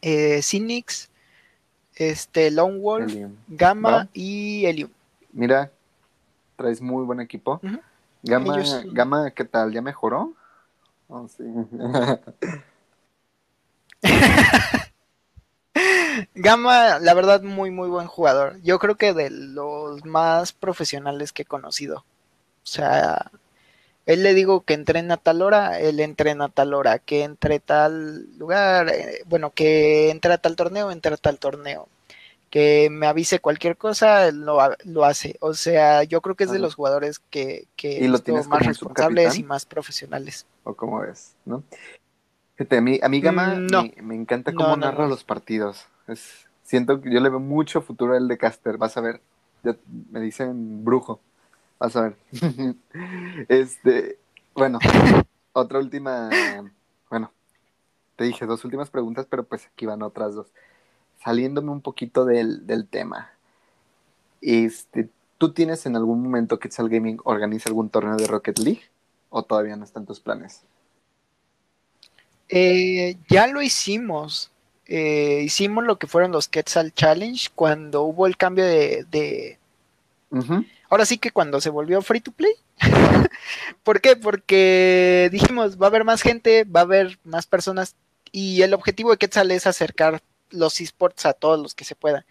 eh, 0.00 0.42
Cinix, 0.42 1.09
este, 2.00 2.50
Lone 2.50 2.78
Wolf, 2.78 3.14
Gamma 3.46 4.08
y 4.14 4.64
Helium. 4.64 4.90
Mira, 5.32 5.70
traes 6.56 6.80
muy 6.80 7.04
buen 7.04 7.20
equipo. 7.20 7.60
Gamma, 8.22 8.62
Gamma, 8.86 9.30
¿qué 9.32 9.44
tal? 9.44 9.70
¿Ya 9.72 9.82
mejoró? 9.82 10.32
Oh, 11.08 11.28
sí. 11.28 11.44
Gama, 16.34 16.98
la 17.00 17.12
verdad, 17.12 17.42
muy, 17.42 17.70
muy 17.70 17.88
buen 17.90 18.06
jugador. 18.06 18.58
Yo 18.62 18.78
creo 18.78 18.94
que 18.96 19.12
de 19.12 19.28
los 19.28 20.04
más 20.06 20.52
profesionales 20.52 21.32
que 21.32 21.42
he 21.42 21.46
conocido. 21.46 21.98
O 21.98 22.66
sea, 22.66 23.30
él 24.06 24.22
le 24.22 24.34
digo 24.34 24.62
que 24.62 24.74
entrena 24.74 25.14
a 25.14 25.16
tal 25.18 25.42
hora, 25.42 25.78
él 25.78 26.00
entrena 26.00 26.46
a 26.46 26.48
tal 26.48 26.74
hora, 26.74 26.98
que 26.98 27.22
entre 27.22 27.60
tal 27.60 28.26
lugar, 28.38 28.88
eh, 28.88 29.22
bueno, 29.26 29.50
que 29.50 30.10
entre 30.10 30.32
a 30.32 30.38
tal 30.38 30.56
torneo, 30.56 30.90
entre 30.90 31.14
a 31.14 31.16
tal 31.16 31.38
torneo. 31.38 31.88
Que 32.50 32.88
me 32.90 33.06
avise 33.06 33.38
cualquier 33.38 33.76
cosa, 33.76 34.26
él 34.26 34.40
lo, 34.40 34.58
lo 34.84 35.04
hace. 35.04 35.36
O 35.38 35.54
sea, 35.54 36.02
yo 36.02 36.20
creo 36.20 36.34
que 36.34 36.44
es 36.44 36.50
de 36.50 36.58
los 36.58 36.74
jugadores 36.74 37.20
que, 37.30 37.68
que 37.76 38.08
más 38.48 38.66
responsables 38.66 39.38
y 39.38 39.44
más 39.44 39.66
profesionales. 39.66 40.46
O 40.64 40.74
como 40.74 41.04
es, 41.04 41.36
¿no? 41.44 41.62
a 42.58 42.80
mí, 42.80 42.98
a 43.02 43.08
mí 43.08 43.20
Gama 43.20 43.54
mm, 43.54 44.02
me, 44.02 44.14
encanta 44.14 44.52
cómo 44.52 44.76
narra 44.76 45.06
los 45.06 45.22
partidos. 45.22 45.86
Es, 46.08 46.48
siento 46.62 47.00
que 47.00 47.12
yo 47.12 47.20
le 47.20 47.28
veo 47.28 47.40
mucho 47.40 47.80
futuro 47.82 48.16
al 48.16 48.28
de 48.28 48.36
Caster. 48.36 48.76
Vas 48.76 48.96
a 48.96 49.00
ver, 49.00 49.20
me 50.10 50.20
dicen 50.20 50.84
brujo. 50.84 51.20
Vas 51.80 51.96
a 51.96 52.02
ver. 52.02 52.16
este, 53.48 54.18
bueno, 54.54 54.78
otra 55.54 55.78
última, 55.78 56.28
bueno, 57.08 57.32
te 58.16 58.24
dije 58.24 58.44
dos 58.44 58.64
últimas 58.66 58.90
preguntas, 58.90 59.26
pero 59.28 59.44
pues 59.44 59.66
aquí 59.66 59.86
van 59.86 60.02
otras 60.02 60.34
dos. 60.34 60.52
Saliéndome 61.24 61.70
un 61.70 61.80
poquito 61.80 62.26
del, 62.26 62.66
del 62.66 62.86
tema. 62.86 63.32
Este, 64.42 65.08
¿Tú 65.38 65.54
tienes 65.54 65.86
en 65.86 65.96
algún 65.96 66.22
momento 66.22 66.58
que 66.58 66.68
Quetzal 66.68 66.90
Gaming 66.90 67.18
organiza 67.24 67.70
algún 67.70 67.88
torneo 67.88 68.16
de 68.16 68.26
Rocket 68.26 68.58
League? 68.58 68.82
¿O 69.30 69.42
todavía 69.42 69.74
no 69.76 69.84
están 69.84 70.04
tus 70.04 70.20
planes? 70.20 70.64
Eh, 72.50 73.16
ya 73.30 73.46
lo 73.46 73.62
hicimos. 73.62 74.50
Eh, 74.84 75.40
hicimos 75.44 75.84
lo 75.84 75.98
que 75.98 76.06
fueron 76.06 76.30
los 76.30 76.48
Quetzal 76.48 76.92
Challenge 76.92 77.48
cuando 77.54 78.02
hubo 78.02 78.26
el 78.26 78.36
cambio 78.36 78.66
de. 78.66 79.58
Ahora 80.90 81.06
sí 81.06 81.18
que 81.18 81.30
cuando 81.30 81.60
se 81.60 81.70
volvió 81.70 82.02
free 82.02 82.20
to 82.20 82.32
play. 82.32 82.52
¿Por 83.84 84.00
qué? 84.00 84.16
Porque 84.16 85.28
dijimos, 85.30 85.80
va 85.80 85.86
a 85.86 85.88
haber 85.88 86.04
más 86.04 86.20
gente, 86.20 86.64
va 86.64 86.80
a 86.80 86.82
haber 86.82 87.18
más 87.22 87.46
personas. 87.46 87.94
Y 88.32 88.62
el 88.62 88.74
objetivo 88.74 89.12
de 89.12 89.16
Quetzal 89.16 89.52
es 89.52 89.68
acercar 89.68 90.20
los 90.50 90.80
esports 90.80 91.26
a 91.26 91.32
todos 91.32 91.60
los 91.60 91.74
que 91.74 91.84
se 91.84 91.94
pueda. 91.94 92.26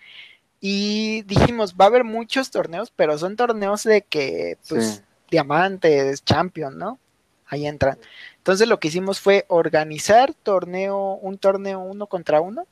Y 0.59 1.21
dijimos, 1.23 1.75
va 1.79 1.85
a 1.85 1.87
haber 1.87 2.03
muchos 2.03 2.51
torneos, 2.51 2.91
pero 2.93 3.17
son 3.17 3.37
torneos 3.37 3.83
de 3.83 4.01
que, 4.01 4.57
pues, 4.67 5.03
diamantes, 5.31 6.23
champion, 6.25 6.77
¿no? 6.77 6.99
Ahí 7.45 7.65
entran. 7.65 7.97
Entonces 8.37 8.67
lo 8.67 8.79
que 8.79 8.89
hicimos 8.89 9.21
fue 9.21 9.45
organizar 9.47 10.33
torneo, 10.33 11.13
un 11.21 11.37
torneo 11.37 11.79
uno 11.79 12.07
contra 12.07 12.41
uno, 12.41 12.67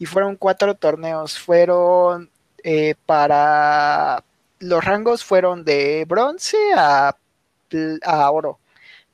y 0.00 0.06
fueron 0.06 0.34
cuatro 0.34 0.74
torneos. 0.74 1.38
Fueron 1.38 2.28
eh, 2.64 2.96
para 3.06 4.24
los 4.60 4.84
rangos 4.84 5.24
fueron 5.24 5.64
de 5.64 6.04
bronce 6.06 6.56
a, 6.76 7.16
a 8.04 8.30
oro, 8.30 8.58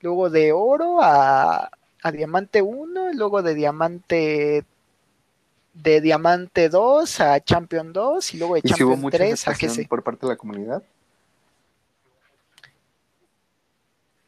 luego 0.00 0.30
de 0.30 0.52
oro 0.52 1.02
a, 1.02 1.70
a 2.02 2.12
diamante 2.12 2.62
1, 2.62 3.12
luego 3.14 3.42
de 3.42 3.54
diamante 3.54 4.64
de 5.74 6.00
diamante 6.00 6.68
2 6.68 7.20
a 7.20 7.40
champion 7.40 7.92
2 7.92 8.34
y 8.34 8.38
luego 8.38 8.54
de 8.54 8.62
champion 8.62 9.10
3 9.10 9.48
a 9.48 9.54
que 9.54 9.86
por 9.88 10.02
parte 10.04 10.26
de 10.26 10.32
la 10.32 10.36
comunidad. 10.36 10.82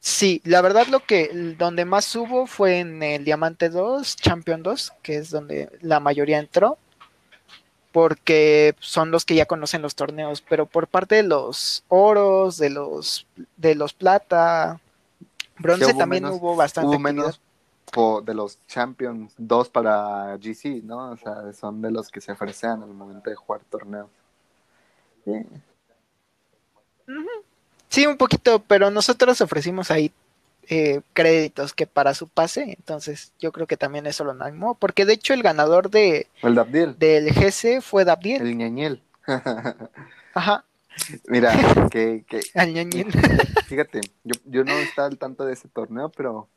Sí, 0.09 0.41
la 0.45 0.61
verdad 0.61 0.87
lo 0.87 1.01
que 1.01 1.55
donde 1.59 1.85
más 1.85 2.15
hubo 2.15 2.47
fue 2.47 2.79
en 2.79 3.03
el 3.03 3.25
Diamante 3.25 3.71
2, 3.71 4.15
Champion 4.15 4.63
2, 4.63 4.93
que 5.03 5.17
es 5.17 5.31
donde 5.31 5.69
la 5.81 5.99
mayoría 5.99 6.39
entró, 6.39 6.79
porque 7.97 8.77
son 8.79 9.11
los 9.11 9.25
que 9.25 9.35
ya 9.35 9.47
conocen 9.47 9.81
los 9.81 9.95
torneos, 9.95 10.43
pero 10.47 10.67
por 10.67 10.87
parte 10.87 11.15
de 11.15 11.23
los 11.23 11.83
oros, 11.89 12.59
de 12.59 12.69
los 12.69 13.27
de 13.57 13.75
los 13.75 13.95
plata, 13.95 14.79
bronce 15.59 15.95
también 15.95 16.27
hubo 16.27 16.55
bastante 16.57 16.91
hubo 16.91 16.99
menos 16.99 17.41
de 18.23 18.35
los 18.35 18.59
Champions, 18.67 19.33
dos 19.39 19.71
para 19.71 20.37
GC, 20.37 20.83
¿no? 20.85 21.13
O 21.13 21.17
sea, 21.17 21.51
son 21.55 21.81
de 21.81 21.91
los 21.91 22.11
que 22.11 22.21
se 22.21 22.33
ofrecen 22.33 22.83
al 22.83 22.93
momento 22.93 23.31
de 23.31 23.37
jugar 23.37 23.63
torneos. 23.71 24.11
Sí. 27.89 28.05
un 28.07 28.19
poquito, 28.19 28.59
pero 28.59 28.91
nosotros 28.91 29.41
ofrecimos 29.41 29.91
ahí 29.91 30.13
eh, 30.69 31.01
créditos 31.13 31.75
que 31.75 31.87
para 31.87 32.15
su 32.15 32.29
pase, 32.29 32.75
entonces 32.77 33.33
yo 33.39 33.53
creo 33.53 33.67
que 33.67 33.77
también 33.77 34.07
eso 34.07 34.25
lo 34.25 34.33
animó, 34.43 34.75
porque 34.75 35.05
de 35.05 35.15
hecho 35.15 35.35
el 35.35 35.43
ganador 35.43 35.91
de 35.91 36.29
el 36.43 36.99
del 36.99 37.33
GC 37.33 37.81
fue 37.83 38.05
Dabdiel. 38.05 38.43
El 38.43 38.57
ñañel. 38.57 39.03
Ajá. 40.35 40.65
Mira, 41.29 41.53
que, 41.91 42.25
que 42.29 42.41
fíjate, 43.67 44.01
yo, 44.25 44.35
yo 44.45 44.65
no 44.65 44.73
estaba 44.73 45.09
al 45.09 45.19
tanto 45.19 45.45
de 45.45 45.53
ese 45.53 45.69
torneo, 45.69 46.11
pero 46.11 46.49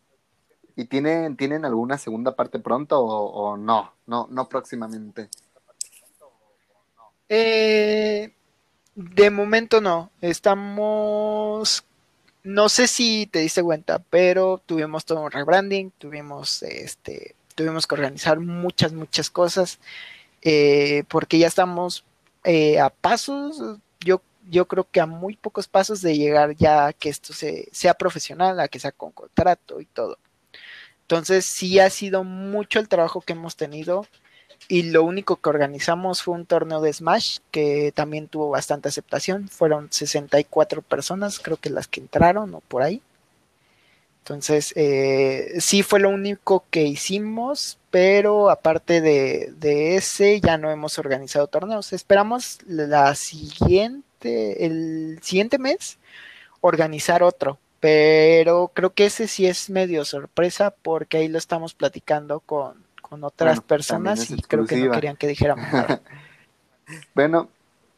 ¿y 0.76 0.86
tienen, 0.86 1.36
tienen 1.36 1.66
alguna 1.66 1.98
segunda 1.98 2.36
parte 2.36 2.60
pronto 2.60 3.02
o, 3.02 3.58
no? 3.58 3.94
No, 4.08 4.28
no 4.32 4.48
próximamente. 4.48 5.30
Eh, 7.28 8.34
de 8.96 9.30
momento 9.30 9.82
no. 9.82 10.10
Estamos. 10.22 11.84
No 12.44 12.70
sé 12.70 12.88
si 12.88 13.28
te 13.28 13.40
diste 13.40 13.62
cuenta, 13.62 14.00
pero 14.10 14.62
tuvimos 14.66 15.06
todo 15.06 15.22
un 15.22 15.32
rebranding, 15.32 15.92
tuvimos 15.92 16.64
este, 16.64 17.36
tuvimos 17.56 17.86
que 17.86 17.96
organizar 17.96 18.40
muchas, 18.40 18.94
muchas 18.94 19.30
cosas. 19.30 19.80
Eh, 20.42 21.04
porque 21.10 21.38
ya 21.38 21.48
estamos 21.48 22.06
eh, 22.46 22.80
a 22.80 22.90
pasos, 22.90 23.62
yo, 24.00 24.22
yo 24.50 24.68
creo 24.68 24.88
que 24.90 25.02
a 25.02 25.06
muy 25.06 25.36
pocos 25.36 25.68
pasos 25.68 26.02
de 26.02 26.18
llegar 26.18 26.56
ya 26.56 26.88
a 26.88 26.94
que 26.94 27.10
esto 27.10 27.34
sea 27.34 27.94
profesional, 27.96 28.60
a 28.60 28.70
que 28.70 28.80
sea 28.80 28.94
con 28.94 29.12
contrato 29.12 29.82
y 29.82 29.86
todo. 29.86 30.18
Entonces 31.02 31.46
sí 31.46 31.80
ha 31.80 31.90
sido 31.90 32.24
mucho 32.24 32.80
el 32.80 32.88
trabajo 32.88 33.22
que 33.22 33.34
hemos 33.34 33.56
tenido 33.56 34.06
y 34.68 34.84
lo 34.84 35.04
único 35.04 35.38
que 35.38 35.50
organizamos 35.50 36.22
fue 36.22 36.36
un 36.36 36.46
torneo 36.46 36.82
de 36.82 36.94
Smash 36.94 37.40
que 37.52 37.92
también 37.96 38.28
tuvo 38.28 38.50
bastante 38.50 38.90
aceptación. 38.90 39.48
Fueron 39.50 39.92
64 39.92 40.82
personas, 40.84 41.40
creo 41.40 41.58
que 41.58 41.70
las 41.70 41.88
que 41.88 42.02
entraron 42.02 42.54
o 42.54 42.60
por 42.62 42.84
ahí. 42.84 43.02
Entonces, 44.30 44.74
eh, 44.76 45.56
sí 45.60 45.82
fue 45.82 46.00
lo 46.00 46.10
único 46.10 46.64
que 46.70 46.84
hicimos, 46.84 47.80
pero 47.90 48.52
aparte 48.52 49.02
de, 49.02 49.96
ese, 49.96 50.40
ya 50.40 50.58
no 50.60 50.70
hemos 50.70 51.00
organizado 51.00 51.48
torneos. 51.48 51.94
Esperamos 51.94 52.60
la 52.68 53.16
siguiente, 53.16 54.68
el 54.68 55.20
siguiente 55.24 55.58
mes, 55.58 55.98
organizar 56.62 57.24
otro, 57.24 57.58
pero 57.80 58.72
creo 58.76 58.92
que 58.94 59.08
ese 59.08 59.28
sí 59.28 59.48
es 59.48 59.72
medio 59.72 60.06
sorpresa 60.06 60.76
porque 60.84 61.18
ahí 61.18 61.28
lo 61.28 61.40
estamos 61.40 61.74
platicando 61.74 62.40
con, 62.42 62.84
otras 63.10 63.62
personas 63.62 64.30
y 64.30 64.42
creo 64.42 64.66
que 64.66 64.78
no 64.78 64.92
querían 64.92 65.18
que 65.18 65.28
dijéramos 65.28 65.72
nada. 65.72 66.02
bueno, 67.14 67.50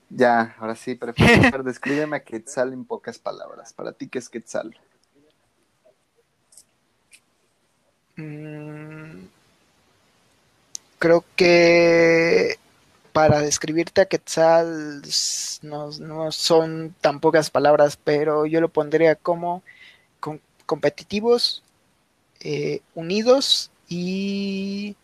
ya, 0.09 0.55
ahora 0.59 0.75
sí, 0.75 0.95
pero 0.95 1.13
descríbeme 1.63 2.17
a 2.17 2.23
Quetzal 2.23 2.73
en 2.73 2.85
pocas 2.85 3.17
palabras. 3.17 3.73
Para 3.73 3.93
ti, 3.93 4.07
¿qué 4.07 4.19
es 4.19 4.29
Quetzal? 4.29 4.77
Mm, 8.17 9.25
creo 10.99 11.25
que 11.35 12.59
para 13.13 13.41
describirte 13.41 14.01
a 14.01 14.05
Quetzal 14.05 15.01
no, 15.63 16.31
son 16.31 16.95
tan 17.01 17.19
pocas 17.19 17.49
palabras, 17.49 17.97
pero 18.01 18.45
yo 18.45 18.61
lo 18.61 18.69
pondría 18.69 19.15
como 19.15 19.63
competitivos, 20.65 21.63
eh, 22.39 22.81
unidos 22.95 23.70
y, 23.91 24.95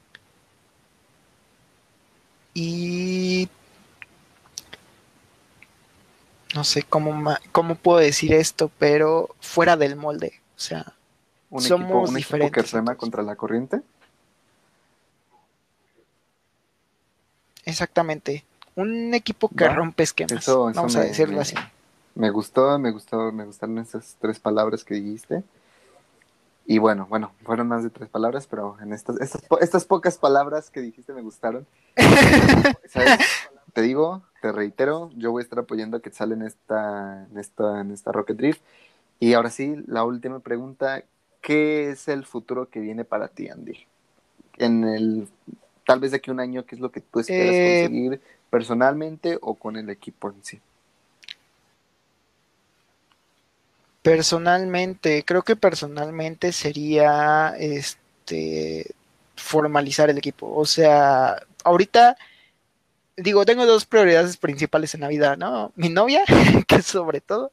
y 2.53 3.49
no 6.55 6.63
sé 6.63 6.83
cómo, 6.83 7.35
cómo 7.51 7.75
puedo 7.75 7.99
decir 7.99 8.33
esto, 8.33 8.71
pero 8.79 9.35
fuera 9.41 9.75
del 9.75 9.97
molde. 9.97 10.39
O 10.55 10.59
sea, 10.59 10.93
un 11.49 11.61
somos 11.61 12.15
equipo, 12.15 12.37
un 12.37 12.49
que 12.49 12.61
rema 12.61 12.95
contra 12.95 13.23
la 13.23 13.35
corriente. 13.35 13.81
Exactamente. 17.65 18.45
Un 18.75 19.13
equipo 19.13 19.49
que 19.49 19.67
rompe 19.67 20.03
esquemas. 20.03 20.47
vamos 20.47 20.95
a 20.95 21.01
decirlo 21.01 21.41
así. 21.41 21.55
Me 22.15 22.29
gustó, 22.29 22.79
me 22.79 22.91
gustó, 22.91 23.33
me 23.33 23.43
gustaron 23.43 23.79
esas 23.79 24.15
tres 24.21 24.39
palabras 24.39 24.85
que 24.85 24.95
dijiste. 24.95 25.43
Y 26.69 26.79
bueno, 26.79 27.07
bueno, 27.09 27.31
fueron 27.43 27.69
más 27.69 27.81
de 27.83 27.89
tres 27.89 28.09
palabras, 28.09 28.45
pero 28.45 28.75
en 28.81 28.91
estas, 28.91 29.15
estas, 29.61 29.85
pocas 29.85 30.17
palabras 30.17 30.69
que 30.69 30.81
dijiste 30.81 31.13
me 31.13 31.21
gustaron. 31.21 31.65
Te 33.73 33.83
digo, 33.83 34.23
te 34.41 34.51
reitero, 34.51 35.11
yo 35.15 35.31
voy 35.31 35.41
a 35.41 35.43
estar 35.43 35.59
apoyando 35.59 35.97
a 35.97 36.01
que 36.01 36.09
en 36.19 36.41
esta, 36.41 37.27
en 37.29 37.37
esta, 37.37 37.81
en 37.81 37.91
esta 37.91 38.11
Rocket 38.11 38.35
Drift. 38.35 38.61
Y 39.19 39.33
ahora 39.33 39.51
sí, 39.51 39.75
la 39.85 40.03
última 40.03 40.39
pregunta, 40.39 41.03
¿qué 41.41 41.91
es 41.91 42.07
el 42.07 42.25
futuro 42.25 42.69
que 42.69 42.79
viene 42.79 43.03
para 43.03 43.27
ti, 43.27 43.49
Andy? 43.49 43.85
En 44.57 44.83
el, 44.83 45.27
tal 45.85 45.99
vez 45.99 46.09
de 46.09 46.17
aquí 46.17 46.31
un 46.31 46.39
año, 46.39 46.65
¿qué 46.65 46.73
es 46.73 46.81
lo 46.81 46.91
que 46.91 47.01
tú 47.01 47.19
esperas 47.19 47.53
eh, 47.53 47.81
conseguir 47.83 48.21
personalmente 48.49 49.37
o 49.41 49.53
con 49.53 49.75
el 49.75 49.91
equipo 49.91 50.31
en 50.31 50.43
sí? 50.43 50.59
Personalmente, 54.07 55.25
creo 55.25 55.41
que 55.43 55.57
personalmente 55.57 56.53
sería 56.53 57.53
este 57.59 58.95
formalizar 59.35 60.09
el 60.09 60.17
equipo. 60.17 60.49
O 60.55 60.65
sea, 60.65 61.35
ahorita 61.65 62.15
digo, 63.17 63.45
tengo 63.45 63.65
dos 63.65 63.85
prioridades 63.85 64.37
principales 64.37 64.95
en 64.95 65.01
la 65.01 65.09
vida, 65.09 65.35
¿no? 65.35 65.73
Mi 65.75 65.89
novia, 65.89 66.23
que 66.67 66.81
sobre 66.83 67.19
todo, 67.19 67.51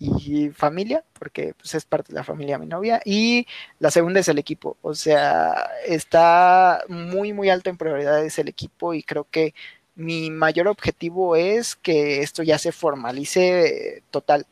y 0.00 0.50
familia, 0.50 1.04
porque 1.16 1.54
pues, 1.54 1.76
es 1.76 1.84
parte 1.84 2.12
de 2.12 2.18
la 2.18 2.24
familia 2.24 2.58
mi 2.58 2.66
novia, 2.66 3.00
y 3.04 3.46
la 3.78 3.92
segunda 3.92 4.18
es 4.18 4.26
el 4.26 4.40
equipo, 4.40 4.76
o 4.82 4.96
sea, 4.96 5.70
está 5.86 6.82
muy, 6.88 7.32
muy 7.32 7.50
alto 7.50 7.70
en 7.70 7.76
prioridades 7.76 8.36
el 8.40 8.48
equipo 8.48 8.94
y 8.94 9.04
creo 9.04 9.28
que 9.30 9.54
mi 9.94 10.30
mayor 10.30 10.66
objetivo 10.66 11.36
es 11.36 11.76
que 11.76 12.22
esto 12.22 12.42
ya 12.42 12.58
se 12.58 12.72
formalice 12.72 14.02
total. 14.10 14.46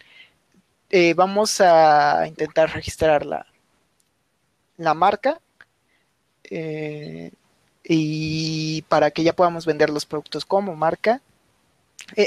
Eh, 0.91 1.15
vamos 1.15 1.61
a 1.61 2.27
intentar 2.27 2.73
registrar 2.73 3.25
la, 3.25 3.47
la 4.77 4.93
marca 4.93 5.41
eh, 6.45 7.31
y 7.85 8.83
para 8.83 9.13
que 9.13 9.23
ya 9.23 9.33
podamos 9.33 9.67
vender 9.67 9.91
los 9.91 10.05
productos 10.05 10.45
como 10.45 10.75
marca. 10.75 11.23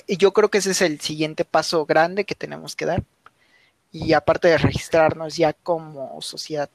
yo 0.07 0.31
creo 0.33 0.49
que 0.49 0.59
ese 0.59 0.71
es 0.71 0.81
el 0.81 1.01
siguiente 1.01 1.45
paso 1.45 1.85
grande 1.85 2.23
que 2.25 2.35
tenemos 2.35 2.75
que 2.75 2.85
dar 2.85 3.03
y 3.91 4.13
aparte 4.13 4.47
de 4.47 4.57
registrarnos 4.57 5.35
ya 5.37 5.53
como 5.53 6.21
sociedad. 6.21 6.69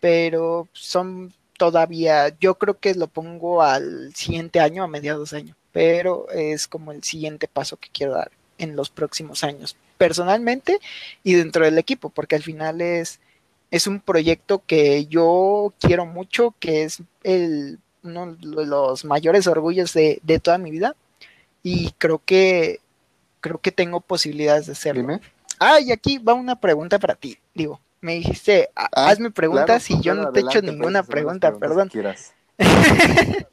Pero 0.00 0.68
son 0.72 1.32
todavía, 1.56 2.36
yo 2.40 2.56
creo 2.56 2.78
que 2.78 2.94
lo 2.94 3.06
pongo 3.08 3.62
al 3.62 4.14
siguiente 4.14 4.60
año, 4.60 4.82
a 4.84 4.88
mediados 4.88 5.30
de 5.30 5.38
año, 5.38 5.56
pero 5.72 6.28
es 6.30 6.68
como 6.68 6.92
el 6.92 7.02
siguiente 7.04 7.48
paso 7.48 7.76
que 7.76 7.90
quiero 7.90 8.14
dar 8.14 8.32
en 8.58 8.76
los 8.76 8.90
próximos 8.90 9.44
años, 9.44 9.76
personalmente 9.98 10.78
y 11.22 11.34
dentro 11.34 11.64
del 11.64 11.78
equipo, 11.78 12.10
porque 12.10 12.36
al 12.36 12.42
final 12.42 12.80
es, 12.80 13.20
es 13.70 13.86
un 13.86 14.00
proyecto 14.00 14.62
que 14.66 15.06
yo 15.06 15.72
quiero 15.80 16.06
mucho, 16.06 16.54
que 16.60 16.84
es 16.84 17.02
el, 17.22 17.78
uno 18.02 18.34
de 18.34 18.66
los 18.66 19.04
mayores 19.04 19.46
orgullos 19.46 19.92
de, 19.92 20.20
de 20.22 20.38
toda 20.38 20.58
mi 20.58 20.70
vida 20.70 20.94
y 21.62 21.92
creo 21.98 22.20
que 22.24 22.80
creo 23.40 23.58
que 23.58 23.72
tengo 23.72 24.00
posibilidades 24.00 24.66
de 24.66 24.72
hacerlo. 24.72 25.20
Ah, 25.58 25.78
y 25.78 25.92
aquí 25.92 26.16
va 26.18 26.32
una 26.32 26.58
pregunta 26.58 26.98
para 26.98 27.14
ti. 27.14 27.38
Digo, 27.54 27.78
me 28.00 28.14
dijiste, 28.14 28.70
ah, 28.74 28.88
hazme 28.92 29.30
preguntas 29.30 29.90
y 29.90 30.00
yo 30.00 30.14
no 30.14 30.32
te 30.32 30.40
he 30.40 30.42
hecho 30.44 30.62
ninguna 30.62 31.02
pregunta, 31.02 31.54
perdón. 31.58 31.90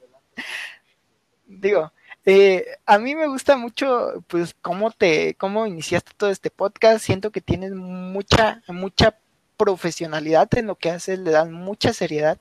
Digo, 1.46 1.92
eh, 2.26 2.66
a 2.86 3.00
mí 3.00 3.16
me 3.16 3.28
gusta 3.28 3.58
mucho, 3.58 4.24
pues, 4.28 4.56
cómo 4.62 4.92
te, 4.92 5.36
cómo 5.36 5.66
iniciaste 5.66 6.12
todo 6.18 6.30
este 6.30 6.50
podcast. 6.52 7.04
Siento 7.04 7.32
que 7.32 7.42
tienes 7.42 7.74
mucha, 7.74 8.62
mucha 8.68 9.18
profesionalidad 9.58 10.50
en 10.56 10.68
lo 10.68 10.76
que 10.76 10.92
haces, 10.92 11.20
le 11.20 11.32
dan 11.32 11.54
mucha 11.54 11.94
seriedad. 11.94 12.40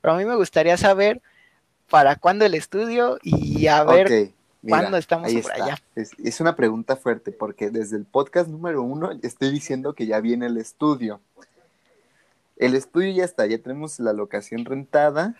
Pero 0.00 0.14
a 0.14 0.18
mí 0.18 0.24
me 0.24 0.36
gustaría 0.36 0.76
saber 0.76 1.20
para 1.88 2.16
cuándo 2.16 2.44
el 2.44 2.54
estudio 2.54 3.18
y 3.22 3.66
a 3.66 3.84
ver 3.84 4.32
¿Cuándo 4.68 4.96
estamos 4.96 5.32
por 5.32 5.52
allá? 5.52 5.78
Es, 5.94 6.40
una 6.40 6.54
pregunta 6.54 6.96
fuerte 6.96 7.32
porque 7.32 7.70
desde 7.70 7.96
el 7.96 8.04
podcast 8.04 8.48
número 8.48 8.82
uno 8.82 9.10
estoy 9.22 9.50
diciendo 9.50 9.94
que 9.94 10.06
ya 10.06 10.20
viene 10.20 10.46
el 10.46 10.58
estudio. 10.58 11.20
El 12.56 12.74
estudio 12.74 13.10
ya 13.12 13.24
está, 13.24 13.46
ya 13.46 13.58
tenemos 13.58 13.98
la 14.00 14.12
locación 14.12 14.66
rentada, 14.66 15.34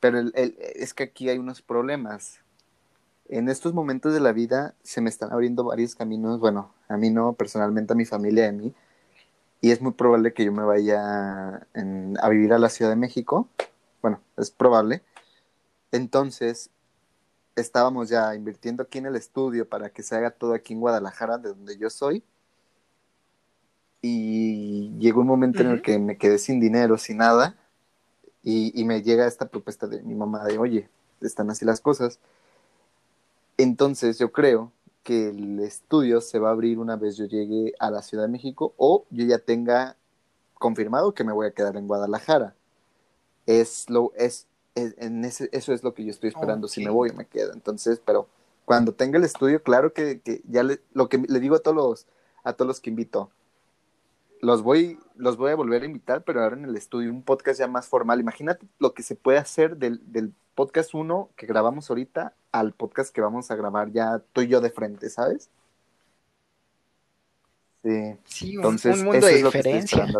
pero 0.00 0.20
es 0.34 0.94
que 0.94 1.04
aquí 1.04 1.28
hay 1.28 1.38
unos 1.38 1.62
problemas. 1.62 2.40
En 3.28 3.48
estos 3.48 3.74
momentos 3.74 4.14
de 4.14 4.20
la 4.20 4.32
vida 4.32 4.74
se 4.82 5.00
me 5.00 5.10
están 5.10 5.32
abriendo 5.32 5.64
varios 5.64 5.94
caminos, 5.94 6.40
bueno, 6.40 6.72
a 6.88 6.96
mí 6.96 7.10
no, 7.10 7.34
personalmente 7.34 7.92
a 7.92 7.96
mi 7.96 8.06
familia 8.06 8.46
y 8.46 8.48
a 8.48 8.52
mí, 8.52 8.74
y 9.60 9.70
es 9.70 9.80
muy 9.82 9.92
probable 9.92 10.32
que 10.32 10.44
yo 10.44 10.52
me 10.52 10.62
vaya 10.62 11.66
a 12.22 12.28
vivir 12.28 12.52
a 12.52 12.58
la 12.58 12.68
Ciudad 12.68 12.90
de 12.90 12.96
México. 12.96 13.48
Bueno, 14.00 14.20
es 14.36 14.50
probable. 14.50 15.02
Entonces, 15.90 16.70
estábamos 17.56 18.08
ya 18.08 18.34
invirtiendo 18.34 18.84
aquí 18.84 18.98
en 18.98 19.06
el 19.06 19.16
estudio 19.16 19.68
para 19.68 19.90
que 19.90 20.02
se 20.02 20.14
haga 20.14 20.30
todo 20.30 20.54
aquí 20.54 20.74
en 20.74 20.80
Guadalajara, 20.80 21.38
de 21.38 21.48
donde 21.48 21.76
yo 21.76 21.90
soy. 21.90 22.22
Y 24.00 24.96
llegó 24.98 25.22
un 25.22 25.26
momento 25.26 25.60
en 25.62 25.70
el 25.70 25.82
que 25.82 25.98
me 25.98 26.16
quedé 26.16 26.38
sin 26.38 26.60
dinero, 26.60 26.96
sin 26.98 27.16
nada, 27.16 27.56
y, 28.48 28.80
y, 28.80 28.84
me 28.84 29.02
llega 29.02 29.26
esta 29.26 29.46
propuesta 29.46 29.86
de 29.86 30.00
mi 30.00 30.14
mamá 30.14 30.42
de, 30.42 30.56
oye, 30.56 30.88
están 31.20 31.50
así 31.50 31.66
las 31.66 31.82
cosas. 31.82 32.18
Entonces 33.58 34.18
yo 34.18 34.32
creo 34.32 34.72
que 35.02 35.28
el 35.28 35.60
estudio 35.60 36.22
se 36.22 36.38
va 36.38 36.48
a 36.48 36.52
abrir 36.52 36.78
una 36.78 36.96
vez 36.96 37.18
yo 37.18 37.26
llegue 37.26 37.74
a 37.78 37.90
la 37.90 38.00
Ciudad 38.00 38.24
de 38.24 38.30
México 38.30 38.72
o 38.78 39.04
yo 39.10 39.26
ya 39.26 39.38
tenga 39.38 39.96
confirmado 40.54 41.12
que 41.12 41.24
me 41.24 41.32
voy 41.34 41.46
a 41.46 41.50
quedar 41.50 41.76
en 41.76 41.86
Guadalajara. 41.86 42.54
Es 43.44 43.90
lo, 43.90 44.14
es, 44.16 44.46
en 44.74 45.26
ese, 45.26 45.50
eso 45.52 45.74
es 45.74 45.82
lo 45.82 45.92
que 45.92 46.06
yo 46.06 46.10
estoy 46.10 46.30
esperando. 46.30 46.68
Si 46.68 46.82
me 46.82 46.90
voy, 46.90 47.12
me 47.12 47.26
quedo. 47.26 47.52
Entonces, 47.52 48.00
pero 48.02 48.28
cuando 48.64 48.94
tenga 48.94 49.18
el 49.18 49.24
estudio, 49.24 49.62
claro 49.62 49.92
que, 49.92 50.20
que 50.20 50.40
ya 50.48 50.62
le, 50.62 50.80
lo 50.94 51.10
que 51.10 51.18
le 51.18 51.38
digo 51.38 51.56
a 51.56 51.58
todos 51.58 51.76
los, 51.76 52.06
a 52.44 52.54
todos 52.54 52.66
los 52.66 52.80
que 52.80 52.88
invito, 52.88 53.30
los 54.40 54.62
voy, 54.62 54.98
los 55.16 55.36
voy 55.36 55.52
a 55.52 55.56
volver 55.56 55.82
a 55.82 55.86
invitar, 55.86 56.22
pero 56.22 56.42
ahora 56.42 56.56
en 56.56 56.64
el 56.64 56.76
estudio, 56.76 57.10
un 57.10 57.22
podcast 57.22 57.60
ya 57.60 57.66
más 57.66 57.86
formal. 57.86 58.20
Imagínate 58.20 58.66
lo 58.78 58.94
que 58.94 59.02
se 59.02 59.14
puede 59.14 59.38
hacer 59.38 59.76
del, 59.76 60.00
del 60.12 60.32
podcast 60.54 60.94
1 60.94 61.30
que 61.36 61.46
grabamos 61.46 61.90
ahorita 61.90 62.34
al 62.52 62.72
podcast 62.72 63.14
que 63.14 63.20
vamos 63.20 63.50
a 63.50 63.56
grabar 63.56 63.92
ya 63.92 64.22
tú 64.32 64.40
y 64.42 64.48
yo 64.48 64.60
de 64.60 64.70
frente, 64.70 65.10
¿sabes? 65.10 65.50
Sí, 67.82 68.16
sí 68.24 68.54
Entonces, 68.56 68.98
un, 68.98 69.04
mundo 69.04 69.26
de 69.26 69.42
diferencia. 69.42 70.06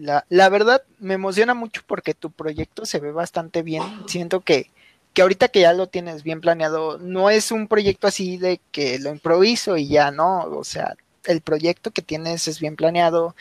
la, 0.00 0.24
la 0.28 0.48
verdad 0.48 0.82
me 0.98 1.14
emociona 1.14 1.54
mucho 1.54 1.82
porque 1.86 2.14
tu 2.14 2.30
proyecto 2.30 2.86
se 2.86 3.00
ve 3.00 3.12
bastante 3.12 3.62
bien. 3.62 3.82
Siento 4.06 4.40
que 4.40 4.70
que 5.12 5.22
ahorita 5.22 5.48
que 5.48 5.60
ya 5.60 5.72
lo 5.72 5.88
tienes 5.88 6.22
bien 6.22 6.40
planeado, 6.40 6.98
no 6.98 7.30
es 7.30 7.50
un 7.50 7.68
proyecto 7.68 8.06
así 8.06 8.36
de 8.38 8.60
que 8.72 8.98
lo 8.98 9.10
improviso 9.10 9.76
y 9.76 9.88
ya 9.88 10.10
no, 10.10 10.44
o 10.44 10.64
sea, 10.64 10.96
el 11.24 11.40
proyecto 11.40 11.90
que 11.90 12.02
tienes 12.02 12.48
es 12.48 12.60
bien 12.60 12.76
planeado, 12.76 13.34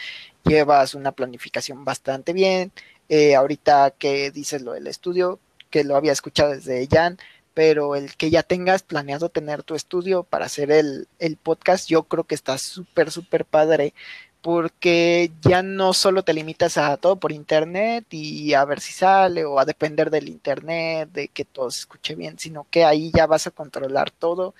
llevas 0.45 0.95
una 0.95 1.11
planificación 1.11 1.85
bastante 1.85 2.33
bien, 2.33 2.71
eh, 3.09 3.35
ahorita 3.35 3.91
que 3.97 4.31
dices 4.31 4.61
lo 4.61 4.73
del 4.73 4.87
estudio, 4.87 5.39
que 5.69 5.83
lo 5.83 5.95
había 5.95 6.11
escuchado 6.11 6.51
desde 6.51 6.87
Jan, 6.87 7.17
pero 7.53 7.95
el 7.95 8.15
que 8.15 8.29
ya 8.29 8.43
tengas 8.43 8.83
planeado 8.83 9.29
tener 9.29 9.63
tu 9.63 9.75
estudio 9.75 10.23
para 10.23 10.45
hacer 10.45 10.71
el, 10.71 11.07
el 11.19 11.37
podcast, 11.37 11.89
yo 11.89 12.03
creo 12.03 12.23
que 12.23 12.35
está 12.35 12.57
súper, 12.57 13.11
súper 13.11 13.45
padre 13.45 13.93
porque 14.41 15.31
ya 15.41 15.61
no 15.63 15.93
solo 15.93 16.23
te 16.23 16.33
limitas 16.33 16.77
a 16.77 16.95
todo 16.97 17.17
por 17.17 17.31
internet 17.31 18.05
y 18.11 18.53
a 18.53 18.63
ver 18.63 18.79
si 18.79 18.93
sale 18.93 19.43
o 19.43 19.59
a 19.59 19.65
depender 19.65 20.09
del 20.09 20.29
internet, 20.29 21.09
de 21.11 21.27
que 21.27 21.43
todo 21.43 21.69
se 21.71 21.81
escuche 21.81 22.15
bien, 22.15 22.39
sino 22.39 22.65
que 22.71 22.85
ahí 22.85 23.11
ya 23.13 23.27
vas 23.27 23.47
a 23.47 23.51
controlar 23.51 24.11
todo. 24.11 24.53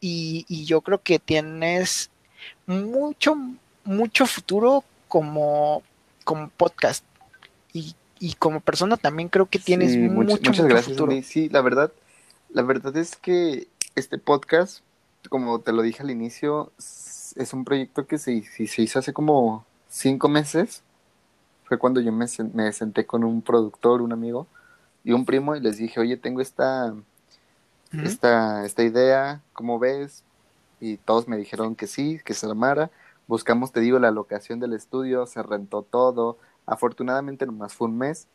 Y, 0.00 0.64
yo 0.64 0.80
creo 0.80 1.00
que 1.00 1.20
tienes 1.20 2.10
mucho, 2.66 3.36
mucho 3.84 4.26
futuro 4.26 4.82
como, 5.06 5.84
como 6.24 6.48
podcast. 6.48 7.04
Y, 7.72 7.94
como 8.38 8.60
persona 8.60 8.96
también 8.96 9.28
creo 9.28 9.46
que 9.46 9.58
tienes 9.58 9.96
mucho, 9.96 10.36
muchas 10.36 10.66
gracias, 10.66 10.96
futuro. 10.96 11.12
Sí, 11.24 11.48
la 11.48 11.60
verdad, 11.60 11.92
la 12.50 12.62
verdad 12.62 12.96
es 12.96 13.16
que 13.16 13.66
este 13.96 14.18
podcast, 14.18 14.80
como 15.28 15.60
te 15.60 15.72
lo 15.72 15.82
dije 15.82 16.02
al 16.02 16.10
inicio, 16.10 16.72
es 17.36 17.52
un 17.52 17.64
proyecto 17.64 18.06
que 18.06 18.18
se, 18.18 18.42
se 18.42 18.82
hizo 18.82 18.98
hace 18.98 19.12
como 19.12 19.64
cinco 19.88 20.28
meses. 20.28 20.82
Fue 21.64 21.78
cuando 21.78 22.00
yo 22.00 22.12
me, 22.12 22.26
me 22.52 22.72
senté 22.72 23.06
con 23.06 23.24
un 23.24 23.42
productor, 23.42 24.02
un 24.02 24.12
amigo 24.12 24.46
y 25.04 25.12
un 25.12 25.24
primo 25.24 25.56
y 25.56 25.60
les 25.60 25.78
dije, 25.78 26.00
oye, 26.00 26.16
tengo 26.16 26.40
esta, 26.40 26.94
esta, 27.92 28.64
esta 28.64 28.82
idea, 28.82 29.42
¿cómo 29.52 29.78
ves? 29.78 30.24
Y 30.80 30.96
todos 30.98 31.28
me 31.28 31.36
dijeron 31.36 31.74
que 31.74 31.86
sí, 31.86 32.20
que 32.24 32.34
se 32.34 32.46
armara. 32.46 32.90
Buscamos, 33.26 33.72
te 33.72 33.80
digo, 33.80 33.98
la 33.98 34.10
locación 34.10 34.60
del 34.60 34.74
estudio, 34.74 35.26
se 35.26 35.42
rentó 35.42 35.82
todo. 35.82 36.38
Afortunadamente 36.66 37.46
nomás 37.46 37.74
fue 37.74 37.88
un 37.88 37.98
mes 37.98 38.28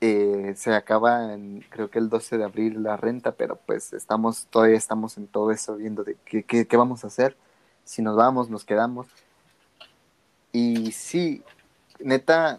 eh, 0.00 0.52
se 0.56 0.74
acaba 0.74 1.32
en, 1.32 1.64
creo 1.70 1.90
que 1.90 1.98
el 1.98 2.08
12 2.08 2.38
de 2.38 2.44
abril 2.44 2.82
la 2.82 2.96
renta, 2.96 3.32
pero 3.32 3.56
pues 3.56 3.92
estamos, 3.92 4.46
todavía 4.50 4.76
estamos 4.76 5.16
en 5.16 5.26
todo 5.26 5.50
eso 5.50 5.76
viendo 5.76 6.04
de 6.04 6.16
qué, 6.24 6.44
qué, 6.44 6.76
vamos 6.76 7.04
a 7.04 7.06
hacer, 7.06 7.36
si 7.84 8.02
nos 8.02 8.16
vamos, 8.16 8.50
nos 8.50 8.64
quedamos. 8.64 9.06
Y 10.52 10.92
sí, 10.92 11.42
neta, 12.00 12.58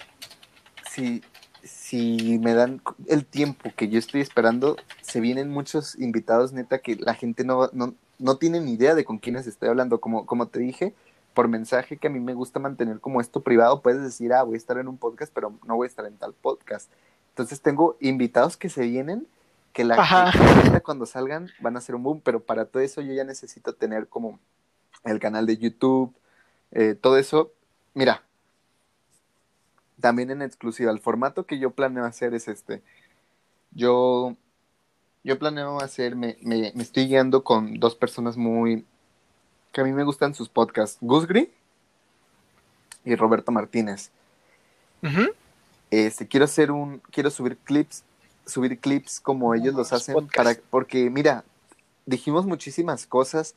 si, 0.90 1.24
si 1.64 2.40
me 2.40 2.54
dan 2.54 2.82
el 3.08 3.26
tiempo 3.26 3.72
que 3.76 3.90
yo 3.90 4.00
estoy 4.00 4.22
esperando, 4.22 4.78
se 5.02 5.20
vienen 5.20 5.50
muchos 5.50 5.96
invitados, 6.00 6.54
neta, 6.54 6.80
que 6.80 6.96
la 6.96 7.14
gente 7.14 7.44
no, 7.44 7.70
no, 7.74 7.96
no 8.20 8.38
tiene 8.38 8.60
ni 8.60 8.74
idea 8.74 8.96
de 8.96 9.06
con 9.06 9.20
quiénes 9.20 9.48
estoy 9.48 9.70
hablando. 9.70 10.00
Como, 10.02 10.26
como 10.26 10.48
te 10.48 10.60
dije, 10.60 10.94
por 11.34 11.48
mensaje 11.48 11.98
que 11.98 12.08
a 12.08 12.10
mí 12.10 12.20
me 12.20 12.34
gusta 12.34 12.60
mantener 12.60 13.00
como 13.00 13.22
esto 13.22 13.42
privado, 13.42 13.82
puedes 13.82 14.02
decir, 14.02 14.34
ah, 14.34 14.44
voy 14.44 14.56
a 14.56 14.58
estar 14.58 14.78
en 14.78 14.88
un 14.88 14.98
podcast, 14.98 15.32
pero 15.34 15.54
no 15.66 15.76
voy 15.76 15.86
a 15.86 15.90
estar 15.90 16.06
en 16.06 16.18
tal 16.18 16.34
podcast. 16.34 16.90
Entonces 17.36 17.60
tengo 17.60 17.98
invitados 18.00 18.56
que 18.56 18.70
se 18.70 18.84
vienen, 18.84 19.28
que 19.74 19.84
la 19.84 20.32
que 20.72 20.80
cuando 20.80 21.06
salgan 21.06 21.50
van 21.60 21.76
a 21.76 21.82
ser 21.82 21.96
un 21.96 22.04
boom, 22.04 22.22
pero 22.24 22.40
para 22.40 22.64
todo 22.64 22.82
eso 22.82 23.02
yo 23.02 23.12
ya 23.12 23.26
necesito 23.26 23.74
tener 23.74 24.08
como 24.08 24.40
el 25.04 25.20
canal 25.20 25.46
de 25.46 25.58
YouTube, 25.58 26.16
eh, 26.72 26.96
todo 26.96 27.18
eso. 27.18 27.52
Mira, 27.94 28.24
también 30.00 30.32
en 30.32 30.44
exclusiva, 30.44 30.94
el 30.94 31.02
formato 31.02 31.46
que 31.46 31.60
yo 31.60 31.72
planeo 31.72 32.06
hacer 32.06 32.34
es 32.34 32.48
este. 32.48 32.82
Yo, 33.72 34.38
yo 35.26 35.38
planeo 35.38 35.82
hacer, 35.82 36.16
me, 36.16 36.38
me, 36.42 36.70
estoy 36.82 37.08
guiando 37.08 37.44
con 37.44 37.82
dos 37.82 37.96
personas 37.96 38.38
muy, 38.38 38.86
que 39.74 39.82
a 39.82 39.84
mí 39.84 39.92
me 39.92 40.06
gustan 40.06 40.34
sus 40.34 40.48
podcasts, 40.48 41.00
Gus 41.02 41.28
y 43.04 43.16
Roberto 43.16 43.52
Martínez. 43.52 44.10
Este, 45.92 46.28
quiero 46.28 46.46
hacer 46.46 46.72
un, 46.72 47.00
quiero 47.12 47.30
subir 47.30 47.58
clips, 47.58 48.04
subir 48.46 48.80
clips 48.80 49.20
como 49.20 49.54
ellos 49.54 49.74
los 49.74 49.94
hacen, 49.94 50.28
para, 50.36 50.56
porque 50.70 51.10
mira, 51.10 51.44
dijimos 52.06 52.46
muchísimas 52.46 53.06
cosas 53.06 53.54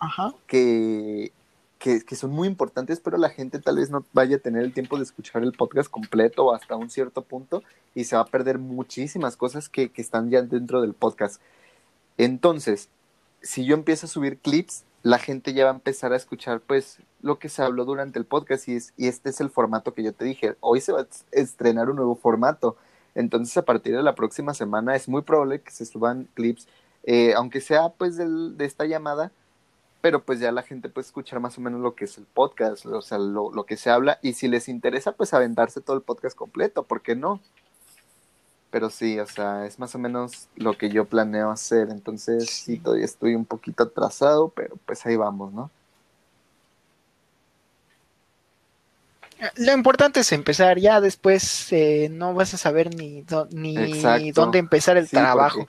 que, 0.47 1.33
que, 1.79 2.03
que, 2.03 2.17
son 2.17 2.31
muy 2.31 2.49
importantes, 2.49 3.01
pero 3.01 3.17
la 3.17 3.31
gente 3.31 3.59
tal 3.59 3.77
vez 3.77 3.91
no 3.91 4.05
vaya 4.13 4.37
a 4.37 4.41
tener 4.41 4.63
el 4.63 4.73
tiempo 4.73 4.97
de 4.97 5.05
escuchar 5.05 5.43
el 5.43 5.53
podcast 5.53 5.91
completo 5.91 6.47
o 6.47 6.55
hasta 6.55 6.77
un 6.77 6.91
cierto 6.91 7.23
punto 7.23 7.63
y 7.95 8.05
se 8.05 8.17
va 8.17 8.23
a 8.23 8.27
perder 8.27 8.59
muchísimas 8.59 9.37
cosas 9.37 9.69
que, 9.69 9.91
que 9.91 10.03
están 10.03 10.31
ya 10.31 10.43
dentro 10.43 10.81
del 10.81 10.95
podcast. 10.95 11.41
Entonces, 12.17 12.89
si 13.43 13.65
yo 13.65 13.75
empiezo 13.75 14.07
a 14.07 14.09
subir 14.09 14.39
clips, 14.39 14.85
la 15.03 15.19
gente 15.19 15.53
ya 15.53 15.65
va 15.65 15.71
a 15.71 15.75
empezar 15.75 16.13
a 16.13 16.17
escuchar 16.17 16.61
pues 16.61 16.99
lo 17.23 17.39
que 17.39 17.49
se 17.49 17.63
habló 17.63 17.85
durante 17.85 18.19
el 18.19 18.25
podcast 18.25 18.69
y, 18.69 18.75
es, 18.75 18.93
y 18.97 19.09
este 19.09 19.31
es 19.31 19.41
el 19.41 19.51
formato 19.51 19.95
que 19.95 20.03
yo 20.03 20.13
te 20.13 20.25
dije. 20.25 20.57
Hoy 20.61 20.81
se 20.81 20.93
va 20.93 21.01
a 21.01 21.07
estrenar 21.33 21.89
un 21.89 21.97
nuevo 21.97 22.17
formato. 22.17 22.77
Entonces 23.15 23.57
a 23.57 23.65
partir 23.65 23.97
de 23.97 24.03
la 24.03 24.15
próxima 24.15 24.55
semana 24.55 24.95
es 24.95 25.09
muy 25.09 25.23
probable 25.23 25.61
que 25.61 25.71
se 25.71 25.87
suban 25.87 26.29
clips, 26.35 26.69
eh, 27.05 27.35
aunque 27.35 27.61
sea 27.61 27.91
pues 27.91 28.17
del, 28.17 28.57
de 28.57 28.65
esta 28.65 28.85
llamada, 28.85 29.33
pero 30.01 30.23
pues 30.23 30.41
ya 30.41 30.53
la 30.53 30.63
gente 30.63 30.89
puede 30.89 31.07
escuchar 31.07 31.41
más 31.41 31.59
o 31.59 31.61
menos 31.61 31.81
lo 31.81 31.95
que 31.95 32.05
es 32.05 32.19
el 32.19 32.27
podcast, 32.27 32.87
o 32.87 33.03
sea, 33.03 33.19
lo, 33.19 33.51
lo 33.53 33.65
que 33.65 33.77
se 33.77 33.91
habla 33.91 34.19
y 34.23 34.35
si 34.35 34.47
les 34.47 34.69
interesa 34.69 35.13
pues 35.13 35.35
aventarse 35.35 35.81
todo 35.81 35.97
el 35.97 36.03
podcast 36.03 36.37
completo, 36.37 36.85
¿por 36.85 37.03
qué 37.03 37.17
no? 37.17 37.41
Pero 38.71 38.91
sí, 38.91 39.19
o 39.19 39.27
sea, 39.27 39.65
es 39.67 39.79
más 39.79 39.95
o 39.95 39.99
menos 39.99 40.49
lo 40.57 40.77
que 40.77 40.91
yo 40.91 41.07
planeo 41.07 41.51
hacer. 41.51 41.89
Entonces, 41.91 42.51
sí, 42.51 42.79
todavía 42.79 43.07
estoy 43.07 43.35
un 43.35 43.45
poquito 43.45 43.85
atrasado, 43.85 44.49
pero 44.51 44.77
pues 44.85 45.05
ahí 45.07 45.17
vamos, 45.17 45.53
¿no? 45.53 45.71
Lo 49.57 49.73
importante 49.73 50.21
es 50.21 50.33
empezar, 50.33 50.79
ya 50.79 51.01
después 51.01 51.73
eh, 51.73 52.09
no 52.11 52.35
vas 52.35 52.55
a 52.55 52.57
saber 52.57 52.95
ni, 52.95 53.25
ni 53.51 54.33
dónde 54.33 54.59
empezar 54.59 54.97
el 54.97 55.09
trabajo. 55.09 55.65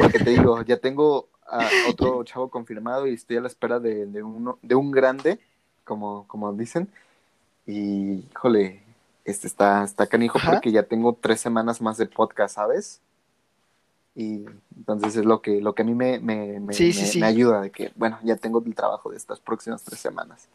Porque, 0.00 0.18
te 0.18 0.30
digo, 0.30 0.62
ya 0.62 0.76
tengo 0.76 1.28
a 1.48 1.66
otro 1.88 2.22
chavo 2.24 2.50
confirmado 2.50 3.06
y 3.06 3.14
estoy 3.14 3.38
a 3.38 3.40
la 3.40 3.48
espera 3.48 3.80
de, 3.80 4.06
de, 4.06 4.22
uno, 4.22 4.58
de 4.60 4.74
un 4.74 4.90
grande, 4.90 5.40
como, 5.84 6.26
como 6.28 6.52
dicen. 6.52 6.88
Y, 7.66 8.24
híjole, 8.30 8.82
este 9.26 9.46
está, 9.46 9.84
está 9.84 10.06
canijo 10.06 10.38
porque 10.44 10.72
ya 10.72 10.82
tengo 10.82 11.14
tres 11.20 11.40
semanas 11.40 11.80
más 11.80 11.96
de 11.96 12.06
podcast, 12.06 12.54
¿sabes? 12.54 13.00
Y 14.14 14.46
entonces 14.76 15.16
es 15.16 15.24
lo 15.24 15.42
que, 15.42 15.60
lo 15.60 15.74
que 15.74 15.82
a 15.82 15.84
mí 15.84 15.94
me, 15.94 16.18
me, 16.18 16.58
me, 16.60 16.74
ayuda 17.24 17.60
de 17.60 17.70
que, 17.70 17.92
bueno, 17.96 18.18
ya 18.22 18.36
tengo 18.36 18.62
el 18.64 18.74
trabajo 18.74 19.10
de 19.10 19.18
estas 19.18 19.40
próximas 19.40 19.82
tres 19.82 20.00
semanas. 20.00 20.48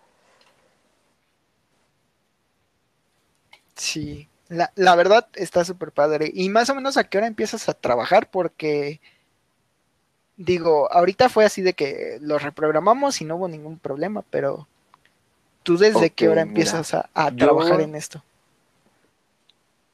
Sí, 3.75 4.27
la, 4.47 4.71
la 4.75 4.95
verdad 4.95 5.27
está 5.35 5.63
súper 5.63 5.91
padre. 5.91 6.31
Y 6.33 6.49
más 6.49 6.69
o 6.71 6.75
menos 6.75 6.97
a 6.97 7.03
qué 7.03 7.19
hora 7.19 7.27
empiezas 7.27 7.69
a 7.69 7.73
trabajar 7.73 8.31
porque 8.31 8.99
Digo, 10.43 10.91
ahorita 10.91 11.29
fue 11.29 11.45
así 11.45 11.61
de 11.61 11.73
que 11.73 12.17
lo 12.19 12.39
reprogramamos 12.39 13.21
y 13.21 13.25
no 13.25 13.35
hubo 13.35 13.47
ningún 13.47 13.77
problema, 13.77 14.23
pero 14.31 14.67
¿tú 15.61 15.77
desde 15.77 16.09
qué 16.09 16.29
hora 16.29 16.41
empiezas 16.41 16.95
a, 16.95 17.31
trabajar 17.37 17.79
en 17.81 17.93
esto? 17.93 18.23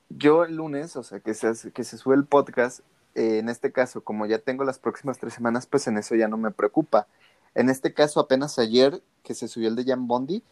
Yo 0.09 0.43
el 0.43 0.55
lunes, 0.55 0.95
o 0.95 1.03
sea, 1.03 1.19
que 1.19 1.33
se, 1.33 1.71
que 1.71 1.83
se 1.83 1.97
sube 1.97 2.15
el 2.15 2.25
podcast, 2.25 2.79
eh, 3.15 3.39
en 3.39 3.49
este 3.49 3.71
caso, 3.71 4.01
como 4.01 4.25
ya 4.25 4.39
tengo 4.39 4.63
las 4.63 4.79
próximas 4.79 5.17
tres 5.19 5.33
semanas, 5.33 5.65
pues 5.65 5.87
en 5.87 5.97
eso 5.97 6.15
ya 6.15 6.27
no 6.27 6.37
me 6.37 6.51
preocupa. 6.51 7.07
En 7.55 7.69
este 7.69 7.93
caso, 7.93 8.19
apenas 8.19 8.59
ayer 8.59 9.01
que 9.23 9.33
se 9.33 9.47
subió 9.47 9.67
el 9.67 9.75
de 9.75 9.85
Jan 9.85 10.07
Bondi, 10.07 10.43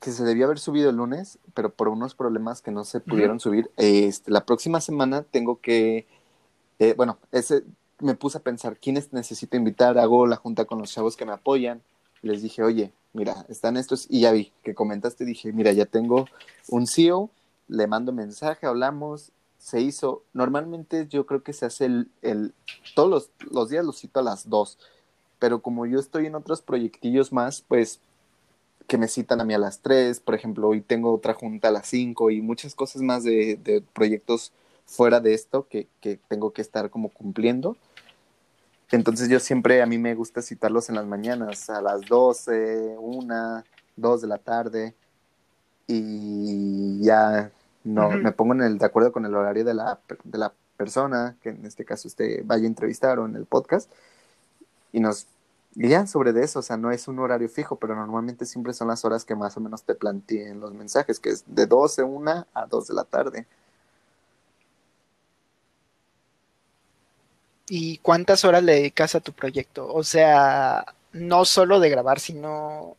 que 0.00 0.10
se 0.10 0.24
debía 0.24 0.44
haber 0.44 0.58
subido 0.58 0.90
el 0.90 0.96
lunes, 0.96 1.38
pero 1.54 1.70
por 1.70 1.88
unos 1.88 2.14
problemas 2.14 2.62
que 2.62 2.70
no 2.70 2.84
se 2.84 3.00
pudieron 3.00 3.40
subir, 3.40 3.70
este, 3.76 4.30
la 4.30 4.44
próxima 4.44 4.80
semana 4.80 5.22
tengo 5.22 5.60
que, 5.60 6.06
eh, 6.78 6.94
bueno, 6.96 7.18
ese, 7.32 7.64
me 8.00 8.14
puse 8.14 8.38
a 8.38 8.42
pensar 8.42 8.76
quiénes 8.76 9.12
necesito 9.12 9.56
invitar, 9.56 9.98
hago 9.98 10.26
la 10.26 10.36
junta 10.36 10.66
con 10.66 10.78
los 10.78 10.92
chavos 10.92 11.16
que 11.16 11.24
me 11.24 11.32
apoyan, 11.32 11.82
les 12.22 12.42
dije, 12.42 12.62
oye, 12.62 12.92
mira, 13.12 13.46
están 13.48 13.76
estos, 13.76 14.06
y 14.08 14.20
ya 14.20 14.32
vi 14.32 14.52
que 14.62 14.74
comentaste, 14.74 15.24
dije, 15.24 15.52
mira, 15.52 15.72
ya 15.72 15.86
tengo 15.86 16.26
un 16.68 16.86
CEO, 16.86 17.30
le 17.68 17.86
mando 17.86 18.12
mensaje, 18.12 18.66
hablamos, 18.66 19.32
se 19.58 19.80
hizo, 19.80 20.22
normalmente 20.32 21.06
yo 21.08 21.26
creo 21.26 21.42
que 21.42 21.52
se 21.52 21.66
hace 21.66 21.86
el, 21.86 22.10
el 22.22 22.54
todos 22.94 23.10
los, 23.10 23.30
los 23.50 23.68
días 23.68 23.84
lo 23.84 23.92
cito 23.92 24.20
a 24.20 24.22
las 24.22 24.48
dos, 24.48 24.78
pero 25.38 25.60
como 25.62 25.86
yo 25.86 26.00
estoy 26.00 26.26
en 26.26 26.34
otros 26.34 26.62
proyectillos 26.62 27.32
más, 27.32 27.62
pues 27.66 28.00
que 28.86 28.98
me 28.98 29.08
citan 29.08 29.40
a 29.40 29.44
mí 29.44 29.52
a 29.54 29.58
las 29.58 29.80
3, 29.80 30.20
por 30.20 30.34
ejemplo, 30.34 30.68
hoy 30.68 30.80
tengo 30.80 31.12
otra 31.12 31.34
junta 31.34 31.68
a 31.68 31.70
las 31.70 31.86
5 31.88 32.30
y 32.30 32.40
muchas 32.40 32.74
cosas 32.74 33.02
más 33.02 33.22
de, 33.22 33.60
de 33.62 33.82
proyectos 33.92 34.52
fuera 34.86 35.20
de 35.20 35.34
esto 35.34 35.68
que, 35.68 35.86
que, 36.00 36.18
tengo 36.28 36.52
que 36.52 36.62
estar 36.62 36.88
como 36.88 37.10
cumpliendo. 37.10 37.76
Entonces 38.90 39.28
yo 39.28 39.38
siempre, 39.40 39.82
a 39.82 39.86
mí 39.86 39.98
me 39.98 40.14
gusta 40.14 40.40
citarlos 40.40 40.88
en 40.88 40.94
las 40.94 41.06
mañanas, 41.06 41.68
a 41.68 41.82
las 41.82 42.00
12, 42.08 42.96
1, 42.98 43.64
2 43.96 44.20
de 44.22 44.26
la 44.26 44.38
tarde 44.38 44.94
y 45.86 47.02
ya 47.02 47.52
no, 47.84 48.10
me 48.10 48.32
pongo 48.32 48.54
en 48.54 48.62
el, 48.62 48.78
de 48.78 48.86
acuerdo 48.86 49.12
con 49.12 49.24
el 49.24 49.34
horario 49.34 49.64
de 49.64 49.74
la, 49.74 50.00
de 50.24 50.38
la 50.38 50.52
persona, 50.76 51.36
que 51.42 51.50
en 51.50 51.64
este 51.66 51.84
caso 51.84 52.08
usted 52.08 52.42
vaya 52.44 52.64
a 52.64 52.66
entrevistar 52.66 53.18
o 53.18 53.26
en 53.26 53.36
el 53.36 53.46
podcast, 53.46 53.90
y 54.92 55.00
nos 55.00 55.26
ya 55.74 56.06
sobre 56.06 56.32
de 56.32 56.42
eso, 56.44 56.58
o 56.58 56.62
sea, 56.62 56.76
no 56.76 56.90
es 56.90 57.06
un 57.08 57.18
horario 57.20 57.48
fijo, 57.48 57.76
pero 57.76 57.94
normalmente 57.94 58.46
siempre 58.46 58.72
son 58.72 58.88
las 58.88 59.04
horas 59.04 59.24
que 59.24 59.36
más 59.36 59.56
o 59.56 59.60
menos 59.60 59.84
te 59.84 59.94
planteen 59.94 60.60
los 60.60 60.72
mensajes, 60.72 61.20
que 61.20 61.30
es 61.30 61.44
de 61.46 61.66
12, 61.66 62.02
1 62.02 62.46
a 62.52 62.66
2 62.66 62.88
de 62.88 62.94
la 62.94 63.04
tarde. 63.04 63.46
¿Y 67.68 67.98
cuántas 67.98 68.44
horas 68.44 68.62
le 68.62 68.74
dedicas 68.74 69.14
a 69.14 69.20
tu 69.20 69.32
proyecto? 69.32 69.92
O 69.92 70.02
sea, 70.02 70.84
no 71.12 71.44
solo 71.44 71.80
de 71.80 71.90
grabar, 71.90 72.18
sino 72.18 72.96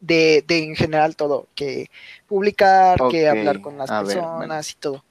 de, 0.00 0.44
de 0.46 0.64
en 0.64 0.76
general 0.76 1.16
todo, 1.16 1.46
que 1.54 1.90
publicar, 2.26 2.98
que 3.10 3.28
hablar 3.28 3.60
con 3.60 3.78
las 3.78 3.90
personas 3.90 4.70
y 4.72 4.74
todo. 4.76 5.04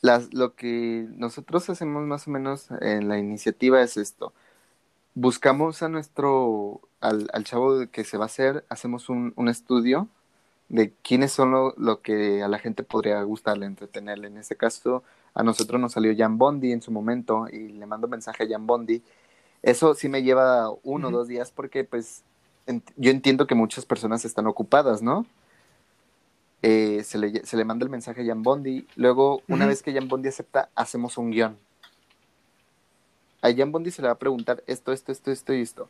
Las, 0.00 0.34
lo 0.34 0.54
que 0.54 1.06
nosotros 1.16 1.70
hacemos 1.70 2.02
más 2.04 2.28
o 2.28 2.30
menos 2.30 2.68
en 2.80 3.08
la 3.08 3.18
iniciativa 3.18 3.80
es 3.82 3.96
esto 3.96 4.32
buscamos 5.14 5.82
a 5.82 5.88
nuestro, 5.88 6.80
al, 7.00 7.28
al, 7.32 7.44
chavo 7.44 7.86
que 7.90 8.04
se 8.04 8.18
va 8.18 8.24
a 8.24 8.26
hacer, 8.26 8.64
hacemos 8.68 9.08
un, 9.08 9.32
un 9.36 9.48
estudio 9.48 10.08
de 10.68 10.92
quiénes 11.02 11.32
son 11.32 11.52
lo, 11.52 11.74
lo, 11.76 12.02
que 12.02 12.42
a 12.42 12.48
la 12.48 12.58
gente 12.58 12.82
podría 12.82 13.22
gustarle, 13.22 13.66
entretenerle. 13.66 14.28
En 14.28 14.38
este 14.38 14.56
caso, 14.56 15.04
a 15.34 15.42
nosotros 15.42 15.80
nos 15.80 15.92
salió 15.92 16.14
Jan 16.16 16.38
Bondi 16.38 16.72
en 16.72 16.82
su 16.82 16.90
momento 16.90 17.46
y 17.50 17.68
le 17.68 17.86
mando 17.86 18.08
mensaje 18.08 18.44
a 18.44 18.48
Jan 18.48 18.66
Bondi. 18.66 19.02
Eso 19.62 19.94
sí 19.94 20.08
me 20.08 20.22
lleva 20.22 20.70
uno 20.82 21.08
o 21.08 21.10
dos 21.10 21.28
días 21.28 21.50
porque 21.52 21.84
pues 21.84 22.22
yo 22.96 23.10
entiendo 23.10 23.46
que 23.46 23.54
muchas 23.54 23.84
personas 23.86 24.24
están 24.24 24.46
ocupadas, 24.46 25.02
¿no? 25.02 25.26
Eh, 26.62 27.02
se, 27.04 27.18
le, 27.18 27.44
se, 27.44 27.56
le, 27.56 27.64
manda 27.64 27.84
el 27.84 27.90
mensaje 27.90 28.22
a 28.22 28.26
Jan 28.26 28.42
Bondi. 28.42 28.86
Luego, 28.96 29.42
una 29.48 29.66
vez 29.66 29.82
que 29.82 29.92
Jan 29.92 30.08
Bondi 30.08 30.28
acepta, 30.28 30.70
hacemos 30.74 31.18
un 31.18 31.30
guion 31.30 31.58
a 33.44 33.54
Jan 33.54 33.70
Bondi 33.70 33.90
se 33.90 34.00
le 34.00 34.08
va 34.08 34.14
a 34.14 34.18
preguntar 34.18 34.64
esto, 34.66 34.90
esto, 34.90 35.12
esto, 35.12 35.30
esto 35.30 35.52
y 35.52 35.60
esto. 35.60 35.88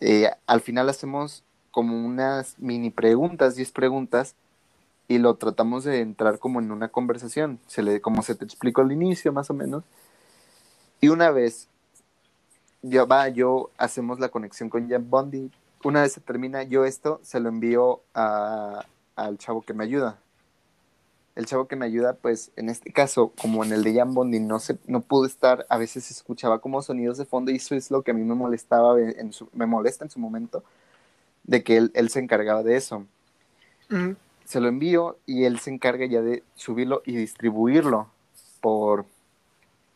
Eh, 0.00 0.28
al 0.44 0.60
final 0.60 0.88
hacemos 0.88 1.44
como 1.70 2.04
unas 2.04 2.58
mini 2.58 2.90
preguntas, 2.90 3.54
10 3.54 3.70
preguntas, 3.70 4.34
y 5.06 5.18
lo 5.18 5.36
tratamos 5.36 5.84
de 5.84 6.00
entrar 6.00 6.40
como 6.40 6.58
en 6.58 6.72
una 6.72 6.88
conversación, 6.88 7.60
se 7.68 7.82
le, 7.82 8.00
como 8.00 8.22
se 8.22 8.34
te 8.34 8.44
explicó 8.44 8.80
al 8.80 8.90
inicio 8.90 9.32
más 9.32 9.50
o 9.50 9.54
menos. 9.54 9.84
Y 11.00 11.08
una 11.08 11.30
vez 11.30 11.68
ya 12.82 13.04
va, 13.04 13.28
yo 13.28 13.70
hacemos 13.78 14.18
la 14.18 14.28
conexión 14.28 14.68
con 14.68 14.90
Jan 14.90 15.08
Bondi, 15.08 15.52
una 15.84 16.02
vez 16.02 16.12
se 16.12 16.20
termina, 16.20 16.62
yo 16.62 16.84
esto 16.84 17.20
se 17.22 17.40
lo 17.40 17.48
envío 17.48 18.02
a, 18.14 18.84
al 19.16 19.38
chavo 19.38 19.62
que 19.62 19.74
me 19.74 19.84
ayuda, 19.84 20.18
el 21.38 21.46
chavo 21.46 21.68
que 21.68 21.76
me 21.76 21.86
ayuda, 21.86 22.14
pues 22.14 22.50
en 22.56 22.68
este 22.68 22.92
caso, 22.92 23.32
como 23.40 23.62
en 23.64 23.72
el 23.72 23.84
de 23.84 23.94
Jan 23.94 24.12
Bondi, 24.12 24.40
no, 24.40 24.58
se, 24.58 24.76
no 24.88 25.02
pudo 25.02 25.24
estar, 25.24 25.66
a 25.68 25.78
veces 25.78 26.10
escuchaba 26.10 26.60
como 26.60 26.82
sonidos 26.82 27.16
de 27.16 27.26
fondo 27.26 27.52
y 27.52 27.56
eso 27.56 27.76
es 27.76 27.92
lo 27.92 28.02
que 28.02 28.10
a 28.10 28.14
mí 28.14 28.24
me 28.24 28.34
molestaba, 28.34 29.00
en 29.00 29.32
su, 29.32 29.48
me 29.52 29.64
molesta 29.64 30.04
en 30.04 30.10
su 30.10 30.18
momento, 30.18 30.64
de 31.44 31.62
que 31.62 31.76
él, 31.76 31.92
él 31.94 32.08
se 32.10 32.18
encargaba 32.18 32.64
de 32.64 32.76
eso. 32.76 33.06
Se 34.44 34.60
lo 34.60 34.66
envío 34.66 35.16
y 35.26 35.44
él 35.44 35.60
se 35.60 35.70
encarga 35.70 36.06
ya 36.06 36.22
de 36.22 36.42
subirlo 36.56 37.02
y 37.06 37.14
distribuirlo 37.14 38.08
por, 38.60 39.06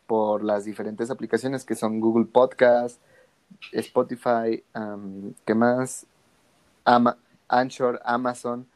por 0.06 0.44
las 0.44 0.64
diferentes 0.64 1.10
aplicaciones 1.10 1.64
que 1.64 1.74
son 1.74 1.98
Google 1.98 2.26
Podcast, 2.26 3.00
Spotify, 3.72 4.62
¿qué 5.44 5.54
más? 5.54 6.06
Ama 6.84 7.16
Anchor, 7.48 8.00
Amazon 8.04 8.66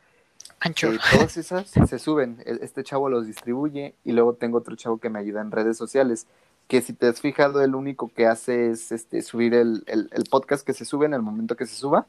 Anchor. 0.60 0.98
todas 1.12 1.36
esas 1.36 1.68
se 1.68 1.98
suben. 1.98 2.42
E, 2.44 2.58
este 2.62 2.82
chavo 2.82 3.08
los 3.08 3.26
distribuye 3.26 3.94
y 4.04 4.12
luego 4.12 4.34
tengo 4.34 4.58
otro 4.58 4.76
chavo 4.76 4.98
que 4.98 5.10
me 5.10 5.18
ayuda 5.18 5.40
en 5.40 5.50
redes 5.50 5.76
sociales. 5.76 6.26
Que 6.68 6.82
si 6.82 6.92
te 6.92 7.06
has 7.06 7.20
fijado, 7.20 7.62
el 7.62 7.74
único 7.74 8.10
que 8.14 8.26
hace 8.26 8.70
es 8.70 8.90
este, 8.90 9.22
subir 9.22 9.54
el, 9.54 9.84
podcast 10.30 10.66
que 10.66 10.72
se 10.72 10.84
sube 10.84 11.06
en 11.06 11.14
el 11.14 11.22
momento 11.22 11.56
que 11.56 11.66
se 11.66 11.76
suba 11.76 12.06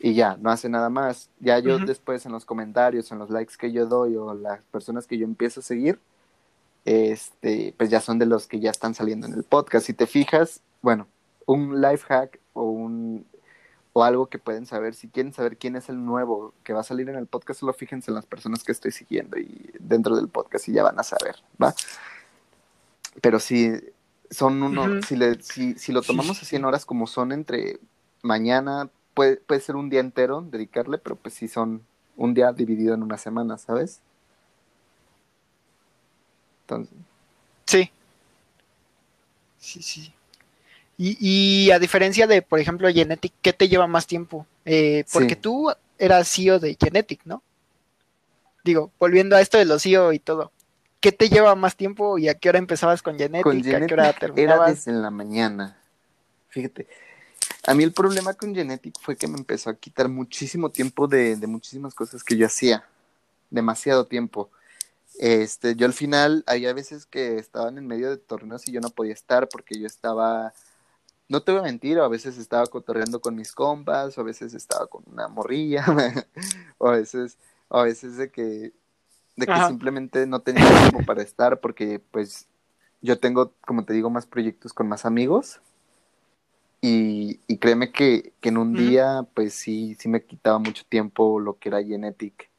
y 0.00 0.14
ya, 0.14 0.36
no 0.40 0.50
hace 0.50 0.68
nada 0.68 0.90
más. 0.90 1.28
Ya 1.40 1.58
yo 1.58 1.78
después 1.78 2.24
en 2.26 2.32
los 2.32 2.44
comentarios, 2.44 3.10
en 3.12 3.18
los 3.18 3.30
likes 3.30 3.54
que 3.58 3.72
yo 3.72 3.86
doy 3.86 4.16
o 4.16 4.34
las 4.34 4.60
personas 4.64 5.06
que 5.06 5.18
yo 5.18 5.24
empiezo 5.24 5.60
a 5.60 5.62
seguir, 5.62 5.98
este, 6.84 7.74
pues 7.76 7.90
ya 7.90 8.00
son 8.00 8.18
de 8.18 8.26
los 8.26 8.46
que 8.46 8.60
ya 8.60 8.70
están 8.70 8.94
saliendo 8.94 9.26
en 9.26 9.34
el 9.34 9.44
podcast. 9.44 9.86
Si 9.86 9.92
te 9.92 10.06
fijas, 10.06 10.60
bueno, 10.82 11.06
un 11.48 11.80
life 11.80 12.04
hack 12.06 12.38
o 12.52 12.62
un 12.64 13.26
o 13.94 14.04
algo 14.04 14.26
que 14.26 14.38
pueden 14.38 14.66
saber. 14.66 14.94
Si 14.94 15.08
quieren 15.08 15.32
saber 15.32 15.56
quién 15.56 15.74
es 15.74 15.88
el 15.88 16.04
nuevo 16.04 16.54
que 16.62 16.72
va 16.72 16.80
a 16.80 16.84
salir 16.84 17.08
en 17.08 17.16
el 17.16 17.26
podcast, 17.26 17.60
solo 17.60 17.72
fíjense 17.72 18.10
en 18.10 18.14
las 18.14 18.26
personas 18.26 18.62
que 18.62 18.70
estoy 18.70 18.92
siguiendo 18.92 19.38
y 19.38 19.72
dentro 19.80 20.14
del 20.14 20.28
podcast 20.28 20.68
y 20.68 20.72
ya 20.72 20.82
van 20.84 21.00
a 21.00 21.02
saber, 21.02 21.36
¿va? 21.60 21.74
Pero 23.22 23.40
si 23.40 23.72
son 24.30 24.62
uno, 24.62 25.02
si, 25.02 25.16
le, 25.16 25.42
si, 25.42 25.74
si, 25.74 25.90
lo 25.92 26.02
tomamos 26.02 26.40
a 26.40 26.44
100 26.44 26.64
horas 26.66 26.84
como 26.84 27.06
son 27.06 27.32
entre 27.32 27.80
mañana, 28.22 28.90
puede, 29.14 29.38
puede 29.38 29.62
ser 29.62 29.74
un 29.74 29.88
día 29.88 30.00
entero 30.00 30.42
dedicarle, 30.42 30.98
pero 30.98 31.16
pues 31.16 31.34
si 31.34 31.48
son 31.48 31.82
un 32.16 32.34
día 32.34 32.52
dividido 32.52 32.94
en 32.94 33.02
una 33.02 33.16
semana, 33.16 33.56
¿sabes? 33.56 34.00
Entonces. 36.62 36.94
Sí. 37.64 37.90
Sí, 39.58 39.82
sí. 39.82 40.12
Y, 41.00 41.70
a 41.70 41.78
diferencia 41.78 42.26
de, 42.26 42.42
por 42.42 42.58
ejemplo, 42.58 42.88
Genetic, 42.88 43.32
¿qué 43.40 43.52
te 43.52 43.68
lleva 43.68 43.86
más 43.86 44.08
tiempo? 44.08 44.46
Eh, 44.64 45.04
porque 45.12 45.36
tú 45.36 45.70
eras 45.96 46.28
CEO 46.28 46.58
de 46.58 46.76
Genetic, 46.78 47.20
¿no? 47.24 47.40
Digo, 48.64 48.90
volviendo 48.98 49.36
a 49.36 49.40
esto 49.40 49.58
de 49.58 49.64
los 49.64 49.80
CEO 49.80 50.12
y 50.12 50.18
todo. 50.18 50.50
¿Qué 50.98 51.12
te 51.12 51.28
lleva 51.28 51.54
más 51.54 51.76
tiempo 51.76 52.18
y 52.18 52.28
a 52.28 52.34
qué 52.34 52.48
hora 52.48 52.58
empezabas 52.58 53.00
con 53.00 53.16
Genetic? 53.16 53.44
Con 53.44 53.62
Genetic 53.62 53.84
¿A 53.84 53.86
qué 53.86 53.94
hora 53.94 54.12
terminabas? 54.12 54.68
Era 54.68 54.74
desde 54.74 54.92
la 54.92 55.10
mañana. 55.12 55.78
Fíjate. 56.48 56.88
A 57.64 57.74
mí 57.74 57.84
el 57.84 57.92
problema 57.92 58.34
con 58.34 58.52
Genetic 58.52 58.98
fue 59.00 59.16
que 59.16 59.28
me 59.28 59.38
empezó 59.38 59.70
a 59.70 59.76
quitar 59.76 60.08
muchísimo 60.08 60.70
tiempo 60.70 61.06
de, 61.06 61.36
de 61.36 61.46
muchísimas 61.46 61.94
cosas 61.94 62.24
que 62.24 62.36
yo 62.36 62.46
hacía. 62.46 62.84
Demasiado 63.50 64.04
tiempo. 64.06 64.50
Este, 65.20 65.76
yo 65.76 65.86
al 65.86 65.92
final, 65.92 66.42
había 66.48 66.72
veces 66.72 67.06
que 67.06 67.38
estaban 67.38 67.78
en 67.78 67.86
medio 67.86 68.10
de 68.10 68.16
torneos 68.16 68.66
y 68.66 68.72
yo 68.72 68.80
no 68.80 68.90
podía 68.90 69.12
estar 69.12 69.48
porque 69.48 69.78
yo 69.78 69.86
estaba 69.86 70.52
no 71.28 71.42
te 71.42 71.52
voy 71.52 71.60
a 71.60 71.64
mentir, 71.64 71.98
a 71.98 72.08
veces 72.08 72.38
estaba 72.38 72.66
cotorreando 72.66 73.20
con 73.20 73.34
mis 73.34 73.52
compas, 73.52 74.16
o 74.16 74.20
a 74.20 74.24
veces 74.24 74.54
estaba 74.54 74.86
con 74.86 75.04
una 75.06 75.28
morrilla, 75.28 75.84
o 76.78 76.88
a 76.88 76.92
veces, 76.92 77.36
a 77.68 77.82
veces 77.82 78.16
de 78.16 78.30
que, 78.30 78.72
de 79.36 79.46
que 79.46 79.66
simplemente 79.66 80.26
no 80.26 80.40
tenía 80.40 80.66
tiempo 80.80 81.04
para 81.06 81.22
estar, 81.22 81.60
porque 81.60 82.00
pues 82.10 82.48
yo 83.02 83.18
tengo, 83.18 83.52
como 83.66 83.84
te 83.84 83.92
digo, 83.92 84.10
más 84.10 84.26
proyectos 84.26 84.72
con 84.72 84.88
más 84.88 85.04
amigos. 85.04 85.60
Y, 86.80 87.40
y 87.48 87.58
créeme 87.58 87.90
que, 87.90 88.32
que 88.40 88.50
en 88.50 88.56
un 88.56 88.72
día, 88.72 89.26
pues 89.34 89.52
sí, 89.52 89.96
sí 89.98 90.08
me 90.08 90.22
quitaba 90.24 90.58
mucho 90.58 90.84
tiempo 90.88 91.40
lo 91.40 91.58
que 91.58 91.68
era 91.70 91.82
Genetic. 91.82 92.50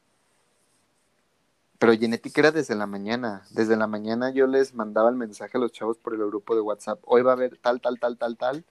Pero 1.80 1.94
Genetic 1.94 2.36
era 2.36 2.52
desde 2.52 2.74
la 2.74 2.86
mañana. 2.86 3.46
Desde 3.52 3.74
la 3.74 3.86
mañana 3.86 4.30
yo 4.30 4.46
les 4.46 4.74
mandaba 4.74 5.08
el 5.08 5.16
mensaje 5.16 5.56
a 5.56 5.60
los 5.62 5.72
chavos 5.72 5.96
por 5.96 6.12
el 6.12 6.20
grupo 6.26 6.54
de 6.54 6.60
WhatsApp. 6.60 7.00
Hoy 7.06 7.22
va 7.22 7.30
a 7.30 7.34
haber 7.34 7.56
tal, 7.56 7.80
tal, 7.80 7.98
tal, 7.98 8.18
tal, 8.18 8.36
tal. 8.36 8.64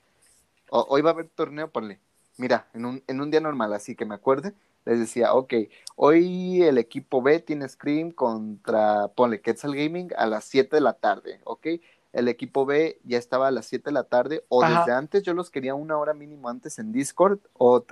O, 0.70 0.86
hoy 0.88 1.02
va 1.02 1.10
a 1.10 1.14
haber 1.14 1.28
torneo, 1.28 1.68
ponle. 1.72 1.98
Mira, 2.36 2.68
en 2.72 2.84
un, 2.84 3.02
en 3.08 3.20
un 3.20 3.32
día 3.32 3.40
normal, 3.40 3.72
así 3.72 3.96
que 3.96 4.04
me 4.04 4.14
acuerde, 4.14 4.54
les 4.84 5.00
decía, 5.00 5.34
ok, 5.34 5.54
hoy 5.96 6.62
el 6.62 6.78
equipo 6.78 7.20
B 7.20 7.40
tiene 7.40 7.68
Scream 7.68 8.12
contra, 8.12 9.08
ponle, 9.08 9.40
Quetzal 9.40 9.74
Gaming 9.74 10.12
a 10.16 10.26
las 10.26 10.44
7 10.44 10.76
de 10.76 10.80
la 10.80 10.92
tarde, 10.92 11.40
ok. 11.42 11.66
El 12.12 12.28
equipo 12.28 12.64
B 12.64 13.00
ya 13.02 13.18
estaba 13.18 13.48
a 13.48 13.50
las 13.50 13.66
7 13.66 13.86
de 13.86 13.92
la 13.92 14.04
tarde, 14.04 14.44
o 14.48 14.62
Ajá. 14.62 14.78
desde 14.78 14.92
antes 14.92 15.24
yo 15.24 15.34
los 15.34 15.50
quería 15.50 15.74
una 15.74 15.98
hora 15.98 16.14
mínimo 16.14 16.48
antes 16.48 16.78
en 16.78 16.92
Discord, 16.92 17.40
o 17.54 17.84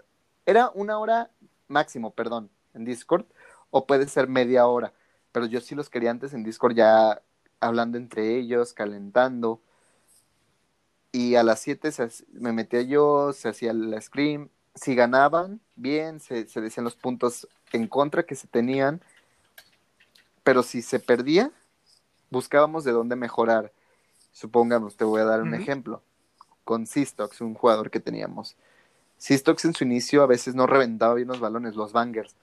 era 0.47 0.71
una 0.75 1.01
hora 1.01 1.33
máximo, 1.67 2.13
perdón, 2.13 2.51
en 2.73 2.85
Discord, 2.85 3.27
o 3.71 3.85
puede 3.85 4.07
ser 4.07 4.29
media 4.29 4.69
hora, 4.69 4.93
pero 5.39 5.47
yo 5.47 5.61
sí 5.61 5.77
los 5.77 5.89
quería 5.89 6.11
antes 6.11 6.35
en 6.35 6.43
Discord 6.43 6.75
ya 6.75 7.23
hablando 7.61 7.97
entre 7.97 8.37
ellos, 8.37 8.73
calentando. 8.73 9.61
Y 11.13 11.37
a 11.37 11.45
las 11.45 11.61
7 11.61 11.93
se 11.93 12.03
hac- 12.03 12.25
me 12.33 12.53
metía 12.53 12.83
yo, 12.83 13.33
se 13.33 13.49
hacía 13.49 13.71
el 13.71 13.97
scream. 14.03 14.49
Si 14.75 14.97
ganaban, 14.97 15.61
bien, 15.77 16.19
se, 16.19 16.49
se 16.49 16.61
decían 16.61 16.83
los 16.83 16.97
puntos 16.97 17.47
en 17.71 17.87
contra 17.87 18.25
que 18.25 18.35
se 18.35 18.49
tenían. 18.49 19.01
Pero 20.43 20.65
si 20.65 20.83
se 20.83 20.99
perdía, 20.99 21.53
buscábamos 22.31 22.83
de 22.83 22.91
dónde 22.91 23.15
mejorar. 23.15 23.71
Supongamos, 24.33 24.97
te 24.97 25.05
voy 25.05 25.21
a 25.21 25.25
dar 25.25 25.43
un 25.43 25.55
ejemplo. 25.55 26.03
Con 26.65 26.89
Sistox, 26.89 27.41
un 27.43 27.55
jugador 27.55 27.93
que 27.93 28.01
teníamos. 28.01 28.57
Sistox 29.19 29.65
en 29.67 29.75
su 29.75 29.85
inicio 29.85 30.25
a 30.25 30.27
veces 30.27 30.57
no 30.57 30.67
reventaba 30.67 31.15
bien 31.15 31.29
los 31.29 31.39
balones, 31.39 31.77
los 31.77 31.93
bangers. 31.93 32.35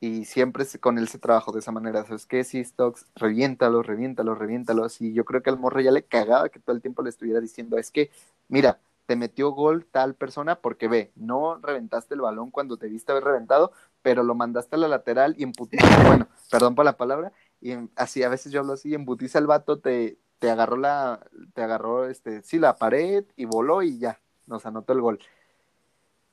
Y 0.00 0.26
siempre 0.26 0.64
con 0.80 0.96
él 0.98 1.08
se 1.08 1.18
trabajó 1.18 1.50
de 1.52 1.58
esa 1.60 1.72
manera. 1.72 2.04
¿Sabes 2.06 2.26
qué? 2.26 2.44
Sistox, 2.44 3.06
reviéntalos, 3.16 3.84
reviéntalos, 3.86 4.38
reviéntalos. 4.38 5.00
Y 5.00 5.12
yo 5.12 5.24
creo 5.24 5.42
que 5.42 5.50
al 5.50 5.58
morro 5.58 5.80
ya 5.80 5.90
le 5.90 6.04
cagaba 6.04 6.48
que 6.50 6.60
todo 6.60 6.76
el 6.76 6.82
tiempo 6.82 7.02
le 7.02 7.10
estuviera 7.10 7.40
diciendo, 7.40 7.78
es 7.78 7.90
que, 7.90 8.10
mira, 8.48 8.78
te 9.06 9.16
metió 9.16 9.50
gol 9.50 9.86
tal 9.90 10.14
persona 10.14 10.60
porque 10.60 10.86
ve, 10.88 11.10
no 11.16 11.56
reventaste 11.58 12.14
el 12.14 12.20
balón 12.20 12.50
cuando 12.50 12.76
te 12.76 12.88
viste 12.88 13.10
haber 13.12 13.24
reventado, 13.24 13.72
pero 14.02 14.22
lo 14.22 14.34
mandaste 14.34 14.76
a 14.76 14.78
la 14.78 14.88
lateral 14.88 15.34
y 15.38 15.42
emputiste, 15.44 15.86
bueno, 16.06 16.28
perdón 16.50 16.74
por 16.74 16.84
la 16.84 16.96
palabra, 16.96 17.32
y 17.60 17.72
en- 17.72 17.90
así 17.96 18.22
a 18.22 18.28
veces 18.28 18.52
yo 18.52 18.60
hablo 18.60 18.74
así, 18.74 18.94
embutiza 18.94 19.38
el 19.38 19.46
vato, 19.46 19.78
te, 19.80 20.18
te 20.38 20.50
agarró 20.50 20.76
la, 20.76 21.20
te 21.54 21.62
agarró 21.62 22.06
este, 22.08 22.42
sí, 22.42 22.58
la 22.58 22.76
pared 22.76 23.24
y 23.36 23.46
voló 23.46 23.82
y 23.82 23.98
ya, 23.98 24.20
nos 24.46 24.66
anotó 24.66 24.92
el 24.92 25.00
gol. 25.00 25.18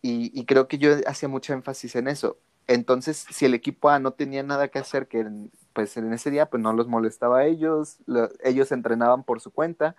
Y, 0.01 0.31
y 0.39 0.45
creo 0.45 0.67
que 0.67 0.77
yo 0.77 0.91
hacía 1.07 1.29
mucho 1.29 1.53
énfasis 1.53 1.95
en 1.95 2.07
eso. 2.07 2.37
Entonces, 2.67 3.25
si 3.31 3.45
el 3.45 3.53
equipo 3.53 3.89
A 3.89 3.99
no 3.99 4.13
tenía 4.13 4.43
nada 4.43 4.69
que 4.69 4.79
hacer, 4.79 5.07
que 5.07 5.25
pues 5.73 5.97
en 5.97 6.13
ese 6.13 6.31
día 6.31 6.49
pues 6.49 6.61
no 6.63 6.73
los 6.73 6.87
molestaba 6.87 7.39
a 7.39 7.45
ellos, 7.45 7.97
lo- 8.07 8.29
ellos 8.43 8.71
entrenaban 8.71 9.23
por 9.23 9.41
su 9.41 9.51
cuenta, 9.51 9.95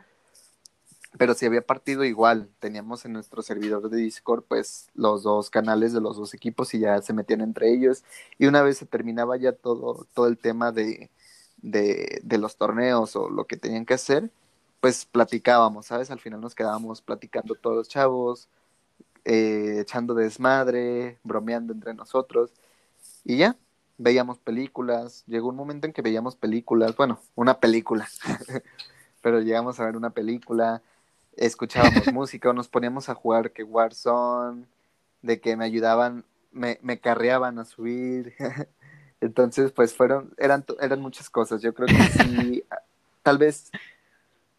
pero 1.19 1.35
si 1.35 1.47
había 1.47 1.63
partido 1.67 2.05
igual, 2.05 2.51
teníamos 2.59 3.05
en 3.07 3.13
nuestro 3.15 3.43
servidor 3.43 3.89
de 3.89 3.97
Discord 3.99 4.45
pues 4.45 4.89
los 4.95 5.23
dos 5.23 5.49
canales 5.51 5.93
de 5.93 6.01
los 6.01 6.17
dos 6.17 6.35
equipos 6.35 6.75
y 6.75 6.81
ya 6.81 7.01
se 7.03 7.13
metían 7.15 7.41
entre 7.41 7.73
ellos 7.73 8.05
y 8.39 8.47
una 8.47 8.63
vez 8.63 8.79
se 8.79 8.87
terminaba 8.87 9.37
ya 9.39 9.53
todo, 9.53 10.07
todo 10.15 10.27
el 10.27 10.37
tema 10.39 10.73
de, 10.73 11.11
de, 11.59 12.21
de 12.23 12.39
los 12.39 12.57
torneos 12.59 13.17
o 13.17 13.31
lo 13.31 13.47
que 13.47 13.57
tenían 13.57 13.87
que 13.87 13.95
hacer, 13.95 14.31
pues 14.81 15.07
platicábamos, 15.07 15.87
¿sabes? 15.87 16.11
Al 16.11 16.21
final 16.21 16.41
nos 16.41 16.55
quedábamos 16.55 17.01
platicando 17.03 17.55
todos 17.55 17.77
los 17.77 17.89
chavos, 17.89 18.49
eh, 19.27 19.81
echando 19.81 20.15
desmadre, 20.15 21.19
bromeando 21.25 21.73
entre 21.73 21.95
nosotros 21.95 22.53
y 23.25 23.39
ya, 23.39 23.57
veíamos 23.99 24.39
películas, 24.39 25.25
llegó 25.27 25.49
un 25.49 25.57
momento 25.57 25.89
en 25.89 25.93
que 25.93 26.01
veíamos 26.01 26.37
películas, 26.37 26.95
bueno, 26.97 27.21
una 27.35 27.59
película, 27.59 28.07
pero 29.23 29.41
llegamos 29.41 29.81
a 29.81 29.85
ver 29.85 29.97
una 29.97 30.11
película, 30.11 30.81
escuchábamos 31.37 32.07
música 32.13 32.51
o 32.51 32.53
nos 32.53 32.69
poníamos 32.69 33.09
a 33.09 33.15
jugar 33.15 33.51
que 33.51 33.65
Warzone, 33.65 34.67
de 35.23 35.41
que 35.41 35.57
me 35.57 35.65
ayudaban, 35.65 36.25
me, 36.53 36.79
me 36.83 37.01
carreaban 37.01 37.59
a 37.59 37.65
subir. 37.65 38.35
Entonces, 39.21 39.73
pues 39.73 39.93
fueron, 39.93 40.35
eran, 40.39 40.65
eran 40.81 41.01
muchas 41.01 41.29
cosas. 41.31 41.63
Yo 41.63 41.75
creo 41.75 41.89
que 41.89 41.95
sí, 41.95 42.65
tal 43.25 43.39
vez, 43.39 43.73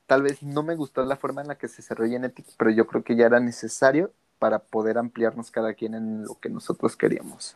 tal 0.07 0.23
vez 0.23 0.43
no 0.43 0.61
me 0.61 0.75
gustó 0.75 1.05
la 1.05 1.15
forma 1.15 1.41
en 1.41 1.47
la 1.47 1.57
que 1.57 1.69
se 1.69 1.81
cerró 1.81 2.05
Genetic, 2.05 2.45
pero 2.57 2.69
yo 2.71 2.85
creo 2.85 3.03
que 3.03 3.15
ya 3.15 3.27
era 3.27 3.39
necesario 3.39 4.11
para 4.39 4.59
poder 4.59 4.97
ampliarnos 4.97 5.51
cada 5.51 5.73
quien 5.73 5.93
en 5.95 6.23
lo 6.23 6.35
que 6.39 6.49
nosotros 6.49 6.95
queríamos. 6.95 7.55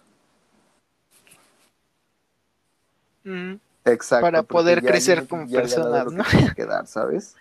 Mm, 3.24 3.56
Exacto. 3.86 4.26
Para 4.26 4.44
poder 4.44 4.82
ya 4.82 4.90
crecer 4.90 5.28
como 5.28 5.46
ya 5.48 5.62
personas, 5.62 6.12
¿no? 6.12 6.24
tenía 6.24 6.54
que 6.54 6.66
dar, 6.66 6.88
¿sabes? 6.88 7.36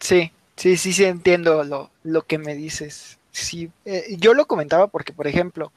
Sí, 0.00 0.32
sí, 0.56 0.76
sí, 0.76 0.92
sí 0.92 1.04
entiendo 1.04 1.64
lo, 1.64 1.90
lo 2.02 2.22
que 2.22 2.38
me 2.38 2.54
dices. 2.54 3.18
Sí, 3.32 3.70
eh, 3.84 4.16
yo 4.18 4.34
lo 4.34 4.46
comentaba 4.46 4.86
porque, 4.86 5.12
por 5.12 5.26
ejemplo, 5.26 5.72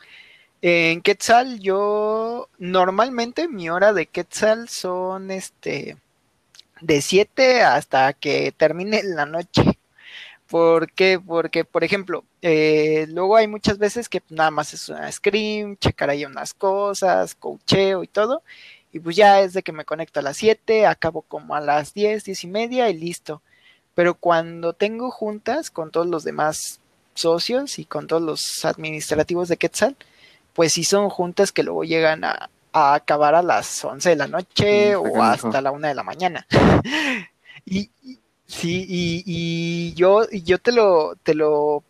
en 0.62 1.02
Quetzal 1.02 1.60
yo 1.60 2.50
normalmente 2.58 3.48
mi 3.48 3.70
hora 3.70 3.94
de 3.94 4.06
Quetzal 4.08 4.70
son 4.70 5.32
este 5.32 5.98
de 6.82 7.02
7 7.02 7.62
hasta 7.62 8.14
que 8.14 8.52
termine 8.52 9.04
la 9.04 9.26
noche. 9.26 9.80
¿Por 10.48 10.92
qué? 10.94 11.20
Porque, 11.20 11.64
por 11.66 11.84
ejemplo, 11.84 12.26
eh, 12.42 13.06
luego 13.10 13.36
hay 13.36 13.48
muchas 13.48 13.78
veces 13.78 14.10
que 14.10 14.24
nada 14.30 14.52
más 14.52 14.74
es 14.74 14.90
una 14.90 15.12
scream, 15.12 15.78
checar 15.78 16.10
ahí 16.10 16.26
unas 16.26 16.54
cosas, 16.54 17.36
coacheo 17.36 18.04
y 18.04 18.08
todo. 18.08 18.44
Y 18.92 19.00
pues 19.00 19.16
ya 19.16 19.42
es 19.42 19.54
de 19.54 19.64
que 19.64 19.72
me 19.72 19.86
conecto 19.86 20.20
a 20.20 20.24
las 20.24 20.38
7, 20.38 20.88
acabo 20.88 21.22
como 21.22 21.56
a 21.56 21.62
las 21.62 21.94
10, 21.94 22.24
10 22.24 22.44
y 22.44 22.48
media 22.48 22.90
y 22.90 22.98
listo. 22.98 23.42
Pero 23.96 24.16
cuando 24.16 24.74
tengo 24.74 25.12
juntas 25.12 25.70
con 25.72 25.92
todos 25.92 26.08
los 26.08 26.24
demás 26.24 26.80
socios 27.14 27.80
y 27.80 27.86
con 27.86 28.08
todos 28.08 28.22
los 28.22 28.66
administrativos 28.66 29.50
de 29.50 29.58
Quetzal, 29.58 29.96
pues 30.54 30.74
sí 30.74 30.84
son 30.84 31.10
juntas 31.10 31.52
que 31.52 31.64
luego 31.64 31.84
llegan 31.84 32.24
a, 32.24 32.50
a 32.72 32.94
acabar 32.96 33.36
a 33.36 33.42
las 33.42 33.84
11 33.84 34.10
de 34.10 34.16
la 34.16 34.28
noche 34.28 34.90
Sí, 34.90 34.96
o 34.96 35.22
hasta 35.24 35.62
la 35.62 35.72
1 35.72 35.88
de 35.88 35.96
la 35.96 36.04
mañana. 36.04 36.46
y, 37.66 37.90
y- 38.04 38.20
sí, 38.48 38.86
y, 38.88 39.24
y 39.26 39.94
yo, 39.94 40.24
y 40.32 40.44
yo 40.44 40.58
te 40.60 40.72
lo, 40.72 41.16
te 41.24 41.34
lo, 41.36 41.84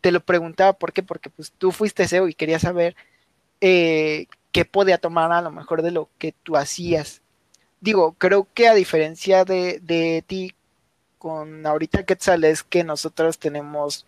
te 0.00 0.12
lo 0.12 0.20
preguntaba, 0.20 0.72
¿por 0.72 0.92
qué? 0.92 1.02
Porque 1.02 1.30
pues 1.30 1.52
tú 1.56 1.72
fuiste 1.72 2.04
SEO 2.04 2.28
y 2.28 2.34
quería 2.34 2.58
saber 2.58 2.94
eh, 3.60 4.26
qué 4.52 4.64
podía 4.64 4.98
tomar 4.98 5.32
a 5.32 5.42
lo 5.42 5.50
mejor 5.50 5.82
de 5.82 5.90
lo 5.90 6.08
que 6.18 6.32
tú 6.42 6.56
hacías. 6.56 7.20
Digo, 7.80 8.14
creo 8.18 8.46
que 8.54 8.68
a 8.68 8.74
diferencia 8.74 9.44
de, 9.44 9.80
de 9.80 10.24
ti, 10.26 10.54
con 11.18 11.66
ahorita 11.66 12.04
Quetzal 12.04 12.44
es 12.44 12.62
que 12.62 12.84
nosotros 12.84 13.38
tenemos 13.38 14.06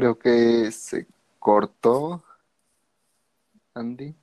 Creo 0.00 0.18
que 0.18 0.72
se 0.72 1.06
cortó, 1.38 2.24
Andy. 3.74 4.14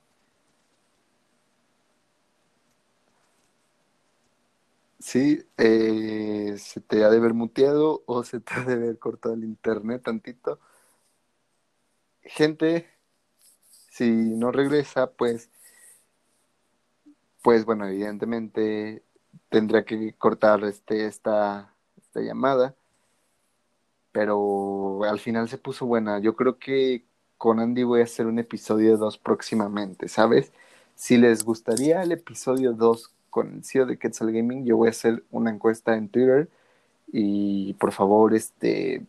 Sí, 4.98 5.46
eh, 5.56 6.56
se 6.58 6.80
te 6.80 7.04
ha 7.04 7.10
de 7.10 7.20
ver 7.20 7.32
muteado 7.32 8.02
o 8.06 8.24
se 8.24 8.40
te 8.40 8.54
ha 8.54 8.64
de 8.64 8.74
ver 8.74 8.98
cortado 8.98 9.36
el 9.36 9.44
internet 9.44 10.02
tantito. 10.02 10.58
Gente, 12.22 12.88
si 13.90 14.10
no 14.10 14.50
regresa, 14.50 15.12
pues, 15.12 15.48
pues 17.40 17.64
bueno, 17.64 17.86
evidentemente 17.86 19.04
tendría 19.48 19.84
que 19.84 20.12
cortar 20.14 20.64
este, 20.64 21.06
esta, 21.06 21.72
esta 21.96 22.20
llamada, 22.20 22.74
pero 24.12 25.04
al 25.04 25.18
final 25.20 25.48
se 25.48 25.58
puso 25.58 25.86
buena. 25.86 26.18
Yo 26.20 26.36
creo 26.36 26.58
que 26.58 27.04
con 27.36 27.60
Andy 27.60 27.84
voy 27.84 28.00
a 28.00 28.04
hacer 28.04 28.26
un 28.26 28.38
episodio 28.38 28.96
2 28.96 29.18
próximamente, 29.18 30.08
¿sabes? 30.08 30.52
Si 30.96 31.16
les 31.16 31.44
gustaría 31.44 32.02
el 32.02 32.12
episodio 32.12 32.72
2 32.72 33.12
con 33.30 33.54
el 33.54 33.64
CEO 33.64 33.86
de 33.86 33.98
Quetzal 33.98 34.32
Gaming, 34.32 34.64
yo 34.66 34.76
voy 34.76 34.88
a 34.88 34.90
hacer 34.90 35.24
una 35.30 35.50
encuesta 35.50 35.96
en 35.96 36.08
Twitter 36.08 36.48
y 37.12 37.74
por 37.74 37.92
favor, 37.92 38.34
este, 38.34 39.06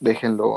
déjenlo 0.00 0.48